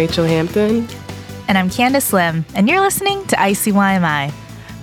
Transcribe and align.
Rachel 0.00 0.24
Hampton. 0.24 0.88
And 1.46 1.58
I'm 1.58 1.68
Candice 1.68 2.14
Lim, 2.14 2.46
and 2.54 2.70
you're 2.70 2.80
listening 2.80 3.22
to 3.26 3.36
ICYMI, 3.36 4.32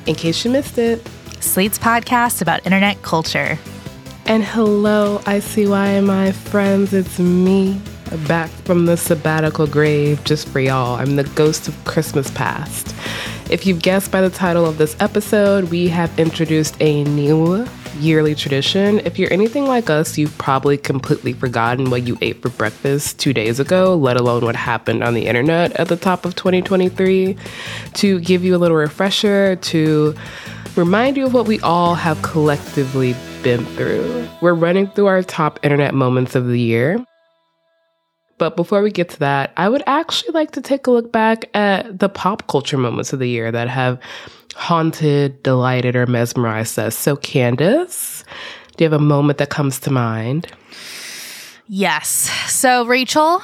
In 0.05 0.13
case 0.13 0.45
you 0.45 0.51
missed 0.51 0.77
it. 0.77 1.09
Slate's 1.39 1.79
podcast 1.79 2.43
about 2.43 2.63
internet 2.67 3.01
culture. 3.01 3.57
And 4.27 4.43
hello, 4.43 5.17
ICYMI 5.23 6.33
friends. 6.33 6.93
It's 6.93 7.17
me, 7.17 7.81
back 8.27 8.49
from 8.49 8.85
the 8.85 8.97
sabbatical 8.97 9.67
grave 9.67 10.23
just 10.23 10.47
for 10.47 10.59
y'all. 10.59 10.95
I'm 10.95 11.15
the 11.15 11.23
ghost 11.23 11.67
of 11.67 11.85
Christmas 11.85 12.31
past. 12.31 12.95
If 13.49 13.65
you've 13.65 13.81
guessed 13.81 14.11
by 14.11 14.21
the 14.21 14.29
title 14.29 14.65
of 14.65 14.77
this 14.77 14.95
episode, 14.99 15.65
we 15.65 15.87
have 15.87 16.17
introduced 16.19 16.75
a 16.81 17.03
new 17.05 17.65
yearly 17.99 18.35
tradition. 18.35 18.99
If 18.99 19.17
you're 19.17 19.31
anything 19.31 19.65
like 19.65 19.89
us, 19.89 20.17
you've 20.17 20.37
probably 20.37 20.77
completely 20.77 21.33
forgotten 21.33 21.89
what 21.89 22.07
you 22.07 22.17
ate 22.21 22.41
for 22.41 22.49
breakfast 22.49 23.19
two 23.19 23.33
days 23.33 23.59
ago, 23.59 23.95
let 23.95 24.17
alone 24.17 24.43
what 24.43 24.55
happened 24.55 25.03
on 25.03 25.13
the 25.13 25.27
internet 25.27 25.71
at 25.79 25.87
the 25.87 25.97
top 25.97 26.25
of 26.25 26.35
2023. 26.35 27.35
To 27.95 28.19
give 28.19 28.43
you 28.43 28.55
a 28.55 28.59
little 28.59 28.77
refresher, 28.77 29.55
to 29.55 30.15
remind 30.75 31.17
you 31.17 31.25
of 31.25 31.33
what 31.33 31.47
we 31.47 31.59
all 31.61 31.95
have 31.95 32.21
collectively 32.21 33.15
been 33.43 33.65
through. 33.65 34.27
We're 34.41 34.53
running 34.53 34.87
through 34.87 35.07
our 35.07 35.23
top 35.23 35.59
internet 35.63 35.93
moments 35.93 36.35
of 36.35 36.47
the 36.47 36.59
year. 36.59 37.03
But 38.37 38.55
before 38.55 38.83
we 38.83 38.91
get 38.91 39.09
to 39.09 39.19
that, 39.19 39.51
I 39.57 39.67
would 39.67 39.83
actually 39.87 40.31
like 40.31 40.51
to 40.51 40.61
take 40.61 40.87
a 40.87 40.91
look 40.91 41.11
back 41.11 41.49
at 41.55 41.99
the 41.99 42.09
pop 42.09 42.47
culture 42.47 42.77
moments 42.77 43.13
of 43.13 43.19
the 43.19 43.27
year 43.27 43.51
that 43.51 43.67
have 43.67 43.99
haunted, 44.55 45.41
delighted, 45.43 45.95
or 45.95 46.05
mesmerized 46.05 46.77
us. 46.77 46.97
So, 46.97 47.15
Candice, 47.15 48.23
do 48.75 48.83
you 48.83 48.89
have 48.89 48.99
a 48.99 49.03
moment 49.03 49.39
that 49.39 49.49
comes 49.49 49.79
to 49.81 49.91
mind? 49.91 50.47
Yes. 51.67 52.29
So, 52.51 52.85
Rachel, 52.85 53.41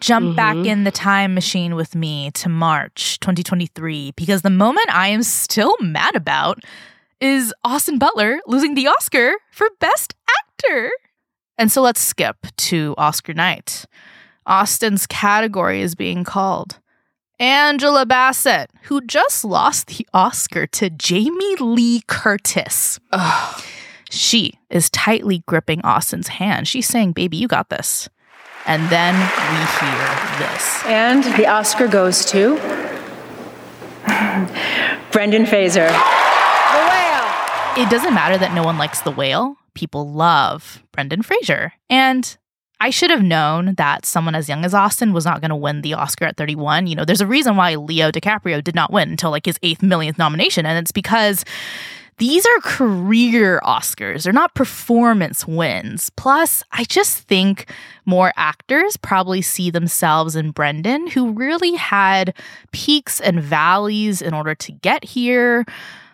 jump 0.00 0.26
mm-hmm. 0.26 0.36
back 0.36 0.56
in 0.56 0.84
the 0.84 0.90
time 0.90 1.34
machine 1.34 1.74
with 1.74 1.94
me 1.94 2.30
to 2.32 2.48
March 2.48 3.18
2023 3.20 4.12
because 4.16 4.42
the 4.42 4.50
moment 4.50 4.88
I 4.90 5.08
am 5.08 5.22
still 5.22 5.74
mad 5.80 6.14
about 6.14 6.60
is 7.20 7.52
Austin 7.64 7.98
Butler 7.98 8.40
losing 8.46 8.74
the 8.74 8.86
Oscar 8.86 9.34
for 9.50 9.68
Best 9.80 10.14
Actor. 10.40 10.90
And 11.58 11.72
so 11.72 11.82
let's 11.82 12.00
skip 12.00 12.36
to 12.56 12.94
Oscar 12.98 13.34
night. 13.34 13.86
Austin's 14.46 15.06
category 15.06 15.80
is 15.80 15.94
being 15.94 16.24
called 16.24 16.78
Angela 17.38 18.06
Bassett, 18.06 18.70
who 18.84 19.00
just 19.02 19.44
lost 19.44 19.88
the 19.88 20.06
Oscar 20.14 20.66
to 20.68 20.88
Jamie 20.88 21.56
Lee 21.56 22.02
Curtis. 22.06 22.98
Ugh. 23.12 23.62
She 24.08 24.52
is 24.70 24.88
tightly 24.90 25.42
gripping 25.46 25.80
Austin's 25.82 26.28
hand. 26.28 26.68
She's 26.68 26.86
saying, 26.86 27.12
Baby, 27.12 27.36
you 27.36 27.48
got 27.48 27.68
this. 27.70 28.08
And 28.66 28.88
then 28.88 29.14
we 29.14 29.58
hear 29.80 30.48
this. 30.48 30.82
And 30.86 31.24
the 31.36 31.46
Oscar 31.46 31.88
goes 31.88 32.24
to 32.26 32.56
Brendan 35.12 35.46
Fraser. 35.46 35.86
The 35.86 36.86
whale. 36.88 37.84
It 37.84 37.90
doesn't 37.90 38.14
matter 38.14 38.38
that 38.38 38.52
no 38.54 38.62
one 38.64 38.78
likes 38.78 39.00
the 39.00 39.10
whale. 39.10 39.56
People 39.74 40.10
love 40.10 40.82
Brendan 40.92 41.22
Fraser. 41.22 41.72
And 41.90 42.36
I 42.80 42.90
should 42.90 43.10
have 43.10 43.22
known 43.22 43.74
that 43.76 44.04
someone 44.04 44.34
as 44.34 44.48
young 44.48 44.64
as 44.64 44.74
Austin 44.74 45.12
was 45.12 45.24
not 45.24 45.40
going 45.40 45.48
to 45.48 45.56
win 45.56 45.80
the 45.80 45.94
Oscar 45.94 46.26
at 46.26 46.36
31. 46.36 46.86
You 46.86 46.96
know, 46.96 47.04
there's 47.04 47.22
a 47.22 47.26
reason 47.26 47.56
why 47.56 47.74
Leo 47.74 48.10
DiCaprio 48.10 48.62
did 48.62 48.74
not 48.74 48.92
win 48.92 49.10
until 49.10 49.30
like 49.30 49.46
his 49.46 49.58
eighth 49.62 49.82
millionth 49.82 50.18
nomination, 50.18 50.66
and 50.66 50.78
it's 50.78 50.92
because 50.92 51.44
these 52.18 52.46
are 52.46 52.60
career 52.60 53.60
Oscars. 53.62 54.24
They're 54.24 54.32
not 54.32 54.54
performance 54.54 55.46
wins. 55.46 56.10
Plus, 56.16 56.62
I 56.72 56.84
just 56.84 57.22
think 57.22 57.70
more 58.06 58.32
actors 58.36 58.96
probably 58.96 59.42
see 59.42 59.70
themselves 59.70 60.34
in 60.34 60.50
Brendan, 60.50 61.08
who 61.08 61.32
really 61.32 61.74
had 61.74 62.34
peaks 62.72 63.20
and 63.20 63.42
valleys 63.42 64.22
in 64.22 64.32
order 64.32 64.54
to 64.54 64.72
get 64.72 65.04
here. 65.04 65.66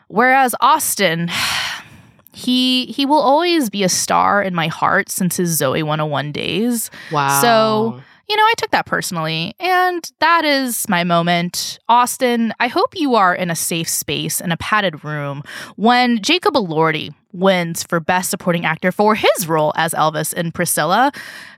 Whereas 0.08 0.54
Austin, 0.60 1.30
he 2.32 2.86
he 2.86 3.06
will 3.06 3.20
always 3.20 3.70
be 3.70 3.84
a 3.84 3.88
star 3.88 4.42
in 4.42 4.54
my 4.54 4.68
heart 4.68 5.10
since 5.10 5.36
his 5.36 5.58
Zoey 5.58 5.82
101 5.82 6.32
days. 6.32 6.90
Wow. 7.10 7.40
So, 7.40 8.02
you 8.28 8.36
know, 8.36 8.44
I 8.44 8.54
took 8.56 8.70
that 8.70 8.86
personally. 8.86 9.54
And 9.60 10.10
that 10.20 10.44
is 10.44 10.88
my 10.88 11.04
moment. 11.04 11.78
Austin, 11.88 12.54
I 12.58 12.68
hope 12.68 12.94
you 12.96 13.14
are 13.14 13.34
in 13.34 13.50
a 13.50 13.56
safe 13.56 13.88
space 13.88 14.40
in 14.40 14.52
a 14.52 14.56
padded 14.56 15.04
room 15.04 15.42
when 15.76 16.22
Jacob 16.22 16.54
Elordi 16.54 17.14
wins 17.32 17.82
for 17.82 18.00
Best 18.00 18.30
Supporting 18.30 18.64
Actor 18.64 18.92
for 18.92 19.14
his 19.14 19.48
role 19.48 19.72
as 19.76 19.92
Elvis 19.92 20.32
in 20.32 20.52
Priscilla, 20.52 21.12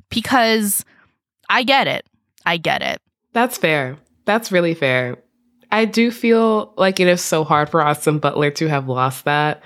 because 0.09 0.85
I 1.49 1.63
get 1.63 1.87
it. 1.87 2.07
I 2.47 2.57
get 2.57 2.83
it. 2.83 3.01
That's 3.33 3.59
fair. 3.59 3.97
That's 4.25 4.51
really 4.51 4.75
fair. 4.75 5.19
I 5.71 5.85
do 5.85 6.11
feel 6.11 6.73
like 6.77 7.01
it 7.01 7.09
is 7.09 7.21
so 7.21 7.45
hard 7.45 7.69
for 7.69 7.83
Austin 7.83 8.19
Butler 8.19 8.51
to 8.53 8.69
have 8.69 8.89
lost 8.89 9.25
that 9.25 9.63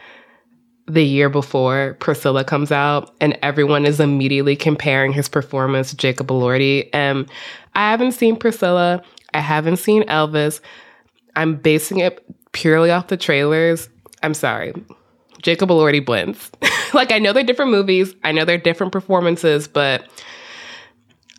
the 0.88 1.04
year 1.04 1.28
before 1.28 1.96
Priscilla 2.00 2.44
comes 2.44 2.72
out, 2.72 3.14
and 3.20 3.38
everyone 3.42 3.84
is 3.84 4.00
immediately 4.00 4.56
comparing 4.56 5.12
his 5.12 5.28
performance 5.28 5.90
to 5.90 5.96
Jacob 5.96 6.28
Elordi. 6.28 6.88
And 6.92 7.28
I 7.74 7.90
haven't 7.90 8.12
seen 8.12 8.36
Priscilla. 8.36 9.02
I 9.34 9.40
haven't 9.40 9.76
seen 9.76 10.02
Elvis. 10.04 10.60
I'm 11.36 11.56
basing 11.56 11.98
it 11.98 12.24
purely 12.52 12.90
off 12.90 13.08
the 13.08 13.16
trailers. 13.16 13.88
I'm 14.22 14.34
sorry. 14.34 14.72
Jacob 15.42 15.68
Elordi 15.68 16.06
wins. 16.06 16.50
like 16.94 17.12
I 17.12 17.18
know 17.18 17.32
they're 17.32 17.44
different 17.44 17.70
movies. 17.70 18.14
I 18.24 18.32
know 18.32 18.44
they're 18.44 18.58
different 18.58 18.92
performances, 18.92 19.68
but 19.68 20.08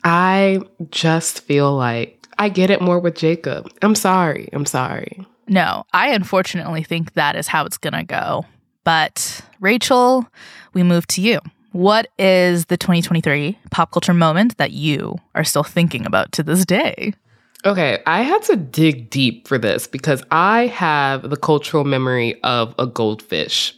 I 0.04 0.60
just 0.90 1.40
feel 1.40 1.74
like 1.74 2.26
I 2.38 2.48
get 2.48 2.70
it 2.70 2.80
more 2.80 2.98
with 2.98 3.16
Jacob. 3.16 3.68
I'm 3.82 3.94
sorry. 3.94 4.48
I'm 4.52 4.64
sorry. 4.64 5.26
No, 5.46 5.84
I 5.92 6.10
unfortunately 6.10 6.84
think 6.84 7.14
that 7.14 7.36
is 7.36 7.48
how 7.48 7.66
it's 7.66 7.76
going 7.76 7.92
to 7.92 8.04
go. 8.04 8.46
But 8.84 9.42
Rachel, 9.60 10.26
we 10.74 10.82
move 10.82 11.06
to 11.08 11.20
you. 11.20 11.40
What 11.72 12.08
is 12.18 12.66
the 12.66 12.76
2023 12.76 13.58
pop 13.70 13.92
culture 13.92 14.14
moment 14.14 14.56
that 14.56 14.72
you 14.72 15.16
are 15.34 15.44
still 15.44 15.62
thinking 15.62 16.04
about 16.04 16.32
to 16.32 16.42
this 16.42 16.64
day? 16.64 17.14
Okay, 17.64 18.02
I 18.06 18.22
had 18.22 18.42
to 18.44 18.56
dig 18.56 19.10
deep 19.10 19.46
for 19.46 19.58
this 19.58 19.86
because 19.86 20.22
I 20.30 20.66
have 20.68 21.28
the 21.28 21.36
cultural 21.36 21.84
memory 21.84 22.42
of 22.42 22.74
a 22.78 22.86
goldfish. 22.86 23.76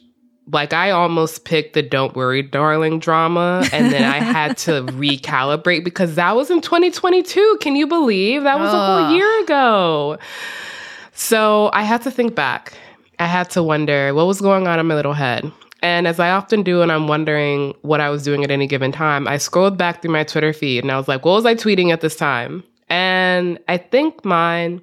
Like 0.50 0.72
I 0.72 0.90
almost 0.90 1.44
picked 1.44 1.74
the 1.74 1.82
Don't 1.82 2.14
Worry 2.14 2.42
Darling 2.42 2.98
drama 2.98 3.66
and 3.72 3.92
then 3.92 4.04
I 4.04 4.18
had 4.18 4.56
to 4.58 4.82
recalibrate 4.82 5.84
because 5.84 6.14
that 6.14 6.34
was 6.36 6.50
in 6.50 6.60
2022. 6.60 7.58
Can 7.60 7.76
you 7.76 7.86
believe? 7.86 8.44
That 8.44 8.58
was 8.58 8.72
a 8.72 8.86
whole 8.86 9.16
year 9.16 9.42
ago. 9.42 10.18
So 11.12 11.70
I 11.72 11.82
had 11.82 12.02
to 12.02 12.10
think 12.10 12.34
back 12.34 12.72
I 13.22 13.26
had 13.26 13.50
to 13.50 13.62
wonder 13.62 14.12
what 14.14 14.26
was 14.26 14.40
going 14.40 14.66
on 14.66 14.80
in 14.80 14.86
my 14.86 14.96
little 14.96 15.12
head. 15.12 15.50
And 15.80 16.08
as 16.08 16.18
I 16.18 16.30
often 16.30 16.64
do, 16.64 16.82
and 16.82 16.90
I'm 16.90 17.06
wondering 17.06 17.72
what 17.82 18.00
I 18.00 18.10
was 18.10 18.24
doing 18.24 18.42
at 18.42 18.50
any 18.50 18.66
given 18.66 18.90
time, 18.90 19.28
I 19.28 19.38
scrolled 19.38 19.78
back 19.78 20.02
through 20.02 20.10
my 20.10 20.24
Twitter 20.24 20.52
feed 20.52 20.82
and 20.82 20.90
I 20.90 20.96
was 20.96 21.06
like, 21.06 21.24
what 21.24 21.34
was 21.34 21.46
I 21.46 21.54
tweeting 21.54 21.92
at 21.92 22.00
this 22.00 22.16
time? 22.16 22.64
And 22.88 23.60
I 23.68 23.76
think 23.78 24.24
mine 24.24 24.82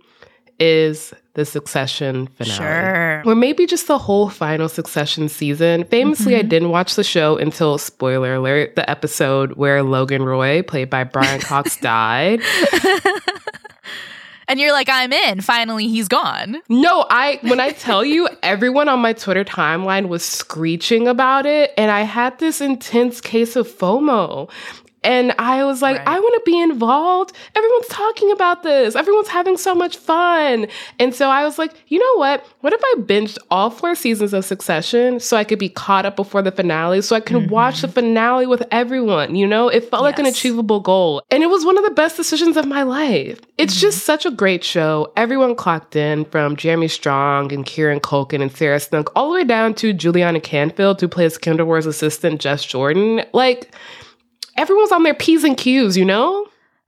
is 0.58 1.14
the 1.34 1.44
Succession 1.44 2.28
finale. 2.28 2.58
Sure. 2.58 3.24
Or 3.26 3.36
maybe 3.36 3.66
just 3.66 3.88
the 3.88 3.98
whole 3.98 4.30
final 4.30 4.70
Succession 4.70 5.28
season. 5.28 5.84
Famously, 5.86 6.32
mm-hmm. 6.32 6.40
I 6.46 6.48
didn't 6.48 6.70
watch 6.70 6.96
the 6.96 7.04
show 7.04 7.38
until, 7.38 7.78
spoiler 7.78 8.36
alert, 8.36 8.76
the 8.78 8.90
episode 8.90 9.54
where 9.54 9.84
Logan 9.84 10.24
Roy, 10.24 10.62
played 10.62 10.90
by 10.90 11.04
Brian 11.04 11.42
Cox, 11.42 11.78
died. 11.82 12.42
And 14.50 14.60
you're 14.60 14.74
like, 14.74 14.90
I'm 14.90 15.14
in. 15.14 15.40
Finally, 15.40 15.88
he's 15.88 16.10
gone. 16.10 16.58
No, 16.68 17.06
I 17.10 17.40
when 17.44 17.62
I 17.62 17.70
tell 17.70 18.04
you, 18.04 18.28
everyone 18.44 18.90
on 18.90 19.00
my 19.00 19.14
Twitter 19.14 19.46
timeline 19.46 20.10
was 20.10 20.26
screeching 20.26 21.08
about 21.08 21.46
it, 21.46 21.72
and 21.78 21.90
I 21.92 22.02
had 22.02 22.38
this 22.40 22.60
intense 22.60 23.22
case 23.22 23.56
of 23.56 23.68
FOMO. 23.68 24.50
And 25.04 25.34
I 25.38 25.64
was 25.66 25.82
like, 25.82 25.98
Right. 25.98 26.08
I 26.08 26.20
want 26.20 26.36
to 26.36 26.52
be 26.52 26.60
involved. 26.60 27.36
Everyone's 27.56 27.88
talking 27.88 28.32
about 28.32 28.64
this. 28.64 28.96
Everyone's 28.96 29.28
having 29.28 29.58
so 29.58 29.74
much 29.74 29.98
fun. 29.98 30.68
And 31.00 31.14
so 31.14 31.30
I 31.30 31.44
was 31.44 31.58
like, 31.58 31.74
you 31.88 32.00
know 32.00 32.20
what? 32.20 32.46
What 32.62 32.74
if 32.74 32.82
I 32.84 32.96
binged 33.00 33.38
all 33.50 33.70
four 33.70 33.96
seasons 33.96 34.34
of 34.34 34.46
Succession 34.46 35.20
so 35.20 35.38
I 35.38 35.44
could 35.44 35.60
be 35.60 35.70
caught 35.70 36.06
up 36.06 36.16
before 36.16 36.42
the 36.42 36.52
finale 36.52 37.02
so 37.02 37.16
I 37.16 37.20
could 37.20 37.50
watch 37.50 37.82
the 37.82 37.88
mm-hmm. 37.88 37.96
finale 37.96 38.48
with 38.48 38.64
everyone? 38.72 39.36
You 39.36 39.48
know, 39.48 39.70
it 39.70 39.90
felt 39.90 40.04
like 40.04 40.20
an 40.20 40.26
achievable 40.26 40.80
goal. 40.80 41.22
And 41.32 41.44
it 41.44 41.50
was 41.50 41.66
one 41.66 41.78
of 41.78 41.84
the 41.84 41.92
best 41.92 42.18
decisions 42.18 42.58
of 42.58 42.66
my 42.66 42.84
life. 42.84 43.40
It's 43.58 43.80
just 43.80 44.00
mm-hmm. 44.00 44.06
such 44.06 44.26
a 44.26 44.32
great 44.32 44.64
show. 44.64 45.12
Everyone 45.16 45.56
clocked 45.56 45.96
in 45.96 46.26
from 46.26 46.56
Jeremy 46.56 46.88
Strong 46.88 47.54
and 47.54 47.66
Kieran 47.66 48.00
Culkin 48.00 48.42
and 48.42 48.56
Sarah 48.56 48.80
Snook 48.80 49.12
all 49.16 49.30
the 49.30 49.36
way 49.36 49.44
down 49.44 49.74
to 49.76 49.94
Juliana 49.94 50.40
Canfield, 50.40 51.02
who 51.02 51.08
plays 51.08 51.38
Kendall 51.38 51.68
Ward's 51.68 51.86
assistant, 51.86 52.42
Jess 52.42 52.64
Jordan. 52.64 53.24
Like, 53.34 53.74
everyone's 54.60 54.92
on 54.92 55.04
their 55.04 55.14
P's 55.14 55.44
and 55.44 55.58
Q's, 55.58 55.98
you 55.98 56.06
know? 56.06 56.46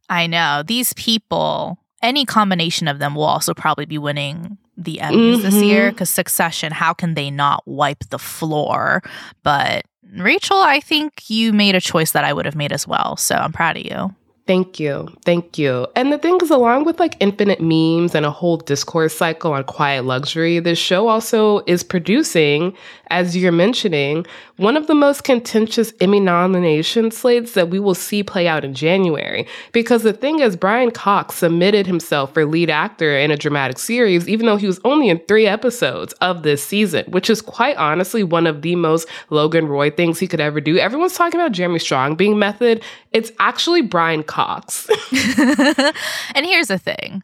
I 0.10 0.28
know. 0.28 0.64
These 0.66 0.94
people, 0.94 1.78
any 2.04 2.26
combination 2.26 2.88
of 2.88 3.00
them 3.00 3.16
will 3.16 3.24
also 3.24 3.54
probably 3.54 3.86
be 3.86 3.98
winning 3.98 4.58
the 4.78 5.00
Emmys 5.02 5.42
this 5.42 5.56
Mhm. 5.56 5.66
year 5.68 5.92
because 5.92 6.10
Succession, 6.10 6.72
how 6.74 6.94
can 6.94 7.14
they 7.14 7.30
not 7.32 7.64
wipe 7.66 8.04
the 8.10 8.20
floor? 8.20 9.02
But 9.44 9.86
Rachel, 10.18 10.58
I 10.58 10.80
think 10.82 11.30
you 11.30 11.54
made 11.54 11.76
a 11.76 11.82
choice 11.82 12.12
that 12.12 12.26
I 12.26 12.34
would 12.34 12.46
have 12.46 12.56
made 12.56 12.74
as 12.74 12.86
well. 12.88 13.16
So 13.16 13.36
I'm 13.36 13.54
proud 13.54 13.78
of 13.78 13.86
you. 13.86 14.14
Thank 14.52 14.82
you. 14.82 15.08
Thank 15.24 15.58
you. 15.58 15.88
And 15.96 16.12
the 16.12 16.18
thing 16.18 16.38
is, 16.42 16.50
along 16.50 16.84
with 16.84 17.00
like 17.00 17.16
infinite 17.22 17.62
memes 17.62 18.14
and 18.14 18.26
a 18.26 18.32
whole 18.32 18.58
discourse 18.58 19.16
cycle 19.16 19.54
on 19.54 19.64
quiet 19.64 20.04
luxury, 20.04 20.60
this 20.60 20.78
show 20.78 21.08
also 21.08 21.62
is 21.68 21.84
producing, 21.84 22.76
as 23.08 23.38
you're 23.38 23.54
mentioning, 23.54 24.26
one 24.58 24.76
of 24.76 24.88
the 24.88 24.94
most 24.94 25.24
contentious 25.24 25.94
Emmy 26.02 26.20
nomination 26.20 27.12
slates 27.12 27.54
that 27.54 27.70
we 27.70 27.80
will 27.80 27.96
see 27.96 28.24
play 28.24 28.46
out 28.46 28.66
in 28.66 28.74
January. 28.74 29.48
Because 29.72 30.04
the 30.04 30.12
thing 30.12 30.40
is, 30.40 30.58
Brian 30.58 30.92
Cox 30.92 31.36
submitted 31.36 31.88
himself 31.88 32.34
for 32.34 32.44
lead 32.44 32.70
actor 32.70 33.18
in 33.18 33.32
a 33.32 33.38
dramatic 33.38 33.80
series, 33.80 34.28
even 34.28 34.48
though 34.48 34.58
he 34.58 34.68
was 34.68 34.82
only 34.84 35.08
in 35.08 35.20
three 35.30 35.48
episodes 35.48 36.12
of 36.20 36.44
this 36.44 36.62
season, 36.62 37.06
which 37.06 37.30
is 37.30 37.42
quite 37.42 37.78
honestly 37.78 38.22
one 38.22 38.46
of 38.46 38.64
the 38.64 38.76
most 38.76 39.08
Logan 39.30 39.70
Roy 39.70 39.90
things 39.92 40.20
he 40.20 40.28
could 40.28 40.42
ever 40.42 40.60
do. 40.60 40.78
Everyone's 40.78 41.16
talking 41.16 41.40
about 41.40 41.54
Jeremy 41.54 41.80
Strong 41.80 42.16
being 42.16 42.38
method. 42.38 42.84
It's 43.14 43.32
actually 43.40 43.82
Brian 43.82 44.24
Cox. 44.24 44.41
and 46.36 46.46
here's 46.46 46.68
the 46.68 46.80
thing 46.80 47.24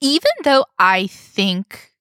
even 0.00 0.30
though 0.44 0.64
I 0.78 1.06
think 1.06 1.92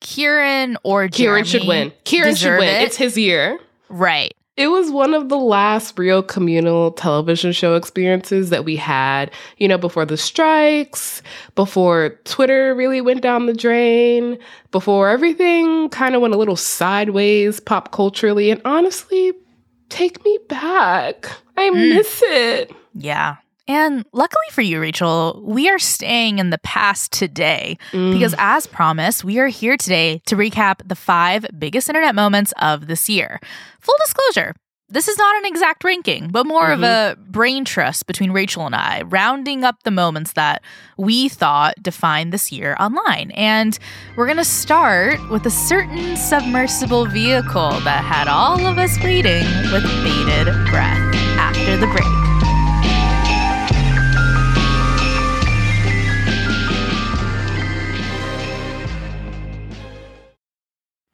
Kieran 0.00 0.76
or 0.82 1.08
Kieran 1.08 1.44
should 1.44 1.66
win. 1.66 1.92
Kieran 2.04 2.34
should 2.34 2.58
win. 2.58 2.68
it, 2.68 2.82
It's 2.82 2.96
his 2.96 3.16
year. 3.18 3.58
right. 3.88 4.34
It 4.56 4.66
was 4.68 4.90
one 4.90 5.14
of 5.14 5.30
the 5.30 5.38
last 5.38 5.98
real 5.98 6.22
communal 6.22 6.90
television 6.90 7.52
show 7.52 7.76
experiences 7.76 8.50
that 8.50 8.64
we 8.64 8.76
had, 8.76 9.30
you 9.56 9.66
know, 9.66 9.78
before 9.78 10.04
the 10.04 10.18
strikes, 10.18 11.22
before 11.54 12.18
Twitter 12.24 12.74
really 12.74 13.00
went 13.00 13.22
down 13.22 13.46
the 13.46 13.54
drain, 13.54 14.36
before 14.70 15.08
everything 15.08 15.88
kind 15.88 16.14
of 16.14 16.20
went 16.20 16.34
a 16.34 16.36
little 16.36 16.56
sideways 16.56 17.58
pop 17.58 17.90
culturally. 17.92 18.50
And 18.50 18.60
honestly, 18.66 19.32
take 19.88 20.22
me 20.26 20.38
back. 20.48 21.30
I 21.56 21.70
mm. 21.70 21.94
miss 21.94 22.20
it. 22.26 22.70
Yeah. 22.94 23.36
And 23.70 24.04
luckily 24.12 24.48
for 24.50 24.62
you, 24.62 24.80
Rachel, 24.80 25.40
we 25.44 25.68
are 25.70 25.78
staying 25.78 26.40
in 26.40 26.50
the 26.50 26.58
past 26.58 27.12
today 27.12 27.78
Mm. 27.92 28.12
because, 28.12 28.34
as 28.36 28.66
promised, 28.66 29.22
we 29.22 29.38
are 29.38 29.46
here 29.46 29.76
today 29.76 30.20
to 30.26 30.34
recap 30.34 30.80
the 30.84 30.96
five 30.96 31.46
biggest 31.56 31.88
internet 31.88 32.16
moments 32.16 32.52
of 32.60 32.88
this 32.88 33.08
year. 33.08 33.38
Full 33.80 33.94
disclosure. 34.04 34.54
This 34.88 35.06
is 35.06 35.16
not 35.16 35.36
an 35.36 35.44
exact 35.44 35.84
ranking, 35.84 36.30
but 36.32 36.48
more 36.48 36.72
of 36.72 36.82
a 36.82 37.16
brain 37.28 37.64
trust 37.64 38.08
between 38.08 38.32
Rachel 38.32 38.66
and 38.66 38.74
I, 38.74 39.02
rounding 39.02 39.62
up 39.62 39.84
the 39.84 39.92
moments 39.92 40.32
that 40.32 40.62
we 40.98 41.28
thought 41.28 41.80
defined 41.80 42.32
this 42.32 42.50
year 42.50 42.74
online. 42.80 43.30
And 43.36 43.78
we're 44.16 44.26
going 44.26 44.38
to 44.38 44.44
start 44.44 45.20
with 45.30 45.46
a 45.46 45.50
certain 45.50 46.16
submersible 46.16 47.06
vehicle 47.06 47.70
that 47.84 48.02
had 48.02 48.26
all 48.26 48.66
of 48.66 48.78
us 48.78 48.98
waiting 49.04 49.44
with 49.70 49.84
bated 50.02 50.52
breath 50.72 51.14
after 51.38 51.76
the 51.76 51.86
break. 51.86 52.49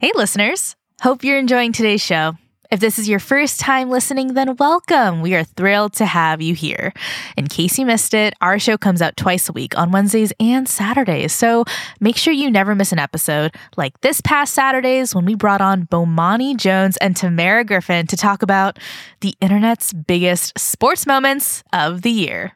Hey, 0.06 0.12
listeners. 0.14 0.76
Hope 1.00 1.24
you're 1.24 1.36
enjoying 1.36 1.72
today's 1.72 2.00
show. 2.00 2.38
If 2.70 2.78
this 2.78 2.96
is 2.96 3.08
your 3.08 3.18
first 3.18 3.58
time 3.58 3.90
listening, 3.90 4.34
then 4.34 4.54
welcome. 4.54 5.20
We 5.20 5.34
are 5.34 5.42
thrilled 5.42 5.94
to 5.94 6.06
have 6.06 6.40
you 6.40 6.54
here. 6.54 6.92
In 7.36 7.48
case 7.48 7.76
you 7.76 7.84
missed 7.84 8.14
it, 8.14 8.32
our 8.40 8.60
show 8.60 8.78
comes 8.78 9.02
out 9.02 9.16
twice 9.16 9.48
a 9.48 9.52
week 9.52 9.76
on 9.76 9.90
Wednesdays 9.90 10.32
and 10.38 10.68
Saturdays. 10.68 11.32
So 11.32 11.64
make 11.98 12.16
sure 12.16 12.32
you 12.32 12.52
never 12.52 12.76
miss 12.76 12.92
an 12.92 13.00
episode, 13.00 13.56
like 13.76 14.00
this 14.02 14.20
past 14.20 14.54
Saturdays 14.54 15.12
when 15.12 15.24
we 15.24 15.34
brought 15.34 15.60
on 15.60 15.88
Bomani 15.88 16.56
Jones 16.56 16.96
and 16.98 17.16
Tamara 17.16 17.64
Griffin 17.64 18.06
to 18.06 18.16
talk 18.16 18.42
about 18.42 18.78
the 19.22 19.34
internet's 19.40 19.92
biggest 19.92 20.56
sports 20.56 21.04
moments 21.04 21.64
of 21.72 22.02
the 22.02 22.12
year. 22.12 22.55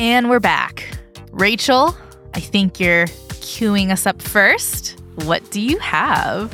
And 0.00 0.30
we're 0.30 0.40
back. 0.40 0.96
Rachel, 1.30 1.94
I 2.32 2.40
think 2.40 2.80
you're 2.80 3.04
queuing 3.04 3.90
us 3.90 4.06
up 4.06 4.22
first. 4.22 4.98
What 5.26 5.50
do 5.50 5.60
you 5.60 5.78
have? 5.78 6.50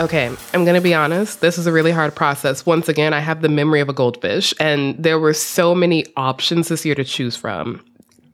Okay, 0.00 0.34
I'm 0.54 0.64
gonna 0.64 0.80
be 0.80 0.94
honest. 0.94 1.42
This 1.42 1.58
is 1.58 1.66
a 1.66 1.72
really 1.72 1.90
hard 1.90 2.14
process. 2.14 2.64
Once 2.64 2.88
again, 2.88 3.12
I 3.12 3.20
have 3.20 3.42
the 3.42 3.50
memory 3.50 3.80
of 3.80 3.90
a 3.90 3.92
goldfish, 3.92 4.54
and 4.58 4.96
there 4.96 5.18
were 5.18 5.34
so 5.34 5.74
many 5.74 6.06
options 6.16 6.68
this 6.68 6.86
year 6.86 6.94
to 6.94 7.04
choose 7.04 7.36
from. 7.36 7.84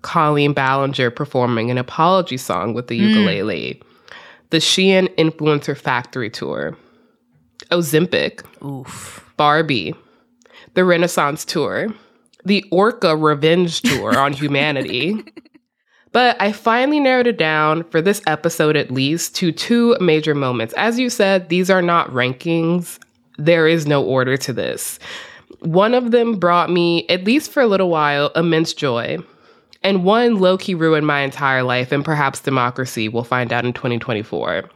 Colleen 0.02 0.52
Ballinger 0.52 1.10
performing 1.10 1.72
an 1.72 1.76
apology 1.76 2.36
song 2.36 2.72
with 2.72 2.86
the 2.86 2.96
hmm. 2.96 3.08
ukulele, 3.08 3.82
the 4.50 4.58
Shein 4.58 5.12
Influencer 5.16 5.76
Factory 5.76 6.30
Tour, 6.30 6.78
Ozempic, 7.72 8.44
Oof. 8.64 9.28
Barbie, 9.36 9.92
the 10.74 10.84
Renaissance 10.84 11.44
Tour, 11.44 11.92
the 12.46 12.64
Orca 12.70 13.16
Revenge 13.16 13.82
Tour 13.82 14.18
on 14.18 14.32
Humanity. 14.34 15.22
But 16.12 16.40
I 16.40 16.52
finally 16.52 17.00
narrowed 17.00 17.26
it 17.26 17.36
down 17.36 17.84
for 17.90 18.00
this 18.00 18.22
episode 18.26 18.76
at 18.76 18.90
least 18.90 19.34
to 19.36 19.52
two 19.52 19.96
major 20.00 20.34
moments. 20.34 20.72
As 20.74 20.98
you 20.98 21.10
said, 21.10 21.48
these 21.48 21.68
are 21.68 21.82
not 21.82 22.10
rankings. 22.10 22.98
There 23.36 23.66
is 23.68 23.86
no 23.86 24.02
order 24.02 24.36
to 24.38 24.52
this. 24.52 24.98
One 25.60 25.92
of 25.92 26.12
them 26.12 26.38
brought 26.38 26.70
me, 26.70 27.06
at 27.08 27.24
least 27.24 27.50
for 27.50 27.60
a 27.60 27.66
little 27.66 27.90
while, 27.90 28.30
immense 28.34 28.72
joy. 28.72 29.18
And 29.82 30.04
one 30.04 30.36
low 30.36 30.56
key 30.56 30.74
ruined 30.74 31.06
my 31.06 31.20
entire 31.20 31.62
life 31.62 31.92
and 31.92 32.04
perhaps 32.04 32.40
democracy. 32.40 33.08
We'll 33.08 33.24
find 33.24 33.52
out 33.52 33.66
in 33.66 33.72
2024. 33.72 34.68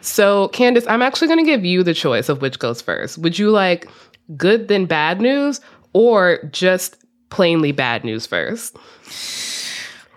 So, 0.00 0.48
Candice, 0.48 0.86
I'm 0.88 1.02
actually 1.02 1.28
going 1.28 1.44
to 1.44 1.50
give 1.50 1.64
you 1.64 1.84
the 1.84 1.94
choice 1.94 2.28
of 2.28 2.42
which 2.42 2.58
goes 2.58 2.82
first. 2.82 3.18
Would 3.18 3.38
you 3.38 3.50
like 3.50 3.88
good 4.36 4.66
then 4.66 4.86
bad 4.86 5.20
news 5.20 5.60
or 5.92 6.40
just 6.50 7.01
plainly 7.32 7.72
bad 7.72 8.04
news 8.04 8.26
first? 8.26 8.76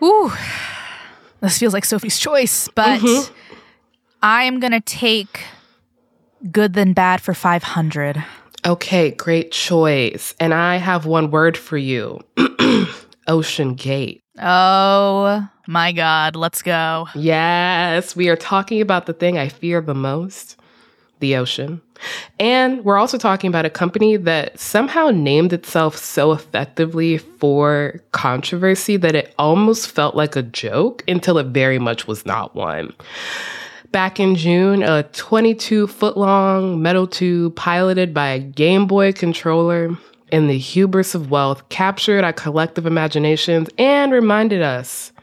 Ooh. 0.04 0.32
This 1.40 1.58
feels 1.58 1.74
like 1.74 1.86
Sophie's 1.86 2.20
choice, 2.20 2.68
but 2.76 3.00
mm-hmm. 3.00 3.34
I 4.22 4.44
am 4.44 4.60
going 4.60 4.74
to 4.74 4.82
take 4.82 5.46
good 6.52 6.74
than 6.74 6.94
bad 6.94 7.22
for 7.22 7.34
500. 7.34 8.24
Okay, 8.66 9.12
great 9.12 9.52
choice. 9.52 10.34
And 10.40 10.54
I 10.54 10.76
have 10.76 11.06
one 11.06 11.32
word 11.32 11.56
for 11.56 11.78
you 11.78 12.20
OceanGate. 13.28 14.20
Oh 14.40 15.48
my 15.68 15.94
God, 15.94 16.36
let's 16.36 16.62
go. 16.62 17.08
Yes, 17.16 18.16
we 18.16 18.28
are 18.28 18.36
talking 18.36 18.82
about 18.82 19.06
the 19.06 19.14
thing 19.14 19.38
I 19.38 19.48
fear 19.48 19.80
the 19.80 19.96
most 19.96 20.58
the 21.20 21.36
ocean. 21.36 21.82
And 22.40 22.84
we're 22.84 22.98
also 22.98 23.18
talking 23.18 23.48
about 23.48 23.66
a 23.66 23.70
company 23.70 24.18
that 24.18 24.60
somehow 24.60 25.12
named 25.12 25.54
itself 25.54 25.96
so 25.96 26.32
effectively 26.32 27.18
for 27.18 28.02
controversy 28.12 28.98
that 28.98 29.16
it 29.16 29.34
almost 29.40 29.90
felt 29.90 30.16
like 30.16 30.36
a 30.36 30.44
joke 30.44 31.04
until 31.08 31.38
it 31.38 31.48
very 31.48 31.80
much 31.80 32.08
was 32.08 32.26
not 32.26 32.56
one. 32.56 32.94
Back 33.92 34.20
in 34.20 34.36
June, 34.36 34.84
a 34.84 35.04
22 35.04 35.88
foot 35.88 36.18
long 36.18 36.82
metal 36.82 37.08
tube 37.08 37.56
piloted 37.56 38.14
by 38.14 38.28
a 38.28 38.40
Game 38.40 38.88
Boy 38.88 39.14
controller 39.14 39.98
in 40.32 40.48
the 40.48 40.58
hubris 40.58 41.16
of 41.16 41.32
wealth 41.32 41.68
captured 41.70 42.24
our 42.24 42.34
collective 42.34 42.86
imaginations 42.86 43.70
and 43.78 44.12
reminded 44.12 44.62
us 44.62 45.14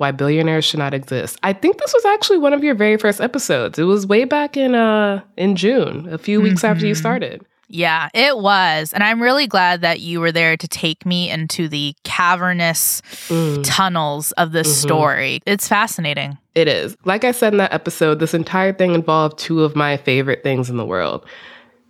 why 0.00 0.10
billionaires 0.10 0.64
should 0.64 0.78
not 0.78 0.94
exist. 0.94 1.38
I 1.42 1.52
think 1.52 1.78
this 1.78 1.92
was 1.92 2.04
actually 2.06 2.38
one 2.38 2.52
of 2.52 2.64
your 2.64 2.74
very 2.74 2.96
first 2.96 3.20
episodes. 3.20 3.78
It 3.78 3.84
was 3.84 4.06
way 4.06 4.24
back 4.24 4.56
in 4.56 4.74
uh 4.74 5.22
in 5.36 5.56
June, 5.56 6.08
a 6.12 6.18
few 6.18 6.40
weeks 6.40 6.62
mm-hmm. 6.62 6.72
after 6.72 6.86
you 6.86 6.94
started. 6.94 7.44
Yeah, 7.72 8.08
it 8.14 8.38
was. 8.38 8.92
And 8.92 9.04
I'm 9.04 9.22
really 9.22 9.46
glad 9.46 9.80
that 9.82 10.00
you 10.00 10.18
were 10.20 10.32
there 10.32 10.56
to 10.56 10.66
take 10.66 11.06
me 11.06 11.30
into 11.30 11.68
the 11.68 11.94
cavernous 12.02 13.00
mm. 13.28 13.62
tunnels 13.64 14.32
of 14.32 14.50
this 14.50 14.66
mm-hmm. 14.66 14.88
story. 14.88 15.40
It's 15.46 15.68
fascinating. 15.68 16.36
It 16.56 16.66
is. 16.66 16.96
Like 17.04 17.22
I 17.22 17.30
said 17.30 17.52
in 17.54 17.58
that 17.58 17.72
episode, 17.72 18.18
this 18.18 18.34
entire 18.34 18.72
thing 18.72 18.92
involved 18.92 19.38
two 19.38 19.62
of 19.62 19.76
my 19.76 19.96
favorite 19.98 20.42
things 20.42 20.68
in 20.68 20.78
the 20.78 20.84
world 20.84 21.24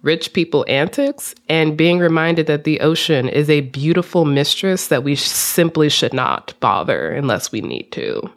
rich 0.03 0.33
people 0.33 0.65
antics 0.69 1.35
and 1.49 1.77
being 1.77 1.99
reminded 1.99 2.47
that 2.47 2.65
the 2.65 2.81
ocean 2.81 3.29
is 3.29 3.51
a 3.51 3.61
beautiful 3.61 4.25
mistress 4.25 4.89
that 4.89 5.05
we 5.05 5.15
simply 5.15 5.89
should 5.89 6.15
not 6.15 6.55
bother 6.61 7.11
unless 7.11 7.53
we 7.53 7.61
need 7.61 7.91
to. 7.93 8.31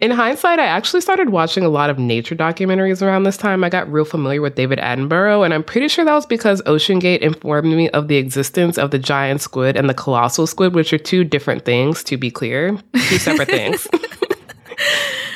In 0.00 0.10
hindsight, 0.10 0.58
I 0.58 0.64
actually 0.64 1.02
started 1.02 1.28
watching 1.28 1.62
a 1.62 1.68
lot 1.68 1.90
of 1.90 1.98
nature 1.98 2.34
documentaries 2.34 3.06
around 3.06 3.24
this 3.24 3.36
time. 3.36 3.62
I 3.62 3.68
got 3.68 3.90
real 3.92 4.06
familiar 4.06 4.40
with 4.40 4.54
David 4.54 4.78
Attenborough, 4.78 5.44
and 5.44 5.52
I'm 5.52 5.62
pretty 5.62 5.88
sure 5.88 6.06
that 6.06 6.14
was 6.14 6.24
because 6.24 6.62
OceanGate 6.62 7.18
informed 7.18 7.70
me 7.70 7.90
of 7.90 8.08
the 8.08 8.16
existence 8.16 8.78
of 8.78 8.92
the 8.92 8.98
giant 8.98 9.42
squid 9.42 9.76
and 9.76 9.90
the 9.90 9.94
colossal 9.94 10.46
squid, 10.46 10.74
which 10.74 10.94
are 10.94 10.98
two 10.98 11.22
different 11.22 11.66
things, 11.66 12.02
to 12.04 12.16
be 12.16 12.30
clear, 12.30 12.78
two 13.08 13.18
separate 13.18 13.48
things. 13.48 13.86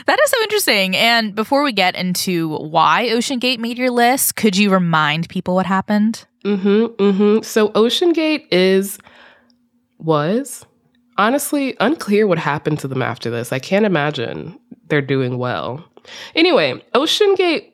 That 0.07 0.19
is 0.23 0.31
so 0.31 0.43
interesting. 0.43 0.97
And 0.97 1.35
before 1.35 1.63
we 1.63 1.73
get 1.73 1.95
into 1.97 2.57
why 2.57 3.09
OceanGate 3.11 3.59
made 3.59 3.79
your 3.79 3.91
list, 3.91 4.37
could 4.37 4.57
you 4.57 4.71
remind 4.71 5.29
people 5.29 5.55
what 5.55 5.67
happened? 5.67 6.27
Mm-hmm. 6.45 7.03
Mm-hmm. 7.03 7.43
So 7.43 7.71
OceanGate 7.71 8.47
is 8.51 8.99
was 9.99 10.67
honestly 11.17 11.77
unclear 11.81 12.27
what 12.27 12.39
happened 12.39 12.79
to 12.81 12.89
them 12.89 13.03
after 13.03 13.31
this. 13.31 13.53
I 13.53 13.59
can't 13.59 13.87
imagine 13.87 14.59
they're 14.89 15.01
doing 15.01 15.39
well. 15.39 15.83
Anyway, 16.35 16.83
OceanGate 16.95 17.73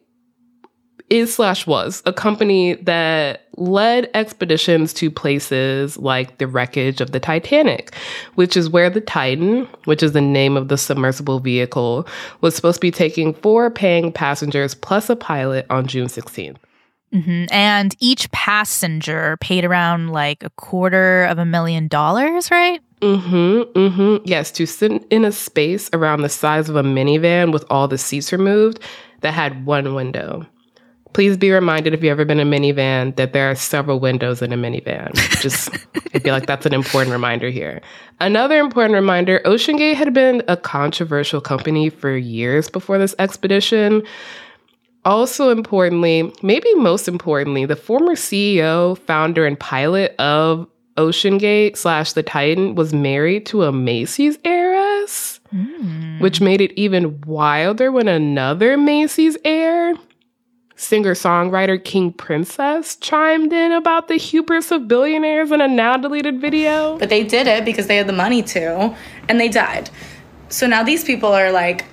is 1.08 1.34
slash 1.34 1.66
was 1.66 2.02
a 2.06 2.12
company 2.12 2.74
that 2.74 3.48
led 3.60 4.10
expeditions 4.14 4.92
to 4.94 5.10
places 5.10 5.96
like 5.98 6.38
the 6.38 6.46
wreckage 6.46 7.00
of 7.00 7.12
the 7.12 7.20
Titanic, 7.20 7.94
which 8.34 8.56
is 8.56 8.70
where 8.70 8.90
the 8.90 9.00
Titan, 9.00 9.68
which 9.84 10.02
is 10.02 10.12
the 10.12 10.20
name 10.20 10.56
of 10.56 10.68
the 10.68 10.78
submersible 10.78 11.40
vehicle, 11.40 12.06
was 12.40 12.56
supposed 12.56 12.76
to 12.76 12.80
be 12.80 12.90
taking 12.90 13.34
four 13.34 13.70
paying 13.70 14.10
passengers 14.12 14.74
plus 14.74 15.10
a 15.10 15.16
pilot 15.16 15.66
on 15.70 15.86
June 15.86 16.08
16th. 16.08 16.56
Mm-hmm. 17.12 17.46
And 17.50 17.94
each 17.98 18.30
passenger 18.30 19.36
paid 19.40 19.64
around 19.64 20.10
like 20.10 20.44
a 20.44 20.50
quarter 20.50 21.24
of 21.24 21.38
a 21.38 21.44
million 21.44 21.88
dollars, 21.88 22.50
right? 22.50 22.80
Mm-hmm. 23.00 23.78
Mm-hmm. 23.78 24.22
Yes, 24.24 24.50
to 24.52 24.66
sit 24.66 25.04
in 25.10 25.24
a 25.24 25.32
space 25.32 25.90
around 25.92 26.22
the 26.22 26.28
size 26.28 26.68
of 26.68 26.76
a 26.76 26.82
minivan 26.82 27.52
with 27.52 27.64
all 27.68 27.88
the 27.88 27.98
seats 27.98 28.32
removed 28.32 28.78
that 29.22 29.34
had 29.34 29.66
one 29.66 29.94
window. 29.94 30.46
Please 31.12 31.36
be 31.36 31.50
reminded 31.50 31.92
if 31.92 32.02
you've 32.02 32.12
ever 32.12 32.24
been 32.24 32.38
in 32.38 32.52
a 32.52 32.56
minivan 32.56 33.16
that 33.16 33.32
there 33.32 33.50
are 33.50 33.54
several 33.54 33.98
windows 33.98 34.42
in 34.42 34.52
a 34.52 34.56
minivan. 34.56 35.12
Just, 35.40 35.70
I 36.14 36.20
feel 36.20 36.32
like 36.32 36.46
that's 36.46 36.66
an 36.66 36.72
important 36.72 37.12
reminder 37.12 37.50
here. 37.50 37.80
Another 38.20 38.58
important 38.58 38.94
reminder 38.94 39.40
OceanGate 39.44 39.94
had 39.94 40.14
been 40.14 40.42
a 40.46 40.56
controversial 40.56 41.40
company 41.40 41.90
for 41.90 42.16
years 42.16 42.70
before 42.70 42.98
this 42.98 43.14
expedition. 43.18 44.02
Also, 45.04 45.50
importantly, 45.50 46.32
maybe 46.42 46.72
most 46.74 47.08
importantly, 47.08 47.64
the 47.64 47.76
former 47.76 48.14
CEO, 48.14 48.96
founder, 48.98 49.46
and 49.46 49.58
pilot 49.58 50.14
of 50.18 50.68
OceanGate 50.96 51.76
slash 51.76 52.12
the 52.12 52.22
Titan 52.22 52.74
was 52.74 52.92
married 52.92 53.46
to 53.46 53.64
a 53.64 53.72
Macy's 53.72 54.38
heiress, 54.44 55.40
mm. 55.52 56.20
which 56.20 56.40
made 56.40 56.60
it 56.60 56.72
even 56.72 57.20
wilder 57.22 57.90
when 57.90 58.08
another 58.08 58.76
Macy's 58.76 59.36
heir 59.44 59.94
singer 60.80 61.14
songwriter 61.14 61.82
King 61.82 62.12
Princess 62.12 62.96
chimed 62.96 63.52
in 63.52 63.70
about 63.70 64.08
the 64.08 64.16
hubris 64.16 64.70
of 64.70 64.88
billionaires 64.88 65.52
in 65.52 65.60
a 65.60 65.68
now 65.68 65.96
deleted 65.96 66.40
video. 66.40 66.96
But 66.98 67.10
they 67.10 67.22
did 67.22 67.46
it 67.46 67.64
because 67.64 67.86
they 67.86 67.96
had 67.96 68.06
the 68.06 68.14
money 68.14 68.42
to, 68.42 68.96
and 69.28 69.38
they 69.38 69.48
died. 69.48 69.90
So 70.48 70.66
now 70.66 70.82
these 70.82 71.04
people 71.04 71.30
are 71.30 71.52
like, 71.52 71.84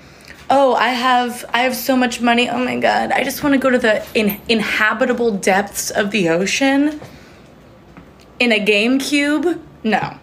oh, 0.49 0.73
I 0.75 0.89
have 0.89 1.45
I 1.53 1.59
have 1.59 1.75
so 1.75 1.97
much 1.97 2.21
money. 2.21 2.49
Oh 2.49 2.63
my 2.63 2.79
god, 2.79 3.11
I 3.11 3.23
just 3.23 3.43
want 3.43 3.53
to 3.53 3.59
go 3.59 3.69
to 3.69 3.77
the 3.77 4.05
in, 4.13 4.39
inhabitable 4.47 5.31
depths 5.31 5.91
of 5.91 6.11
the 6.11 6.29
ocean 6.29 7.01
in 8.39 8.51
a 8.51 8.65
GameCube. 8.65 9.61
No, 9.83 10.17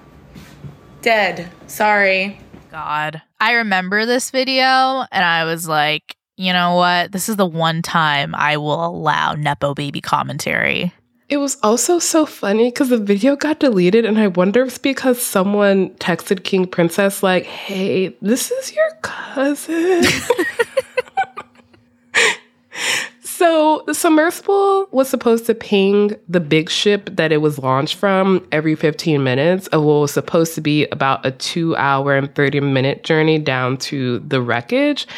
dead. 1.02 1.50
Sorry. 1.66 2.40
God, 2.72 3.22
I 3.38 3.52
remember 3.52 4.04
this 4.06 4.30
video, 4.30 5.04
and 5.12 5.24
I 5.24 5.44
was 5.44 5.68
like, 5.68 6.16
you 6.36 6.52
know 6.52 6.76
what? 6.76 7.12
This 7.12 7.28
is 7.28 7.36
the 7.36 7.46
one 7.46 7.82
time 7.82 8.34
I 8.34 8.56
will 8.56 8.84
allow 8.84 9.34
Nepo 9.34 9.74
baby 9.74 10.00
commentary. 10.00 10.92
It 11.28 11.38
was 11.38 11.56
also 11.62 11.98
so 11.98 12.26
funny 12.26 12.70
because 12.70 12.90
the 12.90 12.98
video 12.98 13.34
got 13.34 13.60
deleted, 13.60 14.04
and 14.04 14.18
I 14.18 14.26
wonder 14.28 14.62
if 14.62 14.68
it's 14.68 14.78
because 14.78 15.20
someone 15.22 15.90
texted 15.94 16.44
King 16.44 16.66
Princess, 16.66 17.22
like, 17.22 17.44
hey, 17.44 18.14
this 18.20 18.50
is 18.50 18.74
your 18.74 18.90
cousin. 19.02 20.04
So 23.36 23.82
the 23.88 23.94
submersible 23.94 24.86
was 24.92 25.08
supposed 25.08 25.46
to 25.46 25.56
ping 25.56 26.14
the 26.28 26.38
big 26.38 26.70
ship 26.70 27.10
that 27.14 27.32
it 27.32 27.38
was 27.38 27.58
launched 27.58 27.96
from 27.96 28.46
every 28.52 28.76
15 28.76 29.24
minutes 29.24 29.66
of 29.68 29.82
what 29.82 29.94
was 29.94 30.12
supposed 30.12 30.54
to 30.54 30.60
be 30.60 30.86
about 30.92 31.26
a 31.26 31.32
two 31.32 31.74
hour 31.74 32.14
and 32.14 32.32
30 32.32 32.60
minute 32.60 33.02
journey 33.02 33.40
down 33.40 33.76
to 33.78 34.20
the 34.20 34.40
wreckage. 34.40 35.08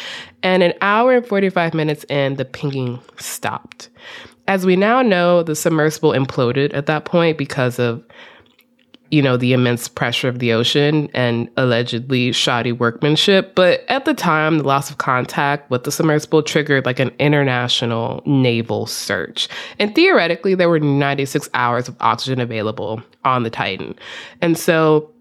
And 0.41 0.63
an 0.63 0.73
hour 0.81 1.17
and 1.17 1.27
45 1.27 1.75
minutes 1.75 2.05
in, 2.05 2.37
the 2.37 2.45
pinging 2.45 2.99
stopped. 3.19 3.89
As 4.47 4.65
we 4.65 4.75
now 4.75 5.03
know, 5.03 5.43
the 5.43 5.55
submersible 5.55 6.13
imploded 6.13 6.73
at 6.73 6.87
that 6.87 7.05
point 7.05 7.37
because 7.37 7.77
of 7.77 8.03
you 9.11 9.21
know, 9.21 9.37
the 9.37 9.53
immense 9.53 9.87
pressure 9.87 10.27
of 10.27 10.39
the 10.39 10.53
ocean 10.53 11.09
and 11.13 11.49
allegedly 11.57 12.31
shoddy 12.31 12.71
workmanship. 12.71 13.55
But 13.55 13.83
at 13.89 14.05
the 14.05 14.13
time, 14.13 14.57
the 14.57 14.63
loss 14.63 14.89
of 14.89 14.97
contact 14.97 15.69
with 15.69 15.83
the 15.83 15.91
submersible 15.91 16.43
triggered 16.43 16.85
like 16.85 16.99
an 16.99 17.11
international 17.19 18.21
naval 18.25 18.85
search. 18.85 19.47
And 19.79 19.93
theoretically, 19.95 20.55
there 20.55 20.69
were 20.69 20.79
96 20.79 21.49
hours 21.53 21.87
of 21.87 21.95
oxygen 21.99 22.39
available 22.39 23.01
on 23.23 23.43
the 23.43 23.49
Titan. 23.49 23.95
And 24.41 24.57
so 24.57 25.11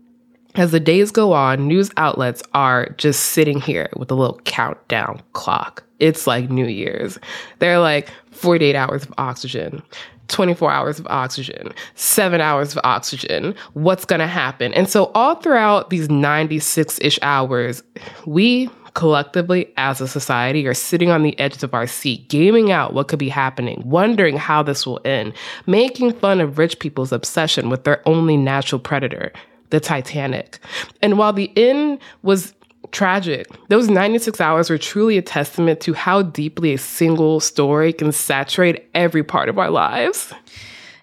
as 0.56 0.70
the 0.70 0.80
days 0.80 1.10
go 1.10 1.32
on, 1.32 1.68
news 1.68 1.90
outlets 1.98 2.42
are 2.54 2.88
just 2.96 3.26
sitting 3.26 3.60
here 3.60 3.90
with 3.96 4.10
a 4.10 4.14
little 4.14 4.40
countdown 4.44 5.20
clock. 5.34 5.84
It's 5.98 6.26
like 6.26 6.50
New 6.50 6.66
Year's. 6.66 7.18
They're 7.58 7.78
like 7.78 8.10
48 8.30 8.74
hours 8.74 9.04
of 9.04 9.12
oxygen, 9.18 9.82
24 10.28 10.71
hours 10.71 10.99
of 10.99 11.06
oxygen, 11.09 11.73
seven 11.95 12.40
hours 12.40 12.75
of 12.75 12.80
oxygen. 12.85 13.54
What's 13.75 14.04
going 14.04 14.21
to 14.21 14.26
happen? 14.26 14.73
And 14.75 14.88
so, 14.88 15.11
all 15.14 15.37
throughout 15.37 15.90
these 15.90 16.11
96 16.11 16.99
ish 17.00 17.18
hours, 17.23 17.83
we 18.26 18.71
collectively 18.97 19.71
as 19.76 20.00
a 20.00 20.09
society 20.09 20.66
are 20.66 20.73
sitting 20.73 21.11
on 21.11 21.23
the 21.23 21.38
edges 21.38 21.62
of 21.62 21.75
our 21.75 21.87
seat, 21.87 22.26
gaming 22.28 22.73
out 22.73 22.95
what 22.95 23.09
could 23.09 23.18
be 23.18 23.28
happening, 23.28 23.83
wondering 23.85 24.38
how 24.38 24.62
this 24.62 24.87
will 24.87 25.00
end, 25.04 25.35
making 25.66 26.14
fun 26.14 26.40
of 26.40 26.56
rich 26.56 26.78
people's 26.78 27.12
obsession 27.12 27.68
with 27.68 27.85
their 27.85 28.00
only 28.09 28.38
natural 28.38 28.78
predator, 28.78 29.30
the 29.68 29.80
Titanic. 29.80 30.59
And 31.02 31.18
while 31.18 31.35
the 31.35 31.52
end 31.59 31.99
was 32.23 32.54
tragic. 32.92 33.46
Those 33.68 33.88
96 33.88 34.40
hours 34.40 34.70
were 34.70 34.78
truly 34.78 35.18
a 35.18 35.22
testament 35.22 35.80
to 35.80 35.92
how 35.94 36.22
deeply 36.22 36.74
a 36.74 36.78
single 36.78 37.40
story 37.40 37.92
can 37.92 38.12
saturate 38.12 38.88
every 38.94 39.22
part 39.22 39.48
of 39.48 39.58
our 39.58 39.70
lives. 39.70 40.32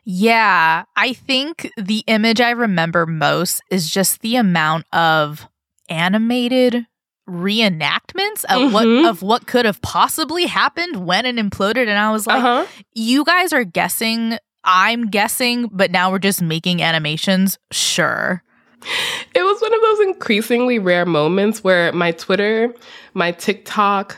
Yeah, 0.05 0.83
I 0.95 1.13
think 1.13 1.69
the 1.77 2.03
image 2.07 2.41
I 2.41 2.51
remember 2.51 3.05
most 3.05 3.61
is 3.69 3.89
just 3.89 4.21
the 4.21 4.35
amount 4.35 4.85
of 4.91 5.47
animated 5.89 6.85
reenactments 7.29 8.43
of 8.45 8.59
mm-hmm. 8.59 8.73
what 8.73 8.85
of 9.05 9.21
what 9.21 9.47
could 9.47 9.63
have 9.63 9.81
possibly 9.81 10.45
happened 10.45 11.05
when 11.05 11.25
it 11.25 11.37
imploded 11.37 11.87
and 11.87 11.97
I 11.97 12.11
was 12.11 12.27
like, 12.27 12.43
uh-huh. 12.43 12.65
you 12.93 13.23
guys 13.23 13.53
are 13.53 13.63
guessing 13.63 14.37
I'm 14.63 15.07
guessing, 15.07 15.69
but 15.71 15.91
now 15.91 16.11
we're 16.11 16.19
just 16.19 16.41
making 16.41 16.81
animations. 16.81 17.57
Sure. 17.71 18.43
It 19.35 19.41
was 19.41 19.59
one 19.61 19.73
of 19.73 19.81
those 19.81 19.99
increasingly 20.01 20.77
rare 20.77 21.07
moments 21.07 21.63
where 21.63 21.91
my 21.91 22.11
Twitter, 22.11 22.71
my 23.15 23.31
TikTok, 23.31 24.15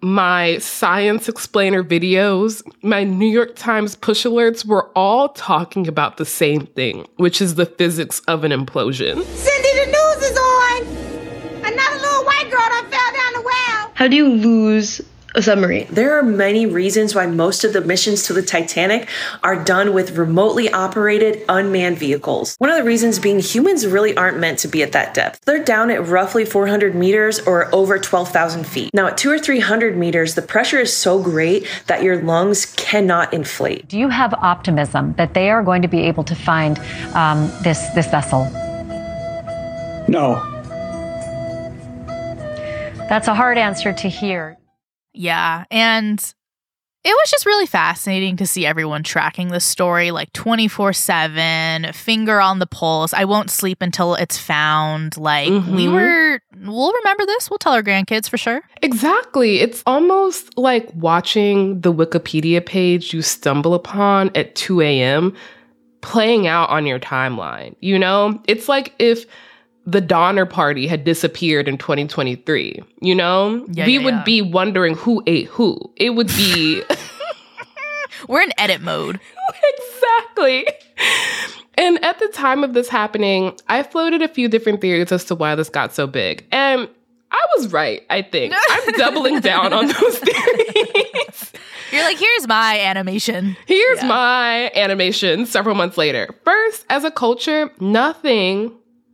my 0.00 0.58
science 0.58 1.28
explainer 1.28 1.84
videos, 1.84 2.62
my 2.82 3.04
New 3.04 3.28
York 3.28 3.56
Times 3.56 3.94
push 3.94 4.24
alerts 4.24 4.64
were 4.64 4.90
all 4.96 5.28
talking 5.30 5.86
about 5.86 6.16
the 6.16 6.24
same 6.24 6.66
thing, 6.66 7.06
which 7.16 7.40
is 7.42 7.56
the 7.56 7.66
physics 7.66 8.20
of 8.20 8.44
an 8.44 8.52
implosion. 8.52 9.22
Cindy, 9.24 9.68
the 9.80 9.86
news 9.86 10.30
is 10.30 10.38
on. 10.38 10.86
Another 11.72 11.96
little 12.00 12.24
white 12.24 12.50
girl 12.50 12.66
done 12.68 12.90
fell 12.90 13.12
down 13.12 13.32
the 13.34 13.42
well. 13.42 13.90
How 13.94 14.08
do 14.08 14.16
you 14.16 14.28
lose 14.28 15.00
a 15.36 15.42
submarine. 15.42 15.86
There 15.90 16.18
are 16.18 16.22
many 16.22 16.64
reasons 16.64 17.14
why 17.14 17.26
most 17.26 17.62
of 17.62 17.74
the 17.74 17.82
missions 17.82 18.24
to 18.24 18.32
the 18.32 18.42
Titanic 18.42 19.06
are 19.42 19.62
done 19.62 19.92
with 19.92 20.16
remotely 20.16 20.72
operated 20.72 21.44
unmanned 21.48 21.98
vehicles. 21.98 22.56
One 22.58 22.70
of 22.70 22.76
the 22.76 22.84
reasons 22.84 23.18
being 23.18 23.40
humans 23.40 23.86
really 23.86 24.16
aren't 24.16 24.38
meant 24.38 24.58
to 24.60 24.68
be 24.68 24.82
at 24.82 24.92
that 24.92 25.12
depth. 25.12 25.44
They're 25.44 25.62
down 25.62 25.90
at 25.90 26.06
roughly 26.08 26.46
400 26.46 26.94
meters 26.94 27.38
or 27.40 27.72
over 27.74 27.98
12,000 27.98 28.66
feet. 28.66 28.94
Now, 28.94 29.08
at 29.08 29.18
two 29.18 29.30
or 29.30 29.38
300 29.38 29.96
meters, 29.96 30.34
the 30.34 30.42
pressure 30.42 30.80
is 30.80 30.96
so 30.96 31.22
great 31.22 31.68
that 31.86 32.02
your 32.02 32.22
lungs 32.22 32.66
cannot 32.76 33.34
inflate. 33.34 33.88
Do 33.88 33.98
you 33.98 34.08
have 34.08 34.32
optimism 34.32 35.12
that 35.18 35.34
they 35.34 35.50
are 35.50 35.62
going 35.62 35.82
to 35.82 35.88
be 35.88 36.00
able 36.00 36.24
to 36.24 36.34
find 36.34 36.78
um, 37.14 37.52
this, 37.62 37.90
this 37.90 38.06
vessel? 38.06 38.44
No. 40.08 40.42
That's 43.10 43.28
a 43.28 43.34
hard 43.34 43.58
answer 43.58 43.92
to 43.92 44.08
hear. 44.08 44.56
Yeah. 45.16 45.64
And 45.70 46.20
it 47.06 47.10
was 47.10 47.30
just 47.30 47.46
really 47.46 47.66
fascinating 47.66 48.36
to 48.38 48.46
see 48.46 48.66
everyone 48.66 49.04
tracking 49.04 49.48
the 49.48 49.60
story 49.60 50.10
like 50.10 50.32
24 50.32 50.92
7, 50.92 51.92
finger 51.92 52.40
on 52.40 52.58
the 52.58 52.66
pulse. 52.66 53.14
I 53.14 53.24
won't 53.24 53.48
sleep 53.48 53.80
until 53.80 54.16
it's 54.16 54.36
found. 54.36 55.16
Like, 55.16 55.48
mm-hmm. 55.48 55.76
we 55.76 55.86
were, 55.86 56.40
we'll 56.64 56.92
remember 56.92 57.24
this. 57.24 57.48
We'll 57.48 57.58
tell 57.58 57.74
our 57.74 57.82
grandkids 57.82 58.28
for 58.28 58.36
sure. 58.36 58.60
Exactly. 58.82 59.60
It's 59.60 59.84
almost 59.86 60.58
like 60.58 60.92
watching 60.94 61.80
the 61.80 61.92
Wikipedia 61.92 62.64
page 62.64 63.14
you 63.14 63.22
stumble 63.22 63.74
upon 63.74 64.32
at 64.34 64.56
2 64.56 64.80
a.m. 64.80 65.32
playing 66.00 66.48
out 66.48 66.70
on 66.70 66.86
your 66.86 66.98
timeline. 66.98 67.76
You 67.78 68.00
know, 68.00 68.42
it's 68.48 68.68
like 68.68 68.94
if 68.98 69.26
the 69.86 70.00
Donner 70.00 70.44
Party 70.44 70.86
had 70.86 71.04
disappeared 71.04 71.68
in 71.68 71.78
2023. 71.78 72.82
You 73.00 73.14
know, 73.14 73.64
yeah, 73.70 73.86
we 73.86 73.98
yeah, 73.98 74.04
would 74.04 74.14
yeah. 74.14 74.22
be 74.24 74.42
wondering 74.42 74.96
who 74.96 75.22
ate 75.26 75.46
who. 75.46 75.78
It 75.96 76.10
would 76.10 76.28
be. 76.28 76.82
We're 78.28 78.42
in 78.42 78.52
edit 78.58 78.80
mode. 78.80 79.20
exactly. 79.78 80.66
And 81.74 82.02
at 82.04 82.18
the 82.18 82.28
time 82.28 82.64
of 82.64 82.72
this 82.72 82.88
happening, 82.88 83.56
I 83.68 83.82
floated 83.82 84.22
a 84.22 84.28
few 84.28 84.48
different 84.48 84.80
theories 84.80 85.12
as 85.12 85.24
to 85.26 85.34
why 85.34 85.54
this 85.54 85.68
got 85.68 85.94
so 85.94 86.06
big. 86.06 86.44
And 86.50 86.88
I 87.30 87.46
was 87.56 87.72
right, 87.72 88.02
I 88.10 88.22
think. 88.22 88.54
I'm 88.70 88.92
doubling 88.96 89.40
down 89.40 89.72
on 89.72 89.86
those 89.86 90.18
theories. 90.18 91.52
You're 91.92 92.02
like, 92.02 92.18
here's 92.18 92.48
my 92.48 92.80
animation. 92.80 93.56
Here's 93.66 94.02
my 94.02 94.72
animation 94.74 95.46
several 95.46 95.74
months 95.74 95.96
later. 95.96 96.34
First, 96.44 96.84
as 96.88 97.04
a 97.04 97.10
culture, 97.10 97.70
nothing 97.78 98.72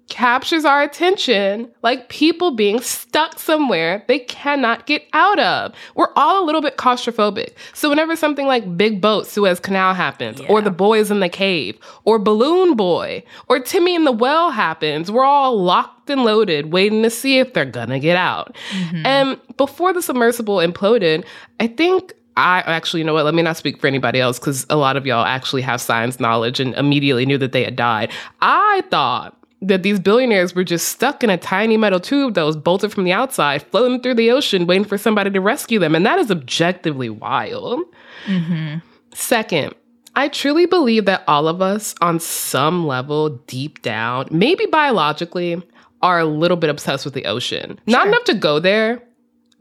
captures 0.08 0.64
our 0.64 0.82
attention 0.82 1.70
like 1.82 2.08
people 2.08 2.50
being 2.50 2.80
stuck 2.80 3.38
somewhere 3.38 4.04
they 4.08 4.18
cannot 4.18 4.86
get 4.86 5.04
out 5.12 5.38
of. 5.38 5.74
We're 5.94 6.12
all 6.16 6.42
a 6.42 6.44
little 6.44 6.60
bit 6.60 6.76
claustrophobic. 6.76 7.54
So 7.72 7.88
whenever 7.88 8.14
something 8.16 8.46
like 8.46 8.76
Big 8.76 9.00
Boat 9.00 9.26
Suez 9.26 9.58
Canal 9.58 9.94
happens, 9.94 10.40
yeah. 10.40 10.48
or 10.48 10.60
The 10.60 10.70
Boys 10.70 11.10
in 11.10 11.20
the 11.20 11.28
Cave, 11.28 11.78
or 12.04 12.18
Balloon 12.18 12.76
Boy, 12.76 13.24
or 13.48 13.58
Timmy 13.58 13.94
in 13.94 14.04
the 14.04 14.12
Well 14.12 14.50
happens, 14.50 15.10
we're 15.10 15.24
all 15.24 15.60
locked 15.60 16.10
and 16.10 16.24
loaded 16.24 16.72
waiting 16.72 17.02
to 17.02 17.10
see 17.10 17.38
if 17.38 17.54
they're 17.54 17.64
gonna 17.64 18.00
get 18.00 18.16
out. 18.16 18.56
Mm-hmm. 18.70 19.06
And 19.06 19.40
before 19.56 19.92
the 19.92 20.02
submersible 20.02 20.56
imploded, 20.56 21.24
I 21.60 21.68
think 21.68 22.12
I 22.36 22.60
actually, 22.60 23.00
you 23.00 23.04
know 23.04 23.14
what? 23.14 23.24
Let 23.24 23.34
me 23.34 23.42
not 23.42 23.56
speak 23.56 23.80
for 23.80 23.86
anybody 23.86 24.20
else 24.20 24.38
because 24.38 24.66
a 24.70 24.76
lot 24.76 24.96
of 24.96 25.06
y'all 25.06 25.24
actually 25.24 25.62
have 25.62 25.80
science 25.80 26.18
knowledge 26.18 26.60
and 26.60 26.74
immediately 26.74 27.26
knew 27.26 27.38
that 27.38 27.52
they 27.52 27.64
had 27.64 27.76
died. 27.76 28.10
I 28.40 28.82
thought 28.90 29.36
that 29.62 29.84
these 29.84 30.00
billionaires 30.00 30.54
were 30.54 30.64
just 30.64 30.88
stuck 30.88 31.22
in 31.22 31.30
a 31.30 31.38
tiny 31.38 31.76
metal 31.76 32.00
tube 32.00 32.34
that 32.34 32.42
was 32.42 32.56
bolted 32.56 32.92
from 32.92 33.04
the 33.04 33.12
outside, 33.12 33.62
floating 33.62 34.00
through 34.00 34.16
the 34.16 34.30
ocean, 34.30 34.66
waiting 34.66 34.84
for 34.84 34.98
somebody 34.98 35.30
to 35.30 35.40
rescue 35.40 35.78
them. 35.78 35.94
And 35.94 36.04
that 36.04 36.18
is 36.18 36.30
objectively 36.30 37.08
wild. 37.08 37.80
Mm-hmm. 38.26 38.78
Second, 39.14 39.74
I 40.16 40.28
truly 40.28 40.66
believe 40.66 41.04
that 41.04 41.22
all 41.28 41.48
of 41.48 41.62
us, 41.62 41.94
on 42.00 42.18
some 42.18 42.86
level, 42.86 43.30
deep 43.46 43.80
down, 43.82 44.26
maybe 44.30 44.66
biologically, 44.66 45.62
are 46.02 46.18
a 46.18 46.24
little 46.24 46.56
bit 46.56 46.68
obsessed 46.68 47.04
with 47.04 47.14
the 47.14 47.24
ocean. 47.26 47.78
Sure. 47.86 47.98
Not 47.98 48.08
enough 48.08 48.24
to 48.24 48.34
go 48.34 48.58
there, 48.58 49.00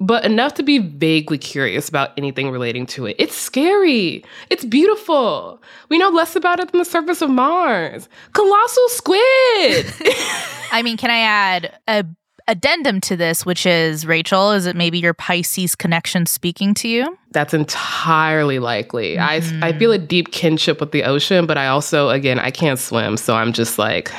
but 0.01 0.25
enough 0.25 0.55
to 0.55 0.63
be 0.63 0.79
vaguely 0.79 1.37
curious 1.37 1.87
about 1.87 2.11
anything 2.17 2.49
relating 2.49 2.87
to 2.87 3.05
it. 3.05 3.15
It's 3.19 3.35
scary. 3.35 4.25
It's 4.49 4.65
beautiful. 4.65 5.61
We 5.89 5.99
know 5.99 6.09
less 6.09 6.35
about 6.35 6.59
it 6.59 6.71
than 6.71 6.79
the 6.79 6.85
surface 6.85 7.21
of 7.21 7.29
Mars. 7.29 8.09
Colossal 8.33 8.89
squid. 8.89 9.21
I 10.71 10.81
mean, 10.83 10.97
can 10.97 11.11
I 11.11 11.19
add 11.19 11.79
a 11.87 12.03
addendum 12.47 12.99
to 13.01 13.15
this, 13.15 13.45
which 13.45 13.67
is 13.67 14.05
Rachel, 14.05 14.51
is 14.51 14.65
it 14.65 14.75
maybe 14.75 14.97
your 14.97 15.13
Pisces 15.13 15.75
connection 15.75 16.25
speaking 16.25 16.73
to 16.73 16.87
you? 16.87 17.17
That's 17.31 17.53
entirely 17.53 18.57
likely. 18.57 19.17
Mm-hmm. 19.17 19.63
I 19.63 19.67
I 19.67 19.77
feel 19.77 19.91
a 19.91 19.99
deep 19.99 20.31
kinship 20.31 20.79
with 20.79 20.91
the 20.91 21.03
ocean, 21.03 21.45
but 21.45 21.59
I 21.59 21.67
also 21.67 22.09
again 22.09 22.39
I 22.39 22.49
can't 22.49 22.79
swim, 22.79 23.17
so 23.17 23.35
I'm 23.35 23.53
just 23.53 23.77
like 23.77 24.11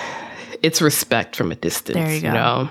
it's 0.63 0.81
respect 0.81 1.35
from 1.35 1.51
a 1.51 1.57
distance. 1.57 1.97
There 1.97 2.15
you, 2.15 2.21
go. 2.21 2.29
you 2.29 2.33
know. 2.35 2.71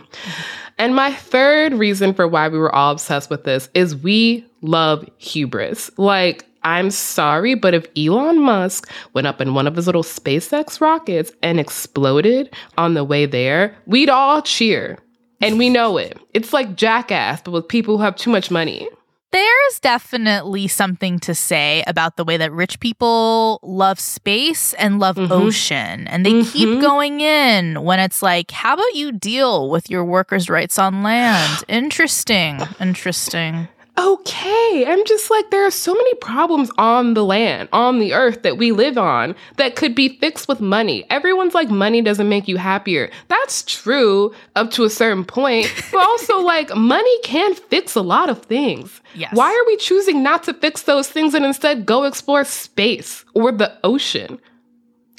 And 0.81 0.95
my 0.95 1.13
third 1.13 1.73
reason 1.73 2.11
for 2.11 2.27
why 2.27 2.47
we 2.47 2.57
were 2.57 2.73
all 2.73 2.93
obsessed 2.93 3.29
with 3.29 3.43
this 3.43 3.69
is 3.75 3.95
we 3.95 4.43
love 4.63 5.07
hubris. 5.19 5.91
Like, 5.99 6.43
I'm 6.63 6.89
sorry, 6.89 7.53
but 7.53 7.75
if 7.75 7.85
Elon 7.95 8.39
Musk 8.39 8.89
went 9.13 9.27
up 9.27 9.39
in 9.41 9.53
one 9.53 9.67
of 9.67 9.75
his 9.75 9.85
little 9.85 10.01
SpaceX 10.01 10.81
rockets 10.81 11.31
and 11.43 11.59
exploded 11.59 12.51
on 12.79 12.95
the 12.95 13.03
way 13.03 13.27
there, 13.27 13.77
we'd 13.85 14.09
all 14.09 14.41
cheer. 14.41 14.97
And 15.39 15.59
we 15.59 15.69
know 15.69 15.97
it. 15.97 16.17
It's 16.33 16.51
like 16.51 16.75
Jackass, 16.75 17.43
but 17.43 17.51
with 17.51 17.67
people 17.67 17.97
who 17.97 18.03
have 18.03 18.15
too 18.15 18.31
much 18.31 18.49
money. 18.49 18.89
There's 19.31 19.79
definitely 19.79 20.67
something 20.67 21.19
to 21.19 21.33
say 21.33 21.83
about 21.87 22.17
the 22.17 22.25
way 22.25 22.35
that 22.35 22.51
rich 22.51 22.81
people 22.81 23.59
love 23.63 23.97
space 23.97 24.73
and 24.73 24.99
love 24.99 25.15
mm-hmm. 25.15 25.31
ocean, 25.31 26.07
and 26.07 26.25
they 26.25 26.33
mm-hmm. 26.33 26.51
keep 26.51 26.81
going 26.81 27.21
in 27.21 27.81
when 27.83 27.99
it's 27.99 28.21
like, 28.21 28.51
how 28.51 28.73
about 28.73 28.93
you 28.93 29.13
deal 29.13 29.69
with 29.69 29.89
your 29.89 30.03
workers' 30.03 30.49
rights 30.49 30.77
on 30.77 31.01
land? 31.01 31.63
Interesting. 31.69 32.59
Interesting 32.79 33.69
okay. 33.97 34.85
I'm 34.87 35.05
just 35.05 35.29
like, 35.29 35.49
there 35.51 35.65
are 35.65 35.71
so 35.71 35.93
many 35.93 36.13
problems 36.15 36.71
on 36.77 37.13
the 37.13 37.23
land, 37.23 37.69
on 37.73 37.99
the 37.99 38.13
earth 38.13 38.43
that 38.43 38.57
we 38.57 38.71
live 38.71 38.97
on 38.97 39.35
that 39.57 39.75
could 39.75 39.95
be 39.95 40.17
fixed 40.17 40.47
with 40.47 40.61
money. 40.61 41.05
Everyone's 41.09 41.53
like, 41.53 41.69
money 41.69 42.01
doesn't 42.01 42.29
make 42.29 42.47
you 42.47 42.57
happier. 42.57 43.09
That's 43.27 43.63
true 43.63 44.33
up 44.55 44.71
to 44.71 44.83
a 44.83 44.89
certain 44.89 45.25
point, 45.25 45.71
but 45.91 45.99
also 46.07 46.39
like, 46.39 46.75
money 46.75 47.19
can 47.23 47.53
fix 47.53 47.95
a 47.95 48.01
lot 48.01 48.29
of 48.29 48.43
things. 48.43 49.01
Yes. 49.15 49.33
Why 49.33 49.49
are 49.49 49.65
we 49.67 49.77
choosing 49.77 50.23
not 50.23 50.43
to 50.43 50.53
fix 50.53 50.83
those 50.83 51.09
things 51.09 51.33
and 51.33 51.45
instead 51.45 51.85
go 51.85 52.03
explore 52.03 52.45
space 52.45 53.25
or 53.33 53.51
the 53.51 53.77
ocean? 53.83 54.39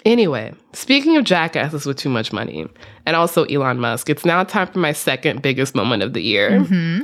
Anyway, 0.04 0.52
speaking 0.72 1.16
of 1.16 1.24
jackasses 1.24 1.86
with 1.86 1.96
too 1.96 2.08
much 2.08 2.32
money, 2.32 2.66
and 3.06 3.14
also 3.14 3.44
Elon 3.44 3.78
Musk, 3.78 4.10
it's 4.10 4.24
now 4.24 4.42
time 4.42 4.66
for 4.66 4.80
my 4.80 4.92
second 4.92 5.42
biggest 5.42 5.76
moment 5.76 6.02
of 6.02 6.12
the 6.12 6.22
year. 6.22 6.50
Mm-hmm. 6.50 7.02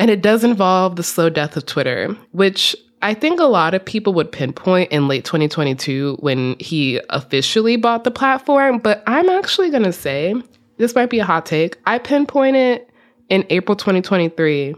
And 0.00 0.10
it 0.10 0.22
does 0.22 0.44
involve 0.44 0.96
the 0.96 1.02
slow 1.02 1.28
death 1.28 1.58
of 1.58 1.66
Twitter, 1.66 2.16
which 2.32 2.74
I 3.02 3.12
think 3.12 3.38
a 3.38 3.44
lot 3.44 3.74
of 3.74 3.84
people 3.84 4.14
would 4.14 4.32
pinpoint 4.32 4.90
in 4.90 5.08
late 5.08 5.26
2022 5.26 6.16
when 6.20 6.56
he 6.58 7.02
officially 7.10 7.76
bought 7.76 8.04
the 8.04 8.10
platform. 8.10 8.78
But 8.78 9.02
I'm 9.06 9.28
actually 9.28 9.68
going 9.68 9.82
to 9.82 9.92
say 9.92 10.34
this 10.78 10.94
might 10.94 11.10
be 11.10 11.18
a 11.18 11.24
hot 11.26 11.44
take. 11.44 11.76
I 11.84 11.98
pinpoint 11.98 12.56
it 12.56 12.88
in 13.28 13.44
April 13.50 13.76
2023 13.76 14.74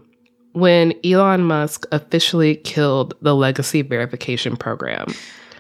when 0.55 0.93
Elon 1.05 1.45
Musk 1.45 1.87
officially 1.93 2.57
killed 2.57 3.15
the 3.23 3.37
legacy 3.37 3.83
verification 3.83 4.57
program. 4.57 5.07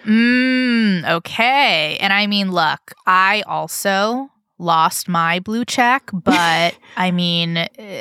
Mm, 0.04 1.08
okay. 1.08 1.98
And 2.00 2.12
I 2.12 2.26
mean, 2.26 2.50
look, 2.50 2.94
I 3.06 3.44
also 3.46 4.28
lost 4.62 5.08
my 5.08 5.40
blue 5.40 5.64
check, 5.64 6.08
but 6.12 6.74
I 6.96 7.10
mean, 7.10 7.58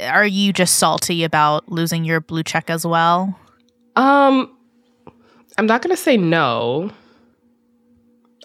are 0.07 0.25
you 0.25 0.53
just 0.53 0.77
salty 0.77 1.23
about 1.23 1.69
losing 1.69 2.05
your 2.05 2.21
blue 2.21 2.43
check 2.43 2.69
as 2.69 2.85
well? 2.85 3.37
Um, 3.95 4.55
I'm 5.57 5.65
not 5.65 5.81
going 5.81 5.95
to 5.95 6.01
say 6.01 6.15
no. 6.15 6.91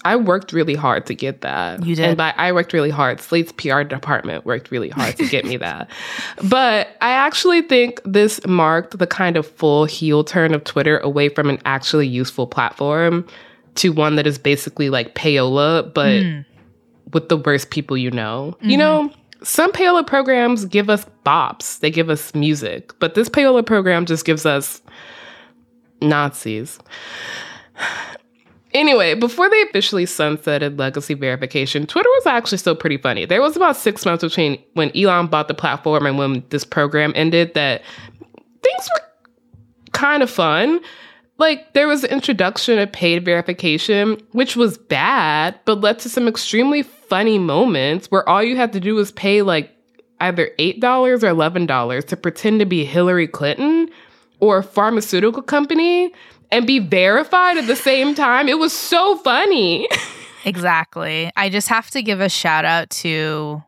I 0.05 0.15
worked 0.15 0.53
really 0.53 0.75
hard 0.75 1.07
to 1.07 1.15
get 1.15 1.41
that. 1.41 1.85
You 1.85 1.97
did. 1.97 2.05
And 2.05 2.17
by 2.17 2.35
I 2.37 2.53
worked 2.53 2.73
really 2.73 2.91
hard, 2.91 3.21
Slate's 3.21 3.51
PR 3.53 3.83
department 3.83 4.45
worked 4.45 4.71
really 4.71 4.91
hard 4.91 5.17
to 5.17 5.27
get 5.27 5.45
me 5.45 5.57
that. 5.69 5.91
But 6.45 6.89
I 7.01 7.11
actually 7.11 7.63
think 7.63 8.01
this 8.05 8.45
marked 8.47 8.99
the 8.99 9.07
kind 9.07 9.37
of 9.37 9.47
full 9.47 9.85
heel 9.87 10.23
turn 10.23 10.55
of 10.55 10.65
Twitter 10.65 10.99
away 10.99 11.29
from 11.29 11.49
an 11.49 11.59
actually 11.65 12.07
useful 12.07 12.47
platform 12.47 13.27
to 13.77 13.91
one 13.91 14.17
that 14.17 14.27
is 14.27 14.39
basically 14.39 14.91
like 14.91 15.15
payola, 15.15 15.93
but 15.93 16.07
Mm. 16.23 16.45
With 17.13 17.29
the 17.29 17.37
worst 17.37 17.71
people 17.71 17.97
you 17.97 18.11
know. 18.11 18.57
You 18.61 18.77
Mhm. 18.77 18.79
know, 18.79 19.11
some 19.43 19.71
payola 19.73 20.07
programs 20.07 20.65
give 20.65 20.89
us 20.91 21.07
bops, 21.25 21.79
they 21.81 21.91
give 21.91 22.11
us 22.11 22.35
music, 22.35 22.93
but 22.99 23.15
this 23.15 23.29
payola 23.29 23.65
program 23.65 24.07
just 24.07 24.25
gives 24.25 24.45
us 24.47 24.81
Nazis. 26.03 26.79
Anyway, 28.75 29.15
before 29.15 29.49
they 29.49 29.63
officially 29.63 30.05
sunsetted 30.05 30.79
legacy 30.79 31.15
verification, 31.15 31.87
Twitter 31.87 32.09
was 32.17 32.27
actually 32.27 32.59
still 32.59 32.75
pretty 32.77 32.99
funny. 32.99 33.25
There 33.25 33.41
was 33.41 33.57
about 33.57 33.75
six 33.75 34.05
months 34.05 34.23
between 34.23 34.59
when 34.75 34.95
Elon 34.95 35.29
bought 35.29 35.49
the 35.49 35.55
platform 35.55 36.05
and 36.05 36.19
when 36.19 36.45
this 36.51 36.65
program 36.65 37.13
ended 37.17 37.55
that 37.55 37.81
things 38.63 38.89
were 38.93 39.03
kind 39.93 40.23
of 40.23 40.29
fun. 40.29 40.81
Like, 41.39 41.73
there 41.73 41.89
was 41.89 42.03
the 42.03 42.13
introduction 42.13 42.79
of 42.79 42.93
paid 42.93 43.25
verification, 43.25 44.21
which 44.33 44.57
was 44.57 44.77
bad, 44.77 45.59
but 45.65 45.81
led 45.81 45.99
to 46.01 46.11
some 46.11 46.29
extremely 46.29 46.83
funny 47.09 47.39
moments 47.39 48.11
where 48.11 48.29
all 48.29 48.43
you 48.43 48.57
had 48.57 48.73
to 48.75 48.81
do 48.81 48.95
was 48.95 49.13
pay 49.13 49.43
like 49.43 49.73
either 50.21 50.51
$8 50.59 50.83
or 50.83 51.19
$11 51.19 52.05
to 52.07 52.17
pretend 52.17 52.61
to 52.61 52.67
be 52.67 52.85
Hillary 52.85 53.29
Clinton 53.29 53.89
or 54.41 54.59
a 54.59 54.63
pharmaceutical 54.63 55.43
company 55.43 56.13
and 56.51 56.67
be 56.67 56.79
verified 56.79 57.59
at 57.59 57.67
the 57.67 57.77
same 57.77 58.15
time. 58.15 58.49
It 58.49 58.59
was 58.59 58.73
so 58.73 59.17
funny. 59.19 59.89
Exactly. 60.47 61.29
I 61.37 61.49
just 61.49 61.67
have 61.69 61.91
to 61.91 62.03
give 62.03 62.21
a 62.21 62.29
shout 62.29 62.65
out 62.65 62.89
to 62.91 63.65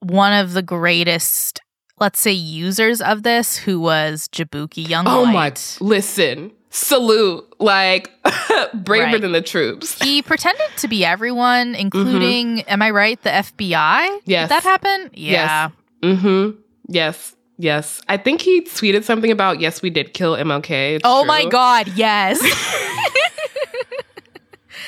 one 0.00 0.34
of 0.34 0.52
the 0.52 0.60
greatest, 0.60 1.60
let's 1.98 2.20
say, 2.20 2.32
users 2.32 3.00
of 3.00 3.22
this, 3.22 3.56
who 3.56 3.80
was 3.80 4.28
Jaboukie 4.28 4.86
Young. 4.86 5.06
Oh 5.08 5.24
my, 5.24 5.54
listen, 5.80 6.52
salute, 6.70 7.46
like 7.58 8.10
braver 8.74 9.04
Right. 9.04 9.20
than 9.20 9.32
the 9.32 9.42
troops. 9.42 10.00
He 10.02 10.22
pretended 10.22 10.68
to 10.78 10.88
be 10.88 11.04
everyone, 11.04 11.74
including, 11.74 12.62
am 12.62 12.80
I 12.82 12.90
right, 12.90 13.20
the 13.22 13.30
FBI? 13.30 14.20
Yes. 14.24 14.48
Did 14.48 14.50
that 14.56 14.62
happen? 14.62 15.10
Yeah. 15.14 15.70
Yes. 16.02 16.14
Mm-hmm. 16.16 16.60
Yes. 16.88 17.36
Yes. 17.58 18.00
I 18.08 18.16
think 18.16 18.40
he 18.40 18.62
tweeted 18.62 19.04
something 19.04 19.30
about 19.30 19.60
yes, 19.60 19.82
we 19.82 19.90
did 19.90 20.14
kill 20.14 20.34
MLK. 20.34 20.96
It's 20.96 21.02
Oh 21.04 21.22
true. 21.22 21.28
my 21.28 21.44
God, 21.46 21.88
yes. 21.94 22.40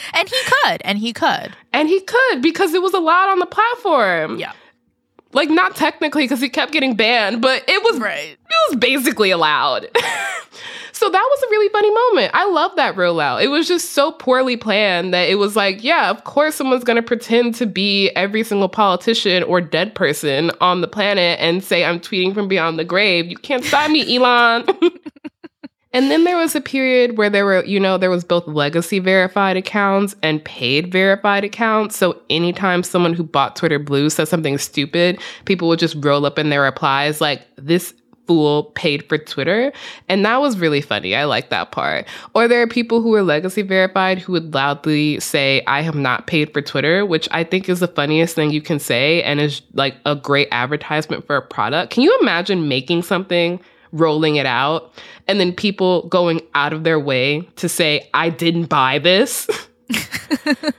and 0.14 0.28
he 0.28 0.36
could, 0.46 0.82
and 0.84 0.98
he 0.98 1.12
could. 1.12 1.54
And 1.72 1.88
he 1.88 2.00
could 2.00 2.42
because 2.42 2.72
it 2.74 2.82
was 2.82 2.94
allowed 2.94 3.30
on 3.30 3.38
the 3.40 3.46
platform. 3.46 4.38
Yeah. 4.38 4.52
Like 5.34 5.48
not 5.50 5.76
technically 5.76 6.24
because 6.24 6.40
he 6.40 6.48
kept 6.48 6.72
getting 6.72 6.94
banned, 6.94 7.40
but 7.40 7.64
it 7.68 7.82
was 7.82 7.98
right. 8.00 8.32
It 8.38 8.70
was 8.70 8.76
basically 8.78 9.30
allowed. 9.30 9.88
So 11.02 11.10
that 11.10 11.28
was 11.30 11.42
a 11.42 11.50
really 11.50 11.68
funny 11.70 11.90
moment. 11.90 12.30
I 12.32 12.48
love 12.48 12.76
that 12.76 12.94
rollout. 12.94 13.42
It 13.42 13.48
was 13.48 13.66
just 13.66 13.90
so 13.90 14.12
poorly 14.12 14.56
planned 14.56 15.12
that 15.12 15.28
it 15.28 15.34
was 15.34 15.56
like, 15.56 15.82
yeah, 15.82 16.10
of 16.10 16.22
course 16.22 16.54
someone's 16.54 16.84
gonna 16.84 17.02
pretend 17.02 17.56
to 17.56 17.66
be 17.66 18.10
every 18.10 18.44
single 18.44 18.68
politician 18.68 19.42
or 19.42 19.60
dead 19.60 19.96
person 19.96 20.52
on 20.60 20.80
the 20.80 20.86
planet 20.86 21.40
and 21.40 21.64
say 21.64 21.84
I'm 21.84 21.98
tweeting 21.98 22.34
from 22.34 22.46
beyond 22.46 22.78
the 22.78 22.84
grave. 22.84 23.26
You 23.26 23.36
can't 23.36 23.64
stop 23.64 23.90
me, 23.90 24.16
Elon. 24.16 24.64
And 25.94 26.10
then 26.10 26.24
there 26.24 26.38
was 26.38 26.54
a 26.54 26.60
period 26.60 27.18
where 27.18 27.28
there 27.28 27.44
were, 27.44 27.62
you 27.64 27.78
know, 27.78 27.98
there 27.98 28.08
was 28.08 28.24
both 28.24 28.46
legacy 28.46 28.98
verified 28.98 29.58
accounts 29.58 30.16
and 30.22 30.42
paid 30.42 30.90
verified 30.90 31.44
accounts. 31.44 31.98
So 31.98 32.18
anytime 32.30 32.82
someone 32.82 33.12
who 33.12 33.22
bought 33.22 33.56
Twitter 33.56 33.78
Blue 33.78 34.08
said 34.08 34.26
something 34.26 34.56
stupid, 34.56 35.20
people 35.44 35.68
would 35.68 35.78
just 35.78 35.96
roll 35.98 36.24
up 36.24 36.38
in 36.38 36.48
their 36.48 36.62
replies 36.62 37.20
like, 37.20 37.42
this 37.56 37.92
fool 38.32 38.64
paid 38.74 39.08
for 39.08 39.18
Twitter. 39.18 39.72
And 40.08 40.24
that 40.24 40.40
was 40.40 40.58
really 40.58 40.80
funny. 40.80 41.14
I 41.14 41.24
like 41.24 41.50
that 41.50 41.70
part. 41.70 42.06
Or 42.34 42.48
there 42.48 42.62
are 42.62 42.66
people 42.66 43.02
who 43.02 43.14
are 43.14 43.22
legacy 43.22 43.62
verified 43.62 44.18
who 44.18 44.32
would 44.32 44.54
loudly 44.54 45.20
say, 45.20 45.62
I 45.66 45.82
have 45.82 45.94
not 45.94 46.26
paid 46.26 46.52
for 46.52 46.62
Twitter, 46.62 47.04
which 47.04 47.28
I 47.30 47.44
think 47.44 47.68
is 47.68 47.80
the 47.80 47.88
funniest 47.88 48.34
thing 48.34 48.50
you 48.50 48.62
can 48.62 48.78
say 48.78 49.22
and 49.22 49.40
is 49.40 49.62
like 49.74 49.96
a 50.06 50.16
great 50.16 50.48
advertisement 50.50 51.26
for 51.26 51.36
a 51.36 51.42
product. 51.42 51.92
Can 51.92 52.02
you 52.02 52.18
imagine 52.20 52.68
making 52.68 53.02
something? 53.02 53.60
rolling 53.94 54.36
it 54.36 54.46
out 54.46 54.90
and 55.28 55.38
then 55.38 55.52
people 55.52 56.08
going 56.08 56.40
out 56.54 56.72
of 56.72 56.82
their 56.82 56.98
way 56.98 57.42
to 57.56 57.68
say 57.68 58.08
I 58.14 58.30
didn't 58.30 58.70
buy 58.70 58.98
this. 58.98 59.46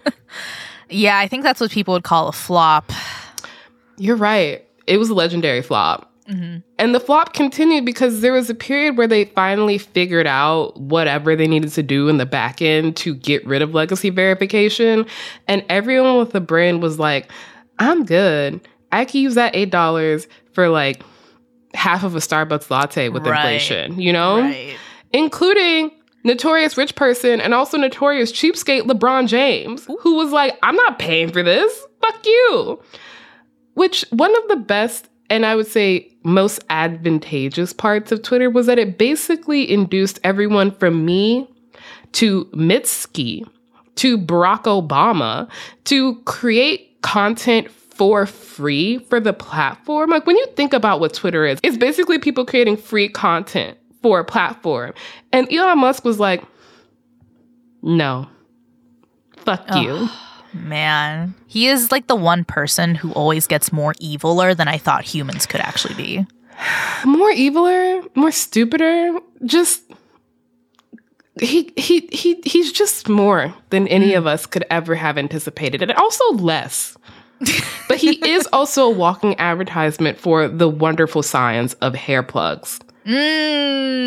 Yeah, 0.94 1.18
I 1.18 1.28
think 1.28 1.44
that's 1.44 1.60
what 1.60 1.72
people 1.72 1.96
would 1.96 2.04
call 2.04 2.28
a 2.28 2.32
flop. 2.32 2.92
You're 3.98 4.16
right. 4.16 4.64
It 4.86 4.98
was 4.98 5.10
a 5.10 5.16
legendary 5.16 5.64
flop. 5.64 6.13
Mm-hmm. 6.30 6.60
And 6.80 6.96
the 6.96 7.00
flop 7.00 7.34
continued 7.34 7.86
because 7.86 8.22
there 8.22 8.34
was 8.34 8.50
a 8.50 8.56
period 8.56 8.98
where 8.98 9.08
they 9.08 9.26
finally 9.26 9.78
figured 9.78 10.28
out 10.28 10.80
whatever 10.80 11.36
they 11.36 11.48
needed 11.48 11.72
to 11.74 11.84
do 11.84 12.08
in 12.08 12.18
the 12.18 12.26
back 12.26 12.62
end 12.62 12.96
to 12.98 13.14
get 13.14 13.46
rid 13.46 13.62
of 13.62 13.74
legacy 13.74 14.10
verification. 14.10 15.06
And 15.48 15.66
everyone 15.70 16.18
with 16.18 16.32
the 16.32 16.42
brand 16.42 16.82
was 16.82 16.98
like, 17.00 17.30
I'm 17.80 18.06
good. 18.06 18.62
I 18.92 19.06
can 19.06 19.22
use 19.22 19.36
that 19.36 19.54
$8 19.54 20.28
for 20.54 20.70
like 20.70 21.04
half 21.74 22.04
of 22.04 22.16
a 22.16 22.20
Starbucks 22.20 22.70
latte 22.70 23.10
with 23.10 23.26
Right. 23.26 23.40
inflation, 23.54 24.00
you 24.00 24.14
know? 24.14 24.42
Right. 24.42 24.76
Including 25.12 25.92
notorious 26.24 26.78
rich 26.78 26.96
person 26.96 27.42
and 27.42 27.54
also 27.54 27.78
notorious 27.78 28.32
cheapskate 28.32 28.84
LeBron 28.84 29.28
James, 29.28 29.86
who 30.02 30.16
was 30.16 30.32
like, 30.32 30.58
I'm 30.64 30.76
not 30.76 31.00
paying 31.00 31.32
for 31.32 31.44
this. 31.44 31.86
Fuck 32.02 32.26
you. 32.26 32.82
Which 33.74 34.06
one 34.12 34.36
of 34.38 34.48
the 34.50 34.56
best 34.58 35.10
and 35.30 35.46
I 35.46 35.56
would 35.56 35.68
say 35.68 36.12
most 36.24 36.64
advantageous 36.70 37.74
parts 37.74 38.12
of 38.12 38.22
Twitter 38.22 38.50
was 38.50 38.68
that 38.68 38.80
it 38.80 38.98
basically 38.98 39.72
induced 39.72 40.20
everyone 40.24 40.72
from 40.72 41.06
me 41.06 41.50
to 42.14 42.46
Mitski 42.46 43.48
to 43.96 44.18
Barack 44.18 44.64
Obama 44.64 45.50
to 45.86 46.16
create 46.24 47.02
content 47.02 47.70
for 47.70 48.26
free 48.26 48.98
for 48.98 49.20
the 49.20 49.34
platform. 49.34 50.10
Like 50.10 50.26
when 50.26 50.38
you 50.38 50.48
think 50.56 50.74
about 50.74 51.00
what 51.00 51.14
Twitter 51.14 51.46
is, 51.46 51.60
it's 51.64 51.78
basically 51.78 52.18
people 52.18 52.46
creating 52.46 52.78
free 52.78 53.10
content 53.10 53.78
for 54.02 54.20
a 54.20 54.26
platform. 54.26 54.94
And 55.32 55.52
Elon 55.52 55.80
Musk 55.80 56.04
was 56.04 56.20
like, 56.20 56.44
no, 57.82 58.28
fuck 59.38 59.66
you. 59.76 60.08
Man, 60.54 61.34
he 61.48 61.68
is 61.68 61.92
like 61.92 62.08
the 62.08 62.16
one 62.16 62.46
person 62.46 62.96
who 62.96 63.12
always 63.14 63.48
gets 63.48 63.72
more 63.72 63.94
eviler 63.96 64.56
than 64.56 64.68
I 64.68 64.78
thought 64.78 65.04
humans 65.04 65.46
could 65.46 65.62
actually 65.62 65.96
be. 65.96 66.26
More 67.06 67.32
eviler, 67.32 68.16
more 68.16 68.32
stupider, 68.32 69.20
just 69.46 69.84
he 71.42 71.74
he 71.76 72.08
he 72.12 72.40
he's 72.46 72.72
just 72.72 73.10
more 73.10 73.54
than 73.72 73.88
any 73.88 74.14
of 74.14 74.28
us 74.28 74.46
could 74.46 74.64
ever 74.70 74.94
have 74.96 75.18
anticipated 75.18 75.82
and 75.82 75.92
also 75.94 76.24
less. 76.34 76.96
but 77.90 77.98
he 77.98 78.16
is 78.30 78.48
also 78.54 78.86
a 78.86 78.92
walking 78.92 79.38
advertisement 79.40 80.20
for 80.20 80.48
the 80.48 80.70
wonderful 80.70 81.24
science 81.24 81.74
of 81.76 81.96
hair 81.96 82.22
plugs. 82.24 82.80
Mm. 83.06 84.04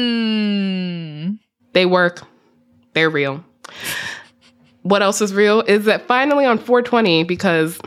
They 1.72 1.84
work. 1.84 2.22
They're 2.94 3.10
real. 3.10 3.44
What 4.88 5.02
else 5.02 5.20
is 5.20 5.34
real 5.34 5.62
is 5.62 5.84
that 5.86 6.06
finally 6.06 6.44
on 6.44 6.58
420, 6.58 7.24
because 7.24 7.80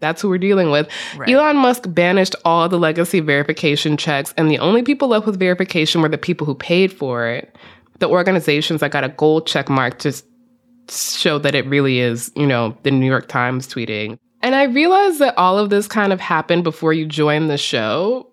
that's 0.00 0.20
who 0.20 0.28
we're 0.28 0.38
dealing 0.38 0.70
with, 0.70 0.88
Elon 1.28 1.56
Musk 1.56 1.84
banished 1.86 2.34
all 2.44 2.68
the 2.68 2.78
legacy 2.78 3.20
verification 3.20 3.96
checks, 3.96 4.34
and 4.36 4.50
the 4.50 4.58
only 4.58 4.82
people 4.82 5.08
left 5.08 5.26
with 5.26 5.38
verification 5.38 6.02
were 6.02 6.08
the 6.08 6.18
people 6.18 6.44
who 6.44 6.56
paid 6.56 6.92
for 6.92 7.28
it. 7.28 7.56
The 8.00 8.08
organizations 8.08 8.80
that 8.80 8.90
got 8.90 9.04
a 9.04 9.10
gold 9.10 9.46
check 9.46 9.68
mark 9.68 10.00
just 10.00 10.26
show 10.90 11.38
that 11.38 11.54
it 11.54 11.64
really 11.66 12.00
is, 12.00 12.32
you 12.34 12.46
know, 12.46 12.76
the 12.82 12.90
New 12.90 13.06
York 13.06 13.28
Times 13.28 13.68
tweeting. 13.68 14.18
And 14.42 14.56
I 14.56 14.64
realized 14.64 15.20
that 15.20 15.38
all 15.38 15.56
of 15.56 15.70
this 15.70 15.86
kind 15.86 16.12
of 16.12 16.18
happened 16.18 16.64
before 16.64 16.92
you 16.92 17.06
joined 17.06 17.48
the 17.48 17.56
show. 17.56 18.28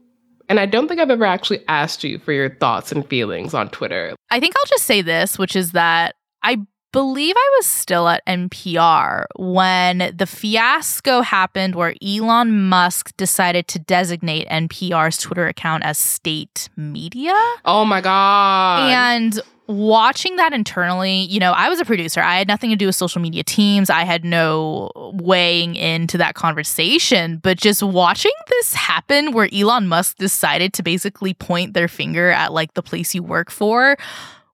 And 0.49 0.59
I 0.59 0.65
don't 0.65 0.87
think 0.87 0.99
I've 0.99 1.11
ever 1.11 1.25
actually 1.25 1.63
asked 1.67 2.03
you 2.03 2.17
for 2.17 2.31
your 2.31 2.55
thoughts 2.55 2.91
and 2.91 3.07
feelings 3.07 3.53
on 3.53 3.69
Twitter. 3.69 4.15
I 4.31 4.39
think 4.39 4.55
I'll 4.57 4.69
just 4.69 4.85
say 4.85 5.03
this, 5.03 5.37
which 5.37 5.55
is 5.55 5.73
that 5.73 6.15
I 6.41 6.57
believe 6.91 7.35
I 7.37 7.55
was 7.57 7.65
still 7.65 8.07
at 8.07 8.25
NPR 8.25 9.25
when 9.37 10.13
the 10.15 10.25
fiasco 10.25 11.21
happened 11.21 11.75
where 11.75 11.93
Elon 12.01 12.67
Musk 12.67 13.15
decided 13.17 13.67
to 13.69 13.79
designate 13.79 14.47
NPR's 14.49 15.17
Twitter 15.17 15.47
account 15.47 15.83
as 15.83 15.97
state 15.97 16.69
media. 16.75 17.33
Oh 17.65 17.85
my 17.85 18.01
God. 18.01 18.89
And 18.91 19.39
watching 19.67 20.35
that 20.37 20.51
internally, 20.51 21.21
you 21.21 21.39
know, 21.39 21.51
I 21.51 21.69
was 21.69 21.79
a 21.79 21.85
producer. 21.85 22.21
I 22.21 22.37
had 22.37 22.47
nothing 22.47 22.71
to 22.71 22.75
do 22.75 22.87
with 22.87 22.95
social 22.95 23.21
media 23.21 23.43
teams. 23.43 23.91
I 23.91 24.03
had 24.03 24.25
no 24.25 24.91
weighing 25.13 25.75
into 25.75 26.17
that 26.17 26.33
conversation. 26.33 27.37
But 27.37 27.59
just 27.59 27.83
watching 27.83 28.31
this 28.47 28.73
happen 28.73 29.31
where 29.31 29.47
Elon 29.53 29.87
Musk 29.87 30.17
decided 30.17 30.73
to 30.73 30.83
basically 30.83 31.35
point 31.35 31.75
their 31.75 31.87
finger 31.87 32.31
at 32.31 32.51
like 32.51 32.73
the 32.73 32.81
place 32.81 33.13
you 33.13 33.21
work 33.21 33.51
for 33.51 33.95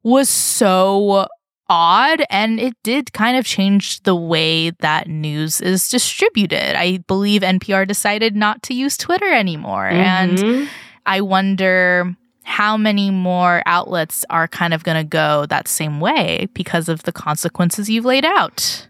was 0.03 0.29
so 0.29 1.27
odd 1.67 2.23
and 2.29 2.59
it 2.59 2.75
did 2.83 3.13
kind 3.13 3.37
of 3.37 3.45
change 3.45 4.01
the 4.03 4.15
way 4.15 4.69
that 4.79 5.07
news 5.07 5.61
is 5.61 5.89
distributed. 5.89 6.77
I 6.77 6.97
believe 7.07 7.41
NPR 7.41 7.87
decided 7.87 8.35
not 8.35 8.61
to 8.63 8.73
use 8.73 8.97
Twitter 8.97 9.31
anymore. 9.31 9.87
And 9.87 10.37
Mhm. 10.37 10.67
I 11.05 11.21
wonder 11.21 12.15
how 12.43 12.77
many 12.77 13.09
more 13.09 13.63
outlets 13.65 14.23
are 14.29 14.47
kind 14.47 14.73
of 14.73 14.83
going 14.83 14.97
to 14.97 15.03
go 15.03 15.47
that 15.47 15.67
same 15.67 15.99
way 15.99 16.47
because 16.53 16.87
of 16.87 17.01
the 17.03 17.11
consequences 17.11 17.89
you've 17.89 18.05
laid 18.05 18.23
out? 18.23 18.87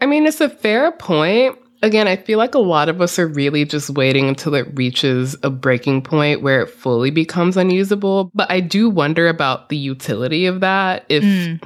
I 0.00 0.06
mean, 0.06 0.26
it's 0.26 0.42
a 0.42 0.50
fair 0.50 0.92
point. 0.92 1.56
Again, 1.84 2.08
I 2.08 2.16
feel 2.16 2.38
like 2.38 2.54
a 2.54 2.60
lot 2.60 2.88
of 2.88 3.02
us 3.02 3.18
are 3.18 3.28
really 3.28 3.66
just 3.66 3.90
waiting 3.90 4.26
until 4.26 4.54
it 4.54 4.66
reaches 4.74 5.36
a 5.42 5.50
breaking 5.50 6.00
point 6.00 6.40
where 6.40 6.62
it 6.62 6.70
fully 6.70 7.10
becomes 7.10 7.58
unusable. 7.58 8.30
But 8.32 8.50
I 8.50 8.60
do 8.60 8.88
wonder 8.88 9.28
about 9.28 9.68
the 9.68 9.76
utility 9.76 10.46
of 10.46 10.60
that. 10.60 11.04
If, 11.10 11.22
mm. 11.22 11.62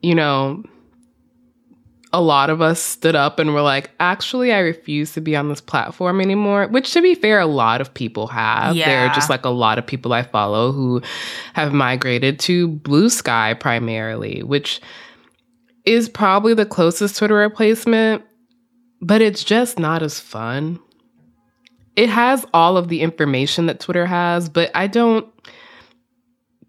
you 0.00 0.14
know, 0.14 0.64
a 2.10 2.22
lot 2.22 2.48
of 2.48 2.62
us 2.62 2.80
stood 2.80 3.14
up 3.14 3.38
and 3.38 3.52
were 3.52 3.60
like, 3.60 3.90
actually, 4.00 4.50
I 4.50 4.60
refuse 4.60 5.12
to 5.12 5.20
be 5.20 5.36
on 5.36 5.50
this 5.50 5.60
platform 5.60 6.22
anymore. 6.22 6.68
Which, 6.68 6.92
to 6.94 7.02
be 7.02 7.14
fair, 7.14 7.38
a 7.38 7.44
lot 7.44 7.82
of 7.82 7.92
people 7.92 8.26
have. 8.28 8.74
Yeah. 8.74 8.86
There 8.86 9.06
are 9.06 9.14
just 9.14 9.28
like 9.28 9.44
a 9.44 9.50
lot 9.50 9.78
of 9.78 9.86
people 9.86 10.14
I 10.14 10.22
follow 10.22 10.72
who 10.72 11.02
have 11.52 11.74
migrated 11.74 12.38
to 12.40 12.68
Blue 12.68 13.10
Sky 13.10 13.52
primarily, 13.52 14.42
which 14.42 14.80
is 15.84 16.08
probably 16.08 16.54
the 16.54 16.64
closest 16.64 17.18
Twitter 17.18 17.34
replacement, 17.34 18.24
but 19.00 19.20
it's 19.20 19.44
just 19.44 19.78
not 19.78 20.02
as 20.02 20.20
fun. 20.20 20.78
It 21.96 22.08
has 22.08 22.44
all 22.52 22.76
of 22.76 22.88
the 22.88 23.00
information 23.00 23.66
that 23.66 23.80
Twitter 23.80 24.06
has, 24.06 24.48
but 24.48 24.70
I 24.74 24.86
don't, 24.86 25.26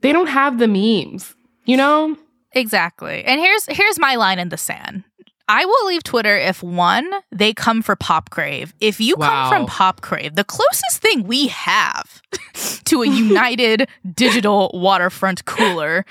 they 0.01 0.11
don't 0.11 0.27
have 0.27 0.59
the 0.59 0.67
memes, 0.67 1.35
you 1.65 1.77
know? 1.77 2.15
Exactly. 2.55 3.23
And 3.25 3.39
here's 3.39 3.65
here's 3.65 3.99
my 3.99 4.15
line 4.15 4.39
in 4.39 4.49
the 4.49 4.57
sand. 4.57 5.03
I 5.47 5.65
will 5.65 5.87
leave 5.87 6.03
Twitter 6.03 6.35
if 6.35 6.63
one, 6.63 7.07
they 7.31 7.53
come 7.53 7.83
for 7.83 7.95
Pop 7.95 8.31
Crave. 8.31 8.73
If 8.79 8.99
you 8.99 9.15
wow. 9.15 9.27
come 9.27 9.49
from 9.49 9.65
Pop 9.67 10.01
Crave, 10.01 10.35
the 10.35 10.43
closest 10.43 11.01
thing 11.01 11.23
we 11.23 11.47
have 11.47 12.21
to 12.85 13.03
a 13.03 13.07
united 13.07 13.87
digital 14.15 14.71
waterfront 14.73 15.45
cooler, 15.45 16.05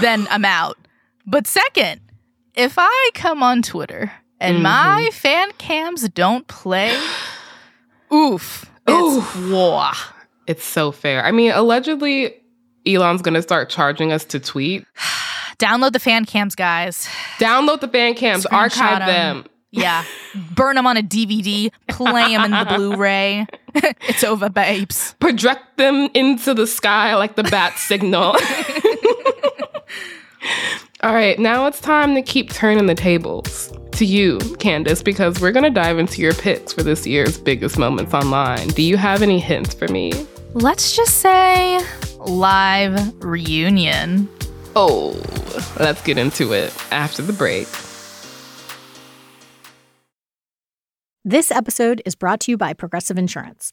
then 0.00 0.28
I'm 0.30 0.44
out. 0.44 0.78
But 1.26 1.48
second, 1.48 2.00
if 2.54 2.74
I 2.78 3.10
come 3.14 3.42
on 3.42 3.62
Twitter 3.62 4.12
and 4.40 4.56
mm-hmm. 4.56 4.62
my 4.62 5.10
fan 5.12 5.50
cams 5.58 6.08
don't 6.10 6.46
play, 6.46 6.98
oof, 8.12 8.70
it's 8.86 9.16
oof. 9.16 9.50
war. 9.50 9.90
It's 10.46 10.64
so 10.64 10.92
fair. 10.92 11.24
I 11.24 11.30
mean, 11.30 11.50
allegedly, 11.52 12.34
Elon's 12.86 13.22
going 13.22 13.34
to 13.34 13.42
start 13.42 13.68
charging 13.68 14.12
us 14.12 14.24
to 14.26 14.40
tweet. 14.40 14.86
Download 15.58 15.92
the 15.92 15.98
fan 15.98 16.24
cams, 16.24 16.54
guys. 16.54 17.08
Download 17.38 17.80
the 17.80 17.88
fan 17.88 18.14
cams, 18.14 18.46
Screenshot 18.46 18.52
archive 18.52 18.98
them. 19.00 19.42
them. 19.42 19.46
Yeah. 19.70 20.04
Burn 20.54 20.76
them 20.76 20.86
on 20.86 20.96
a 20.96 21.02
DVD, 21.02 21.70
play 21.88 22.34
them 22.34 22.44
in 22.44 22.50
the 22.52 22.64
Blu 22.76 22.96
ray. 22.96 23.46
it's 23.74 24.24
over, 24.24 24.48
babes. 24.48 25.14
Project 25.20 25.76
them 25.76 26.08
into 26.14 26.54
the 26.54 26.66
sky 26.66 27.16
like 27.16 27.36
the 27.36 27.42
bat 27.42 27.76
signal. 27.78 28.36
All 31.02 31.14
right, 31.14 31.38
now 31.38 31.66
it's 31.66 31.80
time 31.80 32.14
to 32.14 32.22
keep 32.22 32.50
turning 32.52 32.86
the 32.86 32.94
tables 32.94 33.72
to 33.98 34.04
you, 34.04 34.38
Candice, 34.58 35.02
because 35.04 35.40
we're 35.40 35.50
going 35.50 35.64
to 35.64 35.70
dive 35.70 35.98
into 35.98 36.22
your 36.22 36.32
picks 36.34 36.72
for 36.72 36.84
this 36.84 37.04
year's 37.04 37.36
biggest 37.36 37.76
moments 37.76 38.14
online. 38.14 38.68
Do 38.68 38.82
you 38.82 38.96
have 38.96 39.22
any 39.22 39.40
hints 39.40 39.74
for 39.74 39.88
me? 39.88 40.12
Let's 40.54 40.94
just 40.94 41.18
say 41.18 41.80
live 42.18 43.12
reunion. 43.24 44.28
Oh, 44.76 45.20
let's 45.80 46.00
get 46.02 46.16
into 46.16 46.52
it 46.52 46.72
after 46.92 47.22
the 47.22 47.32
break. 47.32 47.66
This 51.24 51.50
episode 51.50 52.00
is 52.06 52.14
brought 52.14 52.38
to 52.40 52.52
you 52.52 52.56
by 52.56 52.74
Progressive 52.74 53.18
Insurance. 53.18 53.72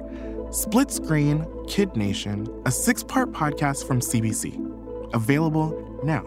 Split 0.51 0.91
Screen 0.91 1.47
Kid 1.69 1.95
Nation, 1.95 2.45
a 2.65 2.71
six 2.71 3.03
part 3.03 3.31
podcast 3.31 3.87
from 3.87 4.01
CBC. 4.01 5.13
Available 5.13 6.01
now. 6.03 6.25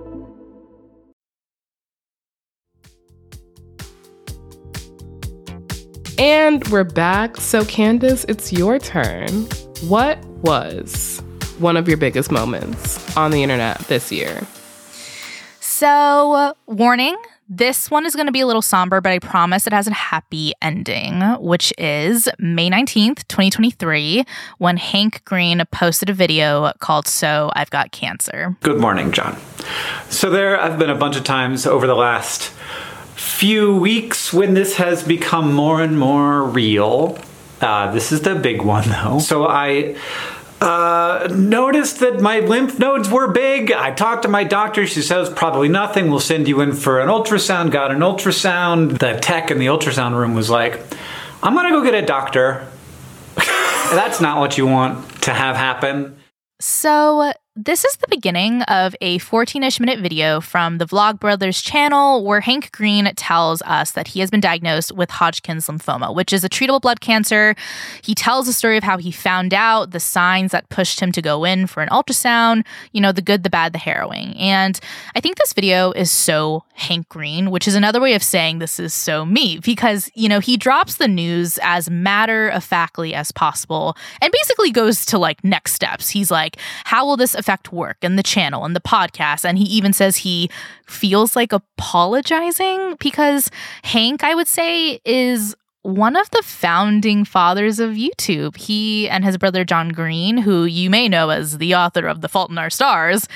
And 6.19 6.67
we're 6.69 6.85
back. 6.85 7.37
So, 7.37 7.65
Candice, 7.65 8.25
it's 8.27 8.51
your 8.51 8.79
turn. 8.79 9.29
What 9.89 10.25
was 10.43 11.21
one 11.59 11.77
of 11.77 11.87
your 11.87 11.99
biggest 11.99 12.33
moments 12.33 13.15
on 13.19 13.31
the 13.31 13.43
internet 13.43 13.79
this 13.89 14.11
year? 14.11 14.41
So, 15.61 16.55
warning 16.67 17.19
this 17.49 17.91
one 17.91 18.07
is 18.07 18.15
going 18.15 18.27
to 18.27 18.33
be 18.33 18.41
a 18.41 18.47
little 18.47 18.63
somber, 18.63 19.01
but 19.01 19.13
I 19.13 19.19
promise 19.19 19.67
it 19.67 19.73
has 19.73 19.87
a 19.87 19.93
happy 19.93 20.55
ending, 20.63 21.21
which 21.41 21.73
is 21.77 22.29
May 22.39 22.71
19th, 22.71 23.27
2023, 23.29 24.25
when 24.59 24.77
Hank 24.77 25.25
Green 25.25 25.63
posted 25.71 26.09
a 26.09 26.15
video 26.15 26.73
called 26.79 27.07
So 27.07 27.51
I've 27.55 27.71
Got 27.71 27.93
Cancer. 27.93 28.57
Good 28.63 28.81
morning, 28.81 29.13
John. 29.13 29.39
So, 30.09 30.31
there 30.31 30.59
have 30.59 30.79
been 30.79 30.91
a 30.91 30.95
bunch 30.95 31.17
of 31.17 31.25
times 31.25 31.67
over 31.67 31.87
the 31.87 31.97
last 31.97 32.51
few 33.15 33.77
weeks 33.77 34.33
when 34.33 34.55
this 34.55 34.77
has 34.77 35.03
become 35.03 35.53
more 35.53 35.83
and 35.83 35.99
more 35.99 36.43
real. 36.43 37.19
Uh, 37.61 37.91
this 37.93 38.13
is 38.13 38.23
the 38.23 38.35
big 38.35 38.63
one, 38.63 38.89
though. 38.89 39.19
So, 39.19 39.47
I 39.47 39.97
uh, 40.65 41.29
noticed 41.31 42.01
that 42.01 42.21
my 42.21 42.41
lymph 42.41 42.79
nodes 42.79 43.11
were 43.11 43.31
big. 43.31 43.71
I 43.71 43.91
talked 43.91 44.23
to 44.23 44.29
my 44.29 44.45
doctor. 44.45 44.87
She 44.87 45.03
says 45.03 45.29
probably 45.29 45.69
nothing. 45.69 46.11
We'll 46.11 46.21
send 46.21 46.49
you 46.49 46.63
in 46.63 46.73
for 46.73 47.01
an 47.01 47.09
ultrasound. 47.09 47.71
Got 47.71 47.91
an 47.91 47.99
ultrasound. 47.99 48.99
The 48.99 49.19
tech 49.21 49.51
in 49.51 49.59
the 49.59 49.67
ultrasound 49.67 50.17
room 50.17 50.35
was 50.35 50.49
like, 50.49 50.81
I'm 51.43 51.53
going 51.53 51.67
to 51.67 51.73
go 51.73 51.85
get 51.85 51.95
a 51.95 52.07
doctor. 52.07 52.67
That's 53.37 54.23
not 54.23 54.39
what 54.39 54.57
you 54.57 54.67
want 54.67 55.23
to 55.23 55.35
have 55.35 55.55
happen. 55.55 56.17
So, 56.61 57.33
this 57.57 57.85
is 57.85 57.97
the 57.97 58.09
beginning 58.09 58.63
of 58.63 58.97
a 59.01 59.19
14 59.19 59.63
ish 59.63 59.79
minute 59.79 60.01
video 60.01 60.41
from 60.41 60.79
the 60.79 60.87
Vlogbrothers 60.87 61.63
channel 61.63 62.25
where 62.25 62.41
Hank 62.41 62.73
Green 62.73 63.05
tells 63.15 63.63
us 63.63 63.93
that 63.93 64.09
he 64.09 64.19
has 64.19 64.29
been 64.29 64.41
diagnosed 64.41 64.91
with 64.91 65.09
Hodgkin's 65.09 65.69
lymphoma, 65.69 66.13
which 66.13 66.33
is 66.33 66.43
a 66.43 66.49
treatable 66.49 66.81
blood 66.81 67.01
cancer. 67.01 67.55
He 68.03 68.13
tells 68.13 68.47
the 68.47 68.53
story 68.53 68.77
of 68.77 68.83
how 68.83 68.99
he 68.99 69.13
found 69.13 69.55
out, 69.55 69.93
the 69.93 70.01
signs 70.01 70.51
that 70.51 70.69
pushed 70.69 70.99
him 70.99 71.13
to 71.13 71.23
go 71.23 71.45
in 71.45 71.69
for 71.69 71.81
an 71.81 71.89
ultrasound, 71.91 72.65
you 72.91 73.01
know, 73.01 73.13
the 73.13 73.23
good, 73.23 73.45
the 73.45 73.51
bad, 73.51 73.73
the 73.73 73.79
harrowing. 73.79 74.37
And 74.37 74.81
I 75.15 75.21
think 75.21 75.39
this 75.39 75.53
video 75.53 75.93
is 75.93 76.11
so 76.11 76.65
Hank 76.77 77.09
Green, 77.09 77.51
which 77.51 77.69
is 77.69 77.77
another 77.77 78.01
way 78.01 78.15
of 78.15 78.23
saying 78.23 78.59
this 78.59 78.81
is 78.81 78.93
so 78.93 79.25
me 79.25 79.59
because, 79.59 80.11
you 80.15 80.29
know, 80.29 80.41
he 80.41 80.57
drops 80.57 80.97
the 80.97 81.07
news 81.07 81.59
as 81.63 81.89
matter 81.89 82.49
of 82.49 82.65
factly 82.65 83.15
as 83.15 83.31
possible 83.31 83.97
and 84.21 84.33
basically 84.33 84.73
goes 84.73 85.07
to 85.07 85.19
like 85.19 85.43
next 85.45 85.73
steps. 85.73 86.11
He's 86.11 86.31
like, 86.31 86.57
how 86.85 87.07
will 87.07 87.17
this 87.17 87.35
affect 87.35 87.73
work 87.73 87.99
and 88.03 88.19
the 88.19 88.25
channel 88.25 88.65
and 88.65 88.75
the 88.75 88.81
podcast? 88.81 89.45
And 89.45 89.57
he 89.57 89.65
even 89.65 89.93
says 89.93 90.17
he 90.17 90.51
feels 90.87 91.37
like 91.37 91.53
apologizing 91.53 92.97
because 92.99 93.51
Hank, 93.85 94.25
I 94.25 94.35
would 94.35 94.49
say, 94.49 95.01
is 95.05 95.55
one 95.83 96.17
of 96.17 96.29
the 96.31 96.43
founding 96.43 97.25
fathers 97.25 97.79
of 97.79 97.93
YouTube. 97.93 98.57
He 98.57 99.09
and 99.09 99.25
his 99.25 99.39
brother 99.39 99.65
John 99.65 99.91
Green, 99.91 100.39
who 100.39 100.65
you 100.65 100.91
may 100.91 101.09
know 101.09 101.29
as 101.31 101.59
the 101.59 101.75
author 101.75 102.07
of 102.07 102.21
The 102.21 102.29
Fault 102.29 102.51
in 102.51 102.59
Our 102.59 102.71
Stars, 102.71 103.29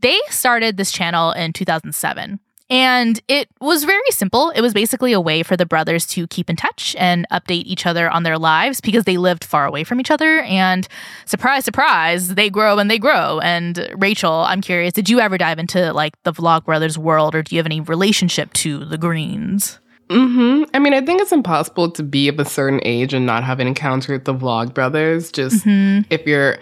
they 0.00 0.18
started 0.30 0.76
this 0.76 0.90
channel 0.92 1.32
in 1.32 1.52
2007. 1.52 2.40
And 2.72 3.20
it 3.28 3.50
was 3.60 3.84
very 3.84 4.10
simple. 4.10 4.48
It 4.50 4.62
was 4.62 4.72
basically 4.72 5.12
a 5.12 5.20
way 5.20 5.42
for 5.42 5.58
the 5.58 5.66
brothers 5.66 6.06
to 6.06 6.26
keep 6.26 6.48
in 6.48 6.56
touch 6.56 6.96
and 6.98 7.26
update 7.30 7.64
each 7.66 7.84
other 7.84 8.08
on 8.08 8.22
their 8.22 8.38
lives 8.38 8.80
because 8.80 9.04
they 9.04 9.18
lived 9.18 9.44
far 9.44 9.66
away 9.66 9.84
from 9.84 10.00
each 10.00 10.10
other. 10.10 10.40
And 10.40 10.88
surprise, 11.26 11.66
surprise, 11.66 12.34
they 12.34 12.48
grow 12.48 12.78
and 12.78 12.90
they 12.90 12.98
grow. 12.98 13.40
And 13.40 13.90
Rachel, 13.98 14.32
I'm 14.32 14.62
curious, 14.62 14.94
did 14.94 15.10
you 15.10 15.20
ever 15.20 15.36
dive 15.36 15.58
into 15.58 15.92
like 15.92 16.20
the 16.22 16.32
Vlogbrothers 16.32 16.96
world 16.96 17.34
or 17.34 17.42
do 17.42 17.54
you 17.54 17.58
have 17.58 17.66
any 17.66 17.82
relationship 17.82 18.54
to 18.54 18.86
the 18.86 18.96
Greens? 18.96 19.78
Mm-hmm. 20.08 20.64
I 20.74 20.78
mean, 20.78 20.94
I 20.94 21.02
think 21.02 21.20
it's 21.20 21.32
impossible 21.32 21.90
to 21.90 22.02
be 22.02 22.28
of 22.28 22.38
a 22.38 22.44
certain 22.46 22.80
age 22.84 23.12
and 23.12 23.26
not 23.26 23.44
have 23.44 23.60
encountered 23.60 23.72
encounter 23.72 24.12
with 24.14 24.24
the 24.24 24.34
Vlogbrothers. 24.34 25.30
Just 25.30 25.66
Mhm. 25.66 26.06
if 26.08 26.26
you're 26.26 26.56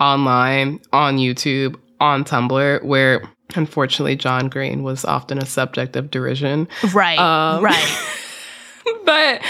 online, 0.00 0.80
on 0.92 1.18
YouTube, 1.18 1.76
on 2.00 2.24
Tumblr, 2.24 2.82
where 2.82 3.22
unfortunately 3.56 4.16
John 4.16 4.48
Green 4.48 4.82
was 4.82 5.04
often 5.04 5.38
a 5.38 5.46
subject 5.46 5.96
of 5.96 6.10
derision. 6.10 6.68
Right. 6.92 7.18
Um, 7.18 7.62
right. 7.62 7.98
but 9.04 9.42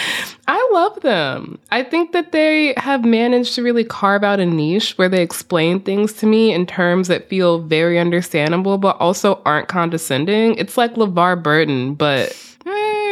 I 0.49 0.69
love 0.73 1.01
them. 1.01 1.59
I 1.71 1.83
think 1.83 2.13
that 2.13 2.33
they 2.33 2.75
have 2.77 3.05
managed 3.05 3.55
to 3.55 3.63
really 3.63 3.85
carve 3.85 4.25
out 4.25 4.41
a 4.41 4.47
niche 4.47 4.97
where 4.99 5.09
they 5.09 5.23
explain 5.23 5.81
things 5.81 6.13
to 6.15 6.27
me 6.27 6.53
in 6.53 6.67
terms 6.67 7.09
that 7.09 7.29
feel 7.29 7.61
very 7.61 7.99
understandable, 7.99 8.79
but 8.79 8.97
also 8.99 9.41
aren't 9.45 9.69
condescending. 9.69 10.57
It's 10.57 10.77
like 10.77 10.95
LeVar 10.95 11.43
Burton, 11.43 11.95
but 11.95 12.37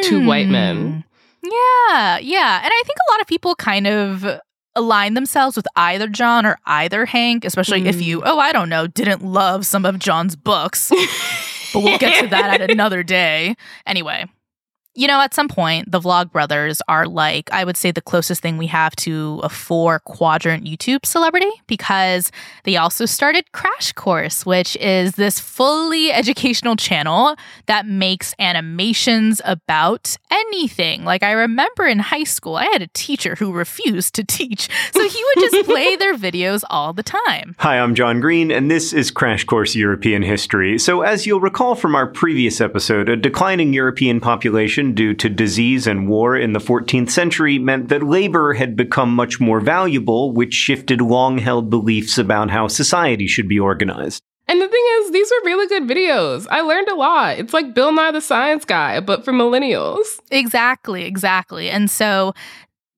two 0.02 0.26
white 0.26 0.48
men. 0.48 1.04
Yeah, 1.42 2.18
yeah. 2.18 2.60
And 2.62 2.72
I 2.72 2.82
think 2.84 2.96
a 3.08 3.12
lot 3.12 3.20
of 3.20 3.26
people 3.26 3.54
kind 3.54 3.86
of 3.86 4.40
align 4.74 5.14
themselves 5.14 5.56
with 5.56 5.66
either 5.76 6.08
John 6.08 6.46
or 6.46 6.58
either 6.66 7.06
Hank, 7.06 7.44
especially 7.44 7.86
if 7.86 8.00
you, 8.00 8.20
mm. 8.20 8.22
oh, 8.26 8.38
I 8.38 8.52
don't 8.52 8.68
know, 8.68 8.86
didn't 8.86 9.24
love 9.24 9.66
some 9.66 9.84
of 9.84 9.98
John's 9.98 10.36
books. 10.36 10.90
but 11.72 11.82
we'll 11.82 11.98
get 11.98 12.22
to 12.22 12.28
that 12.28 12.60
at 12.60 12.70
another 12.70 13.02
day. 13.02 13.56
Anyway, 13.86 14.26
you 14.98 15.06
know, 15.06 15.20
at 15.20 15.32
some 15.32 15.46
point, 15.46 15.88
the 15.92 16.00
Vlog 16.00 16.32
Brothers 16.32 16.82
are 16.88 17.06
like, 17.06 17.48
I 17.52 17.62
would 17.62 17.76
say, 17.76 17.92
the 17.92 18.00
closest 18.00 18.42
thing 18.42 18.58
we 18.58 18.66
have 18.66 18.96
to 18.96 19.40
a 19.44 19.48
four 19.48 20.00
quadrant 20.00 20.64
YouTube 20.64 21.06
celebrity 21.06 21.52
because 21.68 22.32
they 22.64 22.76
also 22.76 23.06
started 23.06 23.52
Crash 23.52 23.92
Course, 23.92 24.44
which 24.44 24.74
is 24.78 25.12
this 25.12 25.38
fully 25.38 26.10
educational 26.10 26.74
channel 26.74 27.36
that 27.66 27.86
makes 27.86 28.34
animations 28.40 29.40
about 29.44 30.16
anything. 30.32 31.04
Like, 31.04 31.22
I 31.22 31.30
remember 31.30 31.86
in 31.86 32.00
high 32.00 32.24
school, 32.24 32.56
I 32.56 32.64
had 32.64 32.82
a 32.82 32.88
teacher 32.88 33.36
who 33.36 33.52
refused 33.52 34.16
to 34.16 34.24
teach, 34.24 34.68
so 34.92 35.08
he 35.08 35.24
would 35.24 35.48
just 35.48 35.64
play 35.68 35.94
their 35.94 36.16
videos 36.16 36.64
all 36.70 36.92
the 36.92 37.04
time. 37.04 37.54
Hi, 37.60 37.78
I'm 37.78 37.94
John 37.94 38.18
Green, 38.18 38.50
and 38.50 38.68
this 38.68 38.92
is 38.92 39.12
Crash 39.12 39.44
Course 39.44 39.76
European 39.76 40.22
History. 40.22 40.76
So, 40.76 41.02
as 41.02 41.24
you'll 41.24 41.38
recall 41.38 41.76
from 41.76 41.94
our 41.94 42.08
previous 42.08 42.60
episode, 42.60 43.08
a 43.08 43.14
declining 43.16 43.72
European 43.72 44.18
population 44.18 44.87
due 44.94 45.14
to 45.14 45.28
disease 45.28 45.86
and 45.86 46.08
war 46.08 46.36
in 46.36 46.52
the 46.52 46.58
14th 46.60 47.10
century 47.10 47.58
meant 47.58 47.88
that 47.88 48.02
labor 48.02 48.54
had 48.54 48.76
become 48.76 49.14
much 49.14 49.40
more 49.40 49.60
valuable, 49.60 50.32
which 50.32 50.54
shifted 50.54 51.00
long 51.00 51.38
held 51.38 51.70
beliefs 51.70 52.18
about 52.18 52.50
how 52.50 52.68
society 52.68 53.26
should 53.26 53.48
be 53.48 53.58
organized. 53.58 54.22
And 54.50 54.60
the 54.62 54.68
thing 54.68 54.84
is, 55.00 55.10
these 55.12 55.30
were 55.30 55.44
really 55.44 55.66
good 55.66 55.82
videos. 55.86 56.46
I 56.50 56.62
learned 56.62 56.88
a 56.88 56.94
lot. 56.94 57.38
It's 57.38 57.52
like 57.52 57.74
Bill 57.74 57.92
Nye 57.92 58.12
the 58.12 58.20
Science 58.22 58.64
Guy, 58.64 58.98
but 59.00 59.22
for 59.24 59.32
millennials. 59.32 60.06
Exactly, 60.30 61.04
exactly. 61.04 61.68
And 61.68 61.90
so 61.90 62.32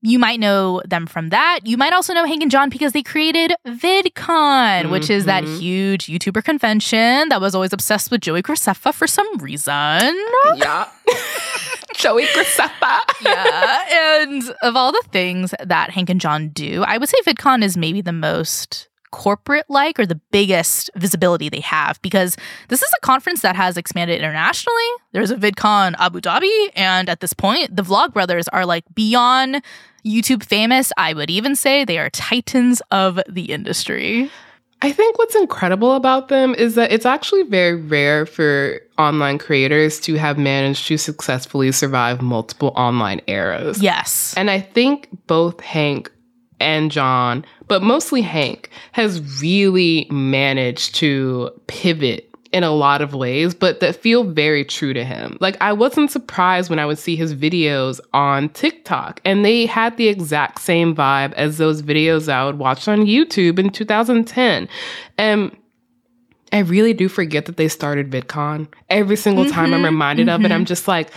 you 0.03 0.18
might 0.18 0.40
know 0.40 0.81
them 0.88 1.07
from 1.07 1.29
that. 1.31 1.61
You 1.64 1.76
might 1.76 1.92
also 1.92 2.14
know 2.14 2.24
Hank 2.24 2.40
and 2.40 2.50
John 2.50 2.70
because 2.70 2.92
they 2.92 3.03
created 3.03 3.53
VidCon, 3.66 4.90
which 4.90 5.11
is 5.11 5.24
that 5.26 5.44
Mhm. 5.44 5.59
huge 5.59 6.07
YouTuber 6.07 6.42
convention 6.44 7.29
that 7.29 7.40
was 7.40 7.55
always 7.55 7.72
obsessed 7.72 8.11
with 8.11 8.20
Joey 8.22 8.42
Graceffa 8.42 8.94
for 8.94 9.07
some 9.07 9.26
reason. 9.38 10.16
Yeah. 10.57 10.87
Joey 12.00 12.24
Graceffa. 12.26 13.00
yeah. 13.22 14.22
And 14.22 14.42
of 14.62 14.76
all 14.76 14.92
the 14.92 15.04
things 15.12 15.54
that 15.62 15.90
Hank 15.90 16.10
and 16.10 16.20
John 16.20 16.48
do, 16.48 16.82
I 16.86 16.98
would 16.98 17.08
say 17.08 17.18
VidCon 17.26 17.62
is 17.62 17.76
maybe 17.76 18.00
the 18.00 18.12
most 18.12 18.88
corporate 19.10 19.66
like 19.68 19.98
or 19.98 20.06
the 20.06 20.20
biggest 20.30 20.88
visibility 20.94 21.48
they 21.48 21.60
have 21.60 22.00
because 22.00 22.36
this 22.68 22.80
is 22.80 22.90
a 22.96 23.04
conference 23.04 23.42
that 23.42 23.56
has 23.56 23.76
expanded 23.76 24.18
internationally. 24.18 24.88
There's 25.12 25.30
a 25.30 25.36
VidCon 25.36 25.94
Abu 25.98 26.20
Dhabi, 26.20 26.70
and 26.74 27.08
at 27.08 27.20
this 27.20 27.32
point, 27.32 27.74
the 27.74 27.82
Vlog 27.82 28.12
Brothers 28.12 28.48
are 28.48 28.64
like 28.64 28.84
beyond 28.94 29.62
YouTube 30.06 30.44
famous. 30.44 30.92
I 30.96 31.12
would 31.12 31.30
even 31.30 31.56
say 31.56 31.84
they 31.84 31.98
are 31.98 32.10
titans 32.10 32.80
of 32.90 33.20
the 33.28 33.52
industry. 33.52 34.30
I 34.83 34.93
think 34.93 35.19
what's 35.19 35.37
incredible 35.37 35.95
about 35.95 36.29
them 36.29 36.55
is 36.55 36.75
that 36.77 36.90
it's 36.90 37.05
actually 37.05 37.43
very 37.43 37.75
rare 37.75 38.25
for 38.25 38.81
online 38.99 39.37
creators 39.37 40.01
to 40.01 40.14
have 40.14 40.38
managed 40.38 40.87
to 40.87 40.97
successfully 40.97 41.71
survive 41.73 42.23
multiple 42.23 42.73
online 42.77 43.21
eras. 43.27 43.83
Yes. 43.83 44.33
And 44.37 44.51
I 44.51 44.61
think 44.61 45.09
both 45.27 45.61
Hank 45.61 46.11
and 46.61 46.90
John, 46.90 47.45
but 47.69 47.83
mostly 47.83 48.23
Hank, 48.23 48.71
has 48.93 49.43
really 49.43 50.07
managed 50.11 50.95
to 50.97 51.51
pivot 51.66 52.30
in 52.52 52.64
a 52.64 52.70
lot 52.70 53.00
of 53.00 53.14
ways, 53.14 53.54
but 53.54 53.78
that 53.80 53.94
feel 53.94 54.24
very 54.24 54.64
true 54.64 54.92
to 54.92 55.04
him. 55.04 55.36
Like, 55.40 55.56
I 55.60 55.72
wasn't 55.72 56.10
surprised 56.10 56.68
when 56.68 56.80
I 56.80 56.86
would 56.86 56.98
see 56.98 57.14
his 57.14 57.34
videos 57.34 58.00
on 58.12 58.48
TikTok, 58.48 59.20
and 59.24 59.44
they 59.44 59.66
had 59.66 59.96
the 59.96 60.08
exact 60.08 60.60
same 60.60 60.94
vibe 60.94 61.32
as 61.34 61.58
those 61.58 61.80
videos 61.82 62.28
I 62.28 62.44
would 62.44 62.58
watch 62.58 62.88
on 62.88 63.00
YouTube 63.06 63.58
in 63.60 63.70
2010. 63.70 64.68
And 65.16 65.56
I 66.52 66.58
really 66.58 66.92
do 66.92 67.08
forget 67.08 67.46
that 67.46 67.56
they 67.56 67.68
started 67.68 68.10
VidCon. 68.10 68.66
Every 68.88 69.16
single 69.16 69.44
time 69.44 69.72
I'm 69.72 69.82
Mhm, 69.82 69.84
reminded 69.84 70.28
of 70.28 70.44
it. 70.44 70.50
I'm 70.50 70.64
just 70.64 70.88
like, 70.88 71.10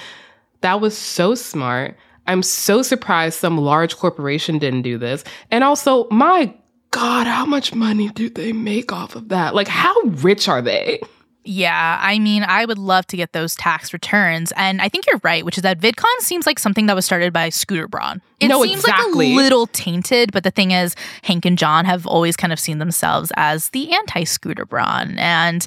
that 0.61 0.79
was 0.81 0.95
so 0.95 1.33
smart. 1.33 1.97
I'm 2.27 2.43
so 2.43 2.83
surprised 2.83 3.39
some 3.39 3.57
large 3.57 3.97
corporation 3.97 4.59
didn't 4.59 4.83
do 4.83 4.99
this. 4.99 5.23
And 5.49 5.63
also, 5.63 6.07
my 6.11 6.53
God, 6.91 7.25
how 7.25 7.45
much 7.45 7.73
money 7.73 8.09
do 8.09 8.29
they 8.29 8.53
make 8.53 8.93
off 8.93 9.15
of 9.15 9.29
that? 9.29 9.55
Like, 9.55 9.67
how 9.67 9.95
rich 10.03 10.47
are 10.47 10.61
they? 10.61 11.01
Yeah, 11.45 11.99
I 12.01 12.19
mean, 12.19 12.43
I 12.43 12.65
would 12.65 12.77
love 12.77 13.05
to 13.07 13.17
get 13.17 13.33
those 13.33 13.55
tax 13.55 13.91
returns. 13.91 14.53
And 14.55 14.81
I 14.81 14.87
think 14.87 15.05
you're 15.07 15.19
right, 15.23 15.43
which 15.43 15.57
is 15.57 15.61
that 15.63 15.79
VidCon 15.79 16.19
seems 16.19 16.45
like 16.45 16.57
something 16.57 16.85
that 16.85 16.95
was 16.95 17.05
started 17.05 17.33
by 17.33 17.49
Scooter 17.49 17.87
Braun. 17.87 18.21
It 18.39 18.47
No, 18.47 18.63
seems 18.63 18.79
exactly. 18.79 19.27
like 19.27 19.33
a 19.33 19.43
little 19.43 19.67
tainted, 19.67 20.31
but 20.31 20.43
the 20.43 20.51
thing 20.51 20.71
is, 20.71 20.95
Hank 21.23 21.45
and 21.45 21.57
John 21.57 21.83
have 21.85 22.07
always 22.07 22.37
kind 22.37 22.53
of 22.53 22.59
seen 22.59 22.77
themselves 22.77 23.31
as 23.35 23.69
the 23.69 23.91
anti 23.91 24.23
Scooter 24.23 24.65
Braun. 24.65 25.17
And 25.19 25.65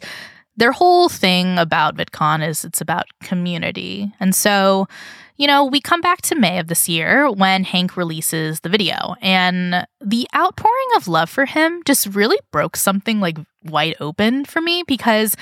their 0.56 0.72
whole 0.72 1.10
thing 1.10 1.58
about 1.58 1.96
VidCon 1.96 2.46
is 2.46 2.64
it's 2.64 2.80
about 2.80 3.06
community. 3.22 4.10
And 4.18 4.34
so, 4.34 4.88
you 5.36 5.46
know, 5.46 5.64
we 5.64 5.80
come 5.80 6.00
back 6.00 6.22
to 6.22 6.34
May 6.34 6.58
of 6.58 6.68
this 6.68 6.88
year 6.88 7.30
when 7.30 7.64
Hank 7.64 7.96
releases 7.96 8.60
the 8.60 8.68
video, 8.68 9.14
and 9.20 9.86
the 10.00 10.26
outpouring 10.34 10.88
of 10.96 11.08
love 11.08 11.30
for 11.30 11.46
him 11.46 11.82
just 11.84 12.06
really 12.06 12.38
broke 12.52 12.76
something 12.76 13.20
like 13.20 13.38
wide 13.64 13.96
open 14.00 14.44
for 14.44 14.60
me 14.60 14.84
because 14.86 15.36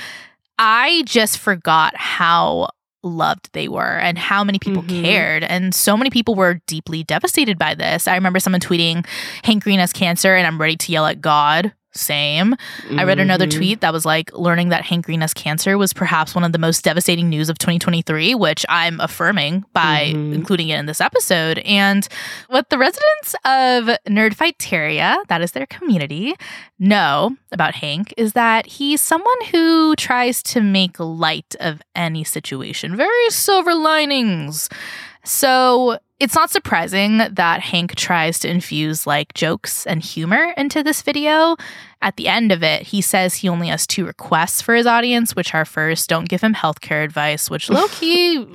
I 0.59 1.03
just 1.07 1.39
forgot 1.39 1.97
how 1.97 2.71
loved 3.03 3.51
they 3.53 3.69
were 3.69 3.99
and 3.99 4.19
how 4.19 4.43
many 4.43 4.59
people 4.59 4.83
mm-hmm. 4.83 5.03
cared. 5.03 5.45
And 5.45 5.75
so 5.75 5.97
many 5.97 6.11
people 6.11 6.35
were 6.35 6.61
deeply 6.67 7.05
devastated 7.05 7.59
by 7.59 7.75
this. 7.75 8.09
I 8.09 8.15
remember 8.15 8.41
someone 8.41 8.61
tweeting, 8.61 9.07
Hank 9.43 9.63
Green 9.63 9.79
has 9.79 9.93
cancer 9.93 10.35
and 10.35 10.47
I'm 10.47 10.61
ready 10.61 10.77
to 10.77 10.93
yell 10.93 11.07
at 11.07 11.21
God. 11.21 11.73
Same. 11.95 12.57
I 12.97 13.05
read 13.05 13.21
another 13.21 13.47
Mhm. 13.47 13.57
tweet 13.57 13.81
that 13.81 13.93
was 13.93 14.05
like, 14.05 14.33
learning 14.33 14.71
that 14.71 14.85
Hank 14.85 15.07
Green 15.07 15.21
has 15.21 15.33
cancer 15.33 15.79
was 15.79 15.93
perhaps 15.93 16.35
one 16.35 16.43
of 16.43 16.53
the 16.53 16.59
most 16.59 16.83
devastating 16.83 17.29
news 17.29 17.49
of 17.49 17.57
2023, 17.59 18.35
which 18.35 18.67
I'm 18.69 19.01
affirming 19.01 19.65
by 19.73 20.01
including 20.15 20.69
it 20.71 20.79
in 20.79 20.87
this 20.87 21.01
episode. 21.01 21.59
And 21.61 22.07
what 22.49 22.69
the 22.71 22.79
residents 22.79 23.35
of 23.45 23.97
Nerdfighteria, 24.09 25.19
that 25.29 25.41
is 25.41 25.53
their 25.53 25.67
community, 25.67 26.35
know 26.79 27.37
about 27.53 27.77
Hank 27.77 28.13
is 28.17 28.33
that 28.33 28.67
he's 28.67 29.01
someone 29.01 29.45
who 29.53 29.95
tries 29.97 30.43
to 30.45 30.61
make 30.61 30.99
light 30.99 31.55
of 31.61 31.81
any 31.95 32.25
situation. 32.25 32.97
Very 32.97 33.31
silver 33.31 33.75
linings. 33.75 34.69
So 35.25 35.99
it's 36.21 36.35
not 36.35 36.51
surprising 36.51 37.19
that 37.19 37.61
Hank 37.61 37.95
tries 37.97 38.39
to 38.41 38.49
infuse 38.49 39.07
like 39.07 39.35
jokes 39.35 39.87
and 39.87 40.03
humor 40.03 40.55
into 40.57 40.83
this 40.83 41.03
video. 41.03 41.57
At 42.01 42.17
the 42.17 42.29
end 42.29 42.53
of 42.53 42.63
it, 42.63 42.83
he 42.83 43.01
says 43.01 43.35
he 43.37 43.49
only 43.49 43.69
has 43.69 43.87
two 43.87 44.07
requests 44.07 44.63
for 44.63 44.75
his 44.75 44.87
audience, 44.87 45.35
which 45.35 45.55
are 45.55 45.65
first, 45.65 46.09
don't 46.09 46.29
give 46.29 46.41
him 46.43 46.55
healthcare 46.55 47.05
advice, 47.05 47.51
which 47.51 47.69
low 47.71 47.89
key, 47.89 48.47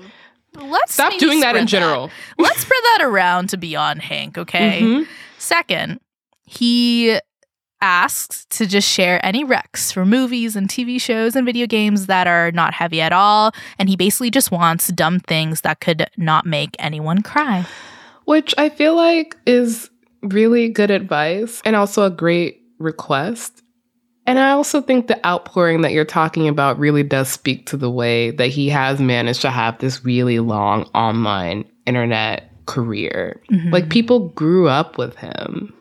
let's 0.55 0.93
stop 0.93 1.17
doing 1.17 1.41
that 1.41 1.55
in 1.55 1.67
general. 1.67 2.09
Let's 2.37 2.61
spread 2.61 2.81
that 2.83 2.99
around 3.03 3.49
to 3.49 3.57
be 3.57 3.75
on 3.75 3.99
Hank, 3.99 4.37
okay? 4.37 4.79
Mhm. 4.81 5.07
Second, 5.37 5.99
he 6.45 7.19
asks 7.81 8.45
to 8.45 8.65
just 8.65 8.87
share 8.87 9.23
any 9.25 9.43
recs 9.43 9.91
for 9.93 10.05
movies 10.05 10.55
and 10.55 10.67
TV 10.67 10.99
shows 10.99 11.35
and 11.35 11.45
video 11.45 11.67
games 11.67 12.07
that 12.07 12.27
are 12.27 12.51
not 12.51 12.73
heavy 12.73 13.01
at 13.01 13.11
all. 13.11 13.51
And 13.77 13.89
he 13.89 13.95
basically 13.95 14.31
just 14.31 14.51
wants 14.51 14.87
dumb 14.89 15.19
things 15.19 15.61
that 15.61 15.79
could 15.79 16.09
not 16.17 16.45
make 16.45 16.75
anyone 16.79 17.21
cry. 17.21 17.65
Which 18.25 18.53
I 18.57 18.69
feel 18.69 18.95
like 18.95 19.35
is 19.45 19.89
really 20.21 20.69
good 20.69 20.91
advice 20.91 21.61
and 21.65 21.75
also 21.75 22.03
a 22.03 22.09
great 22.09 22.61
request. 22.77 23.63
And 24.25 24.37
I 24.37 24.51
also 24.51 24.81
think 24.81 25.07
the 25.07 25.25
outpouring 25.25 25.81
that 25.81 25.91
you're 25.91 26.05
talking 26.05 26.47
about 26.47 26.77
really 26.77 27.01
does 27.01 27.29
speak 27.29 27.65
to 27.67 27.77
the 27.77 27.89
way 27.89 28.29
that 28.31 28.47
he 28.47 28.69
has 28.69 28.99
managed 28.99 29.41
to 29.41 29.49
have 29.49 29.79
this 29.79 30.05
really 30.05 30.39
long 30.39 30.83
online 30.93 31.65
internet 31.87 32.51
career. 32.67 33.41
Mhm. 33.51 33.71
Like 33.71 33.89
people 33.89 34.29
grew 34.29 34.67
up 34.67 34.99
with 34.99 35.15
him. 35.15 35.73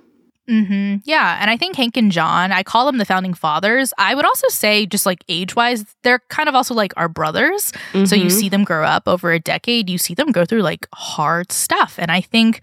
Hmm 0.48 0.96
Yeah. 1.04 1.38
And 1.40 1.50
I 1.50 1.56
think 1.56 1.76
Hank 1.76 1.96
and 1.96 2.10
John, 2.10 2.50
I 2.52 2.62
call 2.62 2.86
them 2.86 2.96
the 2.98 3.04
founding 3.04 3.34
fathers. 3.34 3.92
I 3.98 4.14
would 4.14 4.24
also 4.24 4.48
say, 4.48 4.86
just 4.86 5.04
like 5.06 5.22
age 5.28 5.54
wise, 5.54 5.84
they're 6.02 6.20
kind 6.30 6.48
of 6.48 6.54
also 6.54 6.74
like 6.74 6.92
our 6.96 7.08
brothers. 7.08 7.72
So 8.06 8.16
you 8.16 8.26
Mhm. 8.26 8.32
see 8.32 8.48
them 8.48 8.64
grow 8.64 8.84
up 8.84 9.06
over 9.06 9.30
a 9.32 9.38
decade, 9.38 9.90
you 9.90 9.98
see 9.98 10.14
them 10.14 10.32
go 10.32 10.44
through 10.44 10.62
like 10.62 10.86
hard 10.94 11.52
stuff. 11.52 11.96
And 11.98 12.10
I 12.10 12.20
think. 12.20 12.60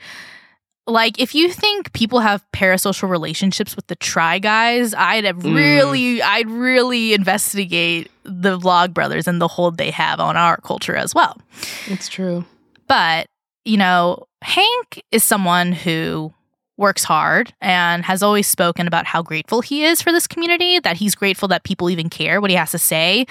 Like, 0.88 1.20
if 1.20 1.34
you 1.34 1.52
think 1.52 1.94
people 1.94 2.20
have 2.20 2.46
parasocial 2.54 3.10
relationships 3.10 3.76
with 3.76 3.88
the 3.88 3.96
Try 3.96 4.38
Guys, 4.38 4.94
I'd 4.94 5.24
have 5.24 5.38
Mm. 5.38 5.56
really, 5.56 6.22
I'd 6.22 6.48
really 6.48 7.16
investigate 7.16 8.12
the 8.24 8.60
Vlog 8.60 8.94
Brothers 8.94 9.28
and 9.28 9.42
the 9.42 9.48
hold 9.48 9.80
they 9.80 9.90
have 9.90 10.20
on 10.20 10.38
our 10.38 10.58
culture 10.58 10.96
as 10.96 11.16
well. 11.16 11.42
It's 11.88 12.08
true. 12.08 12.46
But, 12.88 13.26
you 13.64 13.78
know, 13.78 14.28
Hank 14.44 15.02
is 15.12 15.24
someone 15.24 15.72
who 15.72 16.32
works 16.78 17.04
hard 17.04 17.54
and 17.62 18.04
has 18.06 18.22
always 18.22 18.48
spoken 18.48 18.88
about 18.88 19.06
how 19.06 19.22
grateful 19.22 19.62
he 19.62 19.84
is 19.84 20.02
for 20.02 20.12
this 20.12 20.28
community, 20.28 20.80
that 20.80 20.98
he's 20.98 21.16
grateful 21.16 21.48
that 21.48 21.64
people 21.64 21.90
even 21.90 22.10
care 22.10 22.42
what 22.42 22.50
he 22.50 22.56
has 22.56 22.72
to 22.72 22.78
say. 22.78 23.26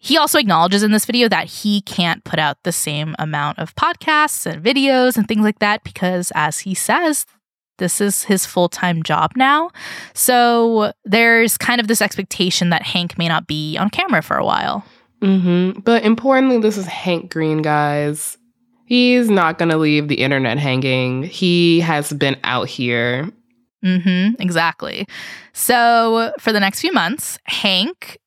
He 0.00 0.16
also 0.16 0.38
acknowledges 0.38 0.84
in 0.84 0.92
this 0.92 1.04
video 1.04 1.28
that 1.28 1.46
he 1.48 1.80
can't 1.82 2.22
put 2.22 2.38
out 2.38 2.62
the 2.62 2.72
same 2.72 3.16
amount 3.18 3.58
of 3.58 3.74
podcasts 3.74 4.46
and 4.46 4.62
videos 4.62 5.16
and 5.16 5.26
things 5.26 5.42
like 5.42 5.58
that 5.58 5.82
because, 5.82 6.30
as 6.36 6.60
he 6.60 6.72
says, 6.72 7.26
this 7.78 8.00
is 8.00 8.24
his 8.24 8.46
full 8.46 8.68
time 8.68 9.02
job 9.02 9.32
now. 9.34 9.70
So 10.14 10.92
there's 11.04 11.58
kind 11.58 11.80
of 11.80 11.88
this 11.88 12.00
expectation 12.00 12.70
that 12.70 12.82
Hank 12.82 13.18
may 13.18 13.26
not 13.26 13.48
be 13.48 13.76
on 13.76 13.90
camera 13.90 14.22
for 14.22 14.36
a 14.36 14.44
while. 14.44 14.84
hmm 15.20 15.70
But 15.84 16.04
importantly, 16.04 16.58
this 16.58 16.76
is 16.76 16.86
Hank 16.86 17.32
Green, 17.32 17.60
guys. 17.62 18.37
He's 18.88 19.28
not 19.28 19.58
going 19.58 19.68
to 19.68 19.76
leave 19.76 20.08
the 20.08 20.14
internet 20.14 20.56
hanging. 20.56 21.24
He 21.24 21.80
has 21.80 22.10
been 22.10 22.38
out 22.42 22.68
here. 22.68 23.30
Mm-hmm, 23.84 24.40
exactly. 24.40 25.06
So 25.52 26.32
for 26.38 26.54
the 26.54 26.60
next 26.60 26.80
few 26.80 26.92
months, 26.92 27.38
Hank 27.44 28.18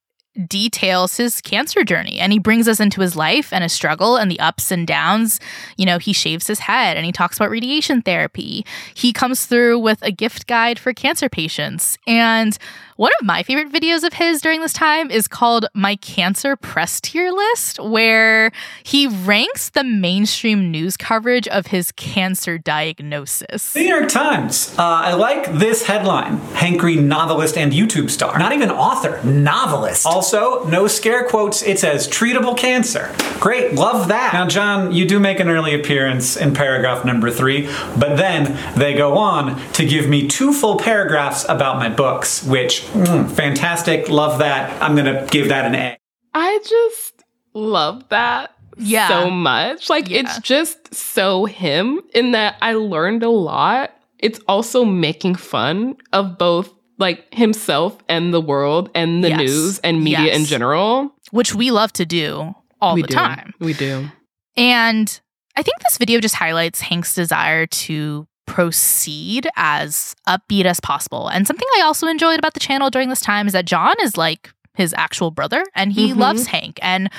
details 0.48 1.18
his 1.18 1.42
cancer 1.42 1.84
journey 1.84 2.20
and 2.20 2.32
he 2.32 2.38
brings 2.38 2.68
us 2.68 2.80
into 2.80 3.02
his 3.02 3.16
life 3.16 3.52
and 3.52 3.64
his 3.64 3.74
struggle 3.74 4.16
and 4.18 4.30
the 4.30 4.40
ups 4.40 4.72
and 4.72 4.86
downs. 4.86 5.40
You 5.78 5.86
know, 5.88 5.98
he 5.98 6.14
shaves 6.14 6.46
his 6.46 6.60
head 6.60 6.96
and 6.96 7.08
he 7.08 7.12
talks 7.12 7.38
about 7.38 7.50
radiation 7.50 8.04
therapy. 8.04 8.64
He 8.94 9.12
comes 9.14 9.48
through 9.48 9.80
with 9.80 10.00
a 10.04 10.12
gift 10.12 10.46
guide 10.46 10.78
for 10.78 10.94
cancer 10.94 11.28
patients. 11.28 11.98
And 12.06 12.56
one 13.02 13.12
of 13.20 13.26
my 13.26 13.42
favorite 13.42 13.74
videos 13.74 14.04
of 14.04 14.14
his 14.14 14.44
during 14.44 14.62
this 14.62 14.74
time 14.74 15.10
is 15.10 15.28
called 15.28 15.66
My 15.74 15.96
Cancer 15.96 16.56
Press 16.56 17.02
Tier 17.02 17.32
List, 17.32 17.80
where 17.80 18.52
he 18.84 19.08
ranks 19.08 19.72
the 19.72 19.84
mainstream 19.84 20.70
news 20.70 20.98
coverage 20.98 21.48
of 21.48 21.66
his 21.66 21.92
cancer 21.94 22.60
diagnosis. 22.60 23.74
The 23.74 23.80
New 23.80 23.88
York 23.88 24.08
Times. 24.08 24.76
Uh, 24.78 24.84
I 24.84 25.14
like 25.16 25.52
this 25.52 25.88
headline 25.88 26.38
Hank 26.54 26.80
Green, 26.80 27.08
novelist 27.08 27.58
and 27.58 27.72
YouTube 27.72 28.12
star. 28.12 28.38
Not 28.38 28.54
even 28.54 28.70
author, 28.70 29.20
novelist. 29.24 30.06
Also, 30.06 30.64
no 30.66 30.86
scare 30.86 31.24
quotes, 31.28 31.64
it 31.64 31.80
says 31.80 32.08
treatable 32.08 32.56
cancer. 32.56 33.12
Great, 33.40 33.74
love 33.74 34.10
that. 34.10 34.34
Now, 34.34 34.48
John, 34.48 34.92
you 34.92 35.08
do 35.08 35.20
make 35.20 35.40
an 35.40 35.50
early 35.50 35.74
appearance 35.74 36.38
in 36.38 36.54
paragraph 36.54 37.04
number 37.04 37.32
three, 37.32 37.66
but 37.98 38.18
then 38.18 38.60
they 38.78 38.94
go 38.94 39.18
on 39.18 39.60
to 39.72 39.88
give 39.88 40.08
me 40.08 40.28
two 40.28 40.54
full 40.54 40.78
paragraphs 40.78 41.46
about 41.50 41.78
my 41.78 41.90
books, 41.90 42.44
which, 42.44 42.91
mm, 42.94 43.32
fantastic, 43.32 44.10
love 44.10 44.40
that. 44.40 44.82
I'm 44.82 44.96
gonna 44.96 45.28
give 45.30 45.50
that 45.50 45.66
an 45.66 45.76
A. 45.76 45.98
I 46.34 46.60
just 46.68 47.24
love 47.54 48.08
that 48.10 48.54
Yeah. 48.78 49.08
so 49.08 49.30
much. 49.30 49.90
Like 49.90 50.10
it's 50.12 50.40
just 50.40 50.94
so 50.94 51.46
him 51.46 52.02
in 52.14 52.32
that 52.32 52.56
I 52.62 52.74
learned 52.74 53.24
a 53.24 53.30
lot. 53.30 53.92
It's 54.20 54.40
also 54.48 54.86
making 54.86 55.36
fun 55.36 55.96
of 56.14 56.38
both 56.38 56.72
like 57.00 57.34
himself 57.34 57.98
and 58.08 58.34
the 58.34 58.42
world 58.42 58.90
and 58.94 59.24
the 59.24 59.30
Yes. 59.30 59.40
news 59.40 59.80
and 59.80 60.04
media 60.04 60.34
in 60.34 60.46
general. 60.46 61.12
Which 61.32 61.56
we 61.56 61.72
love 61.72 61.92
to 61.94 62.06
do 62.06 62.54
all 62.80 62.94
we 62.96 63.02
the 63.02 63.08
do. 63.08 63.14
time. 63.16 63.54
We 63.60 63.74
do. 63.74 64.10
And 64.56 65.20
I 65.56 65.64
think 65.64 65.80
this 65.80 65.98
video 65.98 66.20
just 66.20 66.36
highlights 66.36 66.80
Hank's 66.82 67.14
desire 67.16 67.66
to 67.66 68.28
proceed 68.48 69.48
as 69.56 70.16
upbeat 70.28 70.66
as 70.66 70.80
possible. 70.80 71.28
And 71.28 71.48
something 71.48 71.68
I 71.78 71.82
also 71.82 72.08
enjoyed 72.08 72.40
about 72.40 72.54
the 72.54 72.60
channel 72.60 72.90
during 72.90 73.10
this 73.10 73.22
time 73.22 73.48
is 73.48 73.54
that 73.54 73.66
John 73.66 73.96
is 74.02 74.18
like 74.18 74.52
his 74.76 74.94
actual 74.98 75.32
brother 75.32 75.64
and 75.76 75.94
he 75.94 76.12
Mhm. 76.12 76.18
loves 76.18 76.48
Hank. 76.48 76.80
And 76.82 77.10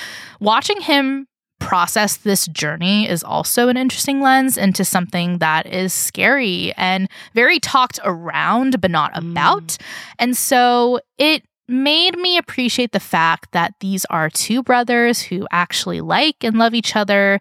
watching 0.40 0.80
him 0.80 1.26
process 1.60 2.16
this 2.16 2.46
journey 2.48 3.08
is 3.08 3.22
also 3.22 3.68
an 3.68 3.76
interesting 3.76 4.20
lens 4.20 4.58
into 4.58 4.84
something 4.84 5.38
that 5.38 5.64
is 5.66 5.92
scary 5.92 6.72
and 6.76 7.08
very 7.34 7.60
talked 7.60 8.00
around 8.04 8.80
but 8.80 8.90
not 8.90 9.16
about. 9.16 9.76
And 10.18 10.36
so 10.36 10.98
it 11.18 11.44
made 11.68 12.18
me 12.18 12.36
appreciate 12.36 12.90
the 12.92 13.00
fact 13.00 13.52
that 13.52 13.74
these 13.80 14.04
are 14.06 14.28
two 14.28 14.62
brothers 14.62 15.22
who 15.22 15.46
actually 15.52 16.00
like 16.00 16.42
and 16.42 16.58
love 16.58 16.74
each 16.74 16.96
other 16.96 17.38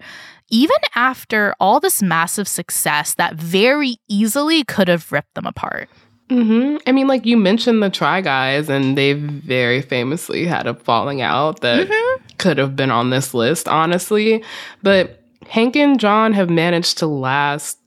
even 0.51 0.77
after 0.93 1.55
all 1.59 1.79
this 1.79 2.01
massive 2.03 2.47
success 2.47 3.15
that 3.15 3.35
very 3.35 3.97
easily 4.07 4.63
could 4.63 4.87
have 4.87 5.11
ripped 5.11 5.33
them 5.33 5.47
apart. 5.47 5.89
hmm 6.29 6.77
I 6.85 6.91
mean, 6.91 7.07
like 7.07 7.25
you 7.25 7.37
mentioned 7.37 7.81
the 7.81 7.89
Try 7.89 8.21
Guys, 8.21 8.69
and 8.69 8.97
they 8.97 9.13
very 9.13 9.81
famously 9.81 10.45
had 10.45 10.67
a 10.67 10.75
falling 10.75 11.21
out 11.21 11.61
that 11.61 11.89
could 12.37 12.57
have 12.57 12.75
been 12.75 12.91
on 12.91 13.09
this 13.09 13.33
list, 13.33 13.67
honestly. 13.67 14.43
But 14.83 15.23
Hank 15.47 15.75
and 15.75 15.99
John 15.99 16.33
have 16.33 16.49
managed 16.49 16.99
to 16.99 17.07
last 17.07 17.79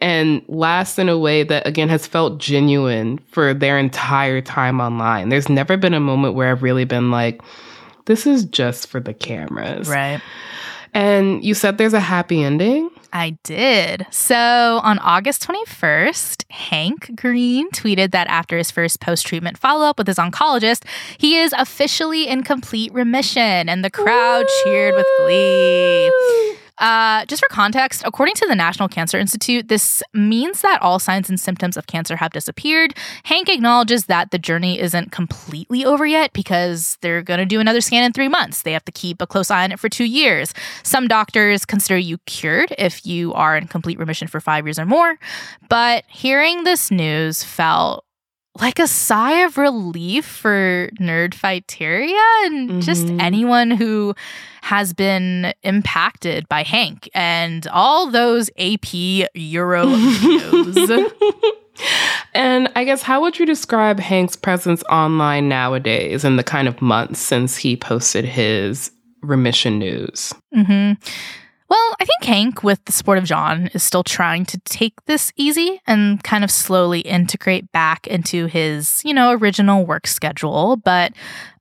and 0.00 0.42
last 0.46 0.98
in 0.98 1.08
a 1.08 1.18
way 1.18 1.42
that, 1.42 1.66
again, 1.66 1.88
has 1.88 2.06
felt 2.06 2.38
genuine 2.38 3.18
for 3.30 3.54
their 3.54 3.78
entire 3.78 4.42
time 4.42 4.80
online. 4.80 5.30
There's 5.30 5.48
never 5.48 5.76
been 5.78 5.94
a 5.94 6.00
moment 6.00 6.34
where 6.34 6.50
I've 6.50 6.62
really 6.62 6.84
been 6.84 7.10
like, 7.10 7.40
this 8.04 8.26
is 8.26 8.44
just 8.44 8.88
for 8.88 9.00
the 9.00 9.14
cameras. 9.14 9.88
Right. 9.88 10.20
And 10.94 11.44
you 11.44 11.54
said 11.54 11.78
there's 11.78 11.94
a 11.94 12.00
happy 12.00 12.42
ending? 12.42 12.90
I 13.12 13.38
did. 13.44 14.06
So 14.10 14.36
on 14.36 14.98
August 14.98 15.46
21st, 15.46 16.44
Hank 16.50 17.16
Green 17.16 17.70
tweeted 17.70 18.10
that 18.10 18.26
after 18.28 18.58
his 18.58 18.70
first 18.70 19.00
post 19.00 19.26
treatment 19.26 19.56
follow 19.56 19.86
up 19.86 19.98
with 19.98 20.06
his 20.06 20.16
oncologist, 20.16 20.84
he 21.18 21.38
is 21.38 21.54
officially 21.56 22.28
in 22.28 22.42
complete 22.42 22.92
remission, 22.92 23.68
and 23.68 23.84
the 23.84 23.90
crowd 23.90 24.44
cheered 24.62 24.94
with 24.94 25.06
glee. 25.18 26.12
Uh, 26.78 27.24
just 27.26 27.42
for 27.42 27.48
context, 27.48 28.02
according 28.04 28.34
to 28.34 28.46
the 28.46 28.54
National 28.54 28.88
Cancer 28.88 29.18
Institute, 29.18 29.68
this 29.68 30.02
means 30.12 30.60
that 30.60 30.80
all 30.82 30.98
signs 30.98 31.28
and 31.28 31.40
symptoms 31.40 31.76
of 31.76 31.86
cancer 31.86 32.16
have 32.16 32.32
disappeared. 32.32 32.94
Hank 33.24 33.48
acknowledges 33.48 34.06
that 34.06 34.30
the 34.30 34.38
journey 34.38 34.78
isn't 34.78 35.12
completely 35.12 35.84
over 35.84 36.06
yet 36.06 36.32
because 36.32 36.98
they're 37.00 37.22
going 37.22 37.38
to 37.38 37.46
do 37.46 37.60
another 37.60 37.80
scan 37.80 38.04
in 38.04 38.12
three 38.12 38.28
months. 38.28 38.62
They 38.62 38.72
have 38.72 38.84
to 38.84 38.92
keep 38.92 39.22
a 39.22 39.26
close 39.26 39.50
eye 39.50 39.64
on 39.64 39.72
it 39.72 39.80
for 39.80 39.88
two 39.88 40.04
years. 40.04 40.52
Some 40.82 41.08
doctors 41.08 41.64
consider 41.64 41.98
you 41.98 42.18
cured 42.26 42.74
if 42.78 43.06
you 43.06 43.32
are 43.34 43.56
in 43.56 43.68
complete 43.68 43.98
remission 43.98 44.28
for 44.28 44.40
five 44.40 44.66
years 44.66 44.78
or 44.78 44.86
more. 44.86 45.18
But 45.68 46.04
hearing 46.08 46.64
this 46.64 46.90
news 46.90 47.42
felt 47.42 48.05
like 48.60 48.78
a 48.78 48.86
sigh 48.86 49.44
of 49.44 49.58
relief 49.58 50.24
for 50.26 50.90
Nerdfighteria 51.00 52.46
and 52.46 52.82
just 52.82 53.08
anyone 53.18 53.70
who 53.70 54.14
has 54.62 54.92
been 54.92 55.52
impacted 55.62 56.48
by 56.48 56.62
Hank 56.62 57.08
and 57.14 57.66
all 57.68 58.10
those 58.10 58.50
AP 58.58 58.94
Euro 59.34 59.86
videos. 59.86 61.12
And 62.34 62.70
I 62.74 62.84
guess 62.84 63.02
how 63.02 63.20
would 63.20 63.38
you 63.38 63.46
describe 63.46 63.98
Hank's 64.00 64.36
presence 64.36 64.82
online 64.84 65.48
nowadays 65.48 66.24
in 66.24 66.36
the 66.36 66.42
kind 66.42 66.68
of 66.68 66.80
months 66.80 67.20
since 67.20 67.56
he 67.56 67.76
posted 67.76 68.24
his 68.24 68.90
remission 69.22 69.78
news? 69.78 70.32
hmm 70.54 70.92
Well, 71.68 71.96
I 72.00 72.04
think 72.04 72.22
Hank, 72.22 72.62
with 72.62 72.84
the 72.84 72.92
support 72.92 73.18
of 73.18 73.24
John, 73.24 73.68
is 73.74 73.82
still 73.82 74.04
trying 74.04 74.44
to 74.46 74.58
take 74.58 75.04
this 75.06 75.32
easy 75.36 75.80
and 75.86 76.22
kind 76.22 76.44
of 76.44 76.50
slowly 76.50 77.00
integrate 77.00 77.72
back 77.72 78.06
into 78.06 78.46
his, 78.46 79.02
you 79.04 79.12
know, 79.12 79.32
original 79.32 79.84
work 79.84 80.06
schedule. 80.06 80.76
But 80.76 81.12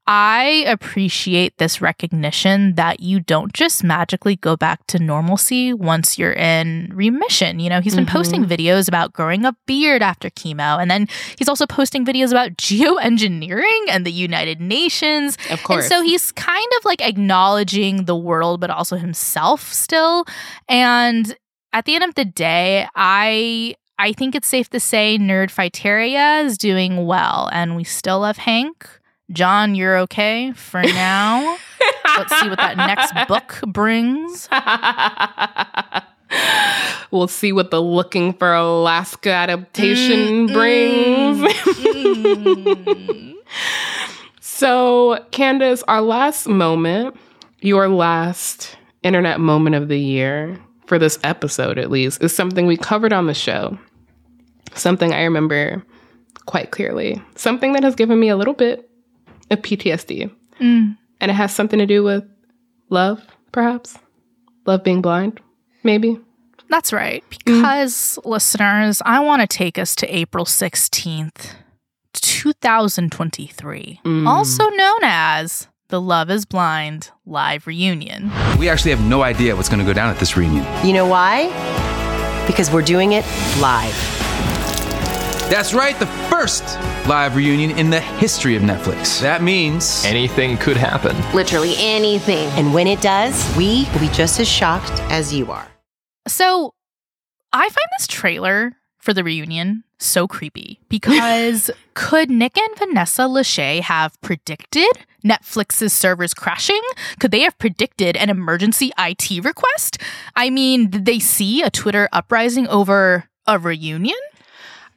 I 0.07 0.63
appreciate 0.67 1.57
this 1.57 1.81
recognition 1.81 2.75
that 2.75 2.99
you 2.99 3.19
don't 3.19 3.53
just 3.53 3.83
magically 3.83 4.35
go 4.35 4.55
back 4.55 4.85
to 4.87 4.99
normalcy 4.99 5.73
once 5.73 6.19
you're 6.19 6.33
in 6.33 6.91
remission. 6.93 7.59
You 7.59 7.69
know, 7.69 7.81
he's 7.81 7.95
been 7.95 8.05
mm-hmm. 8.05 8.15
posting 8.15 8.45
videos 8.45 8.87
about 8.87 9.13
growing 9.13 9.45
a 9.45 9.55
beard 9.65 10.03
after 10.03 10.29
chemo, 10.29 10.79
and 10.79 10.91
then 10.91 11.07
he's 11.39 11.49
also 11.49 11.65
posting 11.65 12.05
videos 12.05 12.29
about 12.29 12.51
geoengineering 12.57 13.85
and 13.89 14.05
the 14.05 14.11
United 14.11 14.61
Nations. 14.61 15.39
Of 15.49 15.63
course. 15.63 15.85
And 15.85 15.89
so 15.89 16.01
he's 16.03 16.31
kind 16.31 16.71
of 16.77 16.85
like 16.85 17.01
acknowledging 17.01 18.05
the 18.05 18.15
world, 18.15 18.61
but 18.61 18.69
also 18.69 18.97
himself 18.97 19.73
still. 19.73 20.25
And 20.69 21.35
at 21.73 21.85
the 21.85 21.95
end 21.95 22.03
of 22.03 22.13
the 22.13 22.25
day, 22.25 22.87
I 22.95 23.75
I 23.97 24.13
think 24.13 24.35
it's 24.35 24.47
safe 24.47 24.69
to 24.69 24.79
say 24.79 25.17
Nerdfighteria 25.17 26.45
is 26.45 26.59
doing 26.59 27.07
well, 27.07 27.49
and 27.51 27.75
we 27.75 27.83
still 27.83 28.19
love 28.19 28.37
Hank. 28.37 28.87
John, 29.31 29.73
you're 29.75 29.97
okay 29.99 30.51
for 30.51 30.83
now. 30.83 31.57
Let's 32.17 32.39
see 32.39 32.47
what 32.49 32.59
that 32.59 32.77
next 32.77 33.13
book 33.27 33.59
brings. 33.65 34.47
we'll 37.11 37.27
see 37.27 37.51
what 37.51 37.71
the 37.71 37.81
Looking 37.81 38.33
for 38.33 38.53
Alaska 38.53 39.31
adaptation 39.31 40.47
mm, 40.47 40.53
brings. 40.53 41.53
Mm, 41.75 43.33
so, 44.39 45.25
Candice, 45.31 45.83
our 45.87 46.01
last 46.01 46.47
moment, 46.47 47.17
your 47.61 47.89
last 47.89 48.77
internet 49.01 49.39
moment 49.39 49.75
of 49.75 49.87
the 49.87 49.99
year, 49.99 50.59
for 50.85 50.99
this 50.99 51.17
episode 51.23 51.79
at 51.79 51.89
least, 51.89 52.21
is 52.23 52.35
something 52.35 52.67
we 52.67 52.77
covered 52.77 53.11
on 53.11 53.25
the 53.25 53.33
show. 53.33 53.77
Something 54.75 55.13
I 55.13 55.23
remember 55.23 55.83
quite 56.45 56.69
clearly. 56.69 57.19
Something 57.35 57.73
that 57.73 57.83
has 57.83 57.95
given 57.95 58.19
me 58.19 58.29
a 58.29 58.35
little 58.35 58.53
bit 58.53 58.87
of 59.49 59.59
PTSD. 59.59 60.31
Mm. 60.59 60.97
And 61.21 61.31
it 61.31 61.33
has 61.33 61.53
something 61.53 61.79
to 61.79 61.85
do 61.85 62.03
with 62.03 62.23
love, 62.89 63.23
perhaps? 63.51 63.97
Love 64.65 64.83
being 64.83 65.01
blind, 65.01 65.39
maybe? 65.83 66.19
That's 66.69 66.91
right. 66.91 67.23
Because, 67.29 68.19
mm. 68.21 68.25
listeners, 68.25 69.01
I 69.05 69.19
want 69.19 69.41
to 69.41 69.47
take 69.47 69.77
us 69.77 69.95
to 69.97 70.15
April 70.15 70.45
16th, 70.45 71.53
2023, 72.13 74.01
mm. 74.03 74.27
also 74.27 74.69
known 74.69 74.99
as 75.03 75.67
the 75.89 76.01
Love 76.01 76.31
is 76.31 76.45
Blind 76.45 77.11
live 77.25 77.67
reunion. 77.67 78.31
We 78.57 78.69
actually 78.69 78.91
have 78.91 79.01
no 79.01 79.21
idea 79.21 79.55
what's 79.55 79.69
going 79.69 79.79
to 79.79 79.85
go 79.85 79.93
down 79.93 80.09
at 80.09 80.19
this 80.19 80.35
reunion. 80.35 80.65
You 80.85 80.93
know 80.93 81.05
why? 81.05 81.47
Because 82.47 82.71
we're 82.71 82.81
doing 82.81 83.11
it 83.13 83.25
live. 83.59 84.24
That's 85.47 85.75
right, 85.75 85.97
the 85.99 86.07
first 86.07 86.63
live 87.07 87.35
reunion 87.35 87.69
in 87.77 87.91
the 87.91 87.99
history 87.99 88.55
of 88.55 88.63
Netflix. 88.63 89.21
That 89.21 89.43
means 89.43 90.03
anything 90.03 90.57
could 90.57 90.75
happen. 90.75 91.15
Literally 91.35 91.75
anything. 91.77 92.47
And 92.53 92.73
when 92.73 92.87
it 92.87 92.99
does, 92.99 93.55
we 93.55 93.87
will 93.93 93.99
be 93.99 94.09
just 94.09 94.39
as 94.39 94.47
shocked 94.47 94.99
as 95.11 95.31
you 95.31 95.51
are. 95.51 95.67
So, 96.27 96.73
I 97.53 97.69
find 97.69 97.87
this 97.97 98.07
trailer 98.07 98.73
for 98.97 99.13
the 99.13 99.23
reunion 99.23 99.83
so 99.99 100.27
creepy 100.27 100.79
because 100.89 101.69
could 101.93 102.31
Nick 102.31 102.57
and 102.57 102.77
Vanessa 102.79 103.21
Lachey 103.21 103.81
have 103.81 104.19
predicted 104.21 104.89
Netflix's 105.23 105.93
servers 105.93 106.33
crashing? 106.33 106.81
Could 107.19 107.29
they 107.29 107.41
have 107.41 107.57
predicted 107.59 108.17
an 108.17 108.31
emergency 108.31 108.91
IT 108.97 109.45
request? 109.45 109.99
I 110.35 110.49
mean, 110.49 110.89
did 110.89 111.05
they 111.05 111.19
see 111.19 111.61
a 111.61 111.69
Twitter 111.69 112.09
uprising 112.11 112.67
over 112.67 113.25
a 113.45 113.59
reunion? 113.59 114.17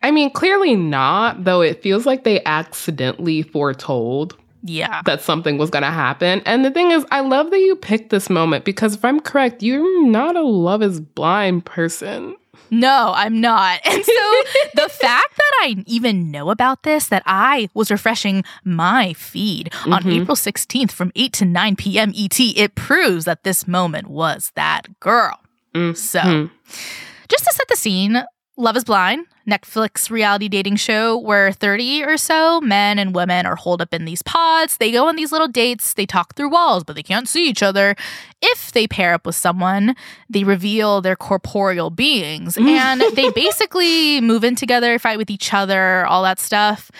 I 0.02 0.10
mean, 0.10 0.30
clearly 0.30 0.76
not, 0.76 1.44
though 1.44 1.60
it 1.60 1.82
feels 1.82 2.06
like 2.06 2.24
they 2.24 2.42
accidentally 2.44 3.42
foretold 3.42 4.36
yeah. 4.62 5.02
that 5.04 5.22
something 5.22 5.58
was 5.58 5.70
going 5.70 5.82
to 5.82 5.90
happen. 5.90 6.42
And 6.44 6.64
the 6.64 6.70
thing 6.70 6.90
is 6.90 7.04
i 7.10 7.20
love 7.20 7.50
that 7.50 7.58
you 7.58 7.76
picked 7.76 8.10
this 8.10 8.28
moment 8.30 8.64
because 8.64 8.94
if 8.94 9.04
i'm 9.04 9.20
correct 9.20 9.62
you're 9.62 10.06
not 10.06 10.36
a 10.36 10.42
love 10.42 10.82
is 10.82 11.00
blind 11.00 11.64
person. 11.64 12.36
No 12.70 13.12
i'm 13.14 13.40
not. 13.40 13.80
And 13.84 14.04
so 14.04 14.12
the 14.74 14.88
fact 14.88 15.36
that 15.36 15.52
i 15.62 15.76
even 15.86 16.30
know 16.30 16.50
about 16.50 16.82
this 16.82 17.08
that 17.08 17.22
i 17.26 17.68
was 17.74 17.90
refreshing 17.90 18.44
my 18.64 19.12
feed 19.14 19.70
mm-hmm. 19.70 19.92
on 19.92 20.06
april 20.08 20.36
16th 20.36 20.92
from 20.92 21.12
8 21.14 21.32
to 21.34 21.44
9 21.44 21.76
p.m 21.76 22.12
et 22.16 22.40
it 22.40 22.74
proves 22.74 23.24
that 23.24 23.44
this 23.44 23.66
moment 23.66 24.08
was 24.08 24.52
that 24.54 25.00
girl. 25.00 25.38
Mm-hmm. 25.74 25.94
so 25.94 26.50
just 27.28 27.44
to 27.44 27.52
set 27.52 27.68
the 27.68 27.76
scene 27.76 28.24
Love 28.60 28.76
is 28.76 28.82
Blind, 28.82 29.24
Netflix 29.48 30.10
reality 30.10 30.48
dating 30.48 30.74
show 30.74 31.16
where 31.16 31.52
30 31.52 32.02
or 32.02 32.16
so 32.16 32.60
men 32.60 32.98
and 32.98 33.14
women 33.14 33.46
are 33.46 33.54
holed 33.54 33.80
up 33.80 33.94
in 33.94 34.04
these 34.04 34.20
pods. 34.20 34.78
They 34.78 34.90
go 34.90 35.06
on 35.06 35.14
these 35.14 35.30
little 35.30 35.46
dates, 35.46 35.94
they 35.94 36.06
talk 36.06 36.34
through 36.34 36.50
walls, 36.50 36.82
but 36.82 36.96
they 36.96 37.04
can't 37.04 37.28
see 37.28 37.48
each 37.48 37.62
other. 37.62 37.94
If 38.42 38.72
they 38.72 38.88
pair 38.88 39.14
up 39.14 39.24
with 39.24 39.36
someone, 39.36 39.94
they 40.28 40.42
reveal 40.42 41.00
their 41.00 41.14
corporeal 41.14 41.90
beings 41.90 42.56
mm. 42.56 42.66
and 42.66 43.00
they 43.14 43.30
basically 43.30 44.20
move 44.20 44.42
in 44.42 44.56
together, 44.56 44.98
fight 44.98 45.18
with 45.18 45.30
each 45.30 45.54
other, 45.54 46.04
all 46.06 46.24
that 46.24 46.40
stuff. 46.40 46.90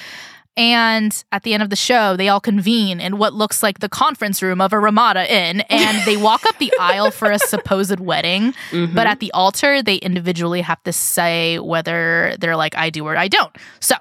And 0.58 1.24
at 1.30 1.44
the 1.44 1.54
end 1.54 1.62
of 1.62 1.70
the 1.70 1.76
show, 1.76 2.16
they 2.16 2.28
all 2.28 2.40
convene 2.40 3.00
in 3.00 3.16
what 3.16 3.32
looks 3.32 3.62
like 3.62 3.78
the 3.78 3.88
conference 3.88 4.42
room 4.42 4.60
of 4.60 4.72
a 4.72 4.80
Ramada 4.80 5.32
Inn 5.32 5.60
and 5.70 6.04
they 6.04 6.16
walk 6.16 6.44
up 6.46 6.58
the 6.58 6.72
aisle 6.80 7.12
for 7.12 7.30
a 7.30 7.38
supposed 7.38 8.00
wedding. 8.00 8.52
Mm-hmm. 8.72 8.92
But 8.92 9.06
at 9.06 9.20
the 9.20 9.30
altar, 9.30 9.84
they 9.84 9.96
individually 9.96 10.60
have 10.62 10.82
to 10.82 10.92
say 10.92 11.60
whether 11.60 12.34
they're 12.40 12.56
like, 12.56 12.76
I 12.76 12.90
do 12.90 13.06
or 13.06 13.16
I 13.16 13.28
don't. 13.28 13.54
So 13.78 13.94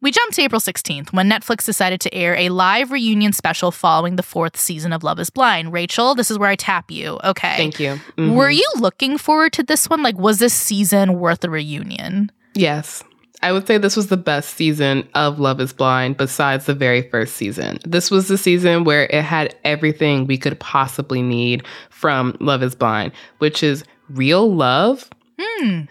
we 0.00 0.10
jump 0.10 0.32
to 0.32 0.42
April 0.42 0.60
16th 0.60 1.12
when 1.12 1.28
Netflix 1.28 1.66
decided 1.66 2.00
to 2.00 2.14
air 2.14 2.34
a 2.34 2.48
live 2.48 2.90
reunion 2.90 3.34
special 3.34 3.70
following 3.70 4.16
the 4.16 4.22
fourth 4.22 4.56
season 4.56 4.94
of 4.94 5.04
Love 5.04 5.20
is 5.20 5.28
Blind. 5.28 5.70
Rachelle, 5.70 6.16
this 6.16 6.30
is 6.30 6.38
where 6.38 6.48
I 6.48 6.56
tap 6.56 6.90
you. 6.90 7.20
Okay. 7.22 7.58
Thank 7.58 7.78
you. 7.78 8.00
Mm-hmm. 8.16 8.34
Were 8.34 8.50
you 8.50 8.66
looking 8.78 9.18
forward 9.18 9.52
to 9.52 9.62
this 9.62 9.90
one? 9.90 10.02
Like, 10.02 10.18
was 10.18 10.38
this 10.38 10.54
season 10.54 11.18
worth 11.18 11.44
a 11.44 11.50
reunion? 11.50 12.32
Yes. 12.54 13.04
I 13.42 13.52
would 13.52 13.66
say 13.66 13.78
this 13.78 13.96
was 13.96 14.08
the 14.08 14.16
best 14.16 14.54
season 14.54 15.08
of 15.14 15.40
Love 15.40 15.60
is 15.60 15.72
Blind 15.72 16.16
besides 16.16 16.66
the 16.66 16.74
very 16.74 17.02
first 17.02 17.36
season. 17.36 17.78
This 17.84 18.10
was 18.10 18.28
the 18.28 18.36
season 18.36 18.84
where 18.84 19.04
it 19.04 19.22
had 19.22 19.54
everything 19.64 20.26
we 20.26 20.36
could 20.36 20.58
possibly 20.60 21.22
need 21.22 21.64
from 21.88 22.36
Love 22.40 22.62
is 22.62 22.74
Blind, 22.74 23.12
which 23.38 23.62
is 23.62 23.84
real 24.10 24.54
love, 24.54 25.08
mm. 25.38 25.88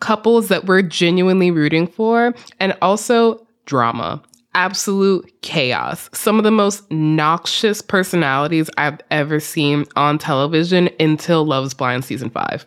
couples 0.00 0.48
that 0.48 0.66
we're 0.66 0.82
genuinely 0.82 1.50
rooting 1.50 1.86
for, 1.86 2.34
and 2.58 2.76
also 2.82 3.46
drama. 3.64 4.22
Absolute 4.54 5.30
chaos. 5.42 6.10
Some 6.12 6.36
of 6.36 6.44
the 6.44 6.50
most 6.50 6.90
noxious 6.90 7.80
personalities 7.80 8.68
I've 8.76 8.98
ever 9.10 9.40
seen 9.40 9.86
on 9.96 10.18
television 10.18 10.90
until 10.98 11.46
Love 11.46 11.66
is 11.66 11.74
Blind 11.74 12.04
season 12.04 12.30
five. 12.30 12.66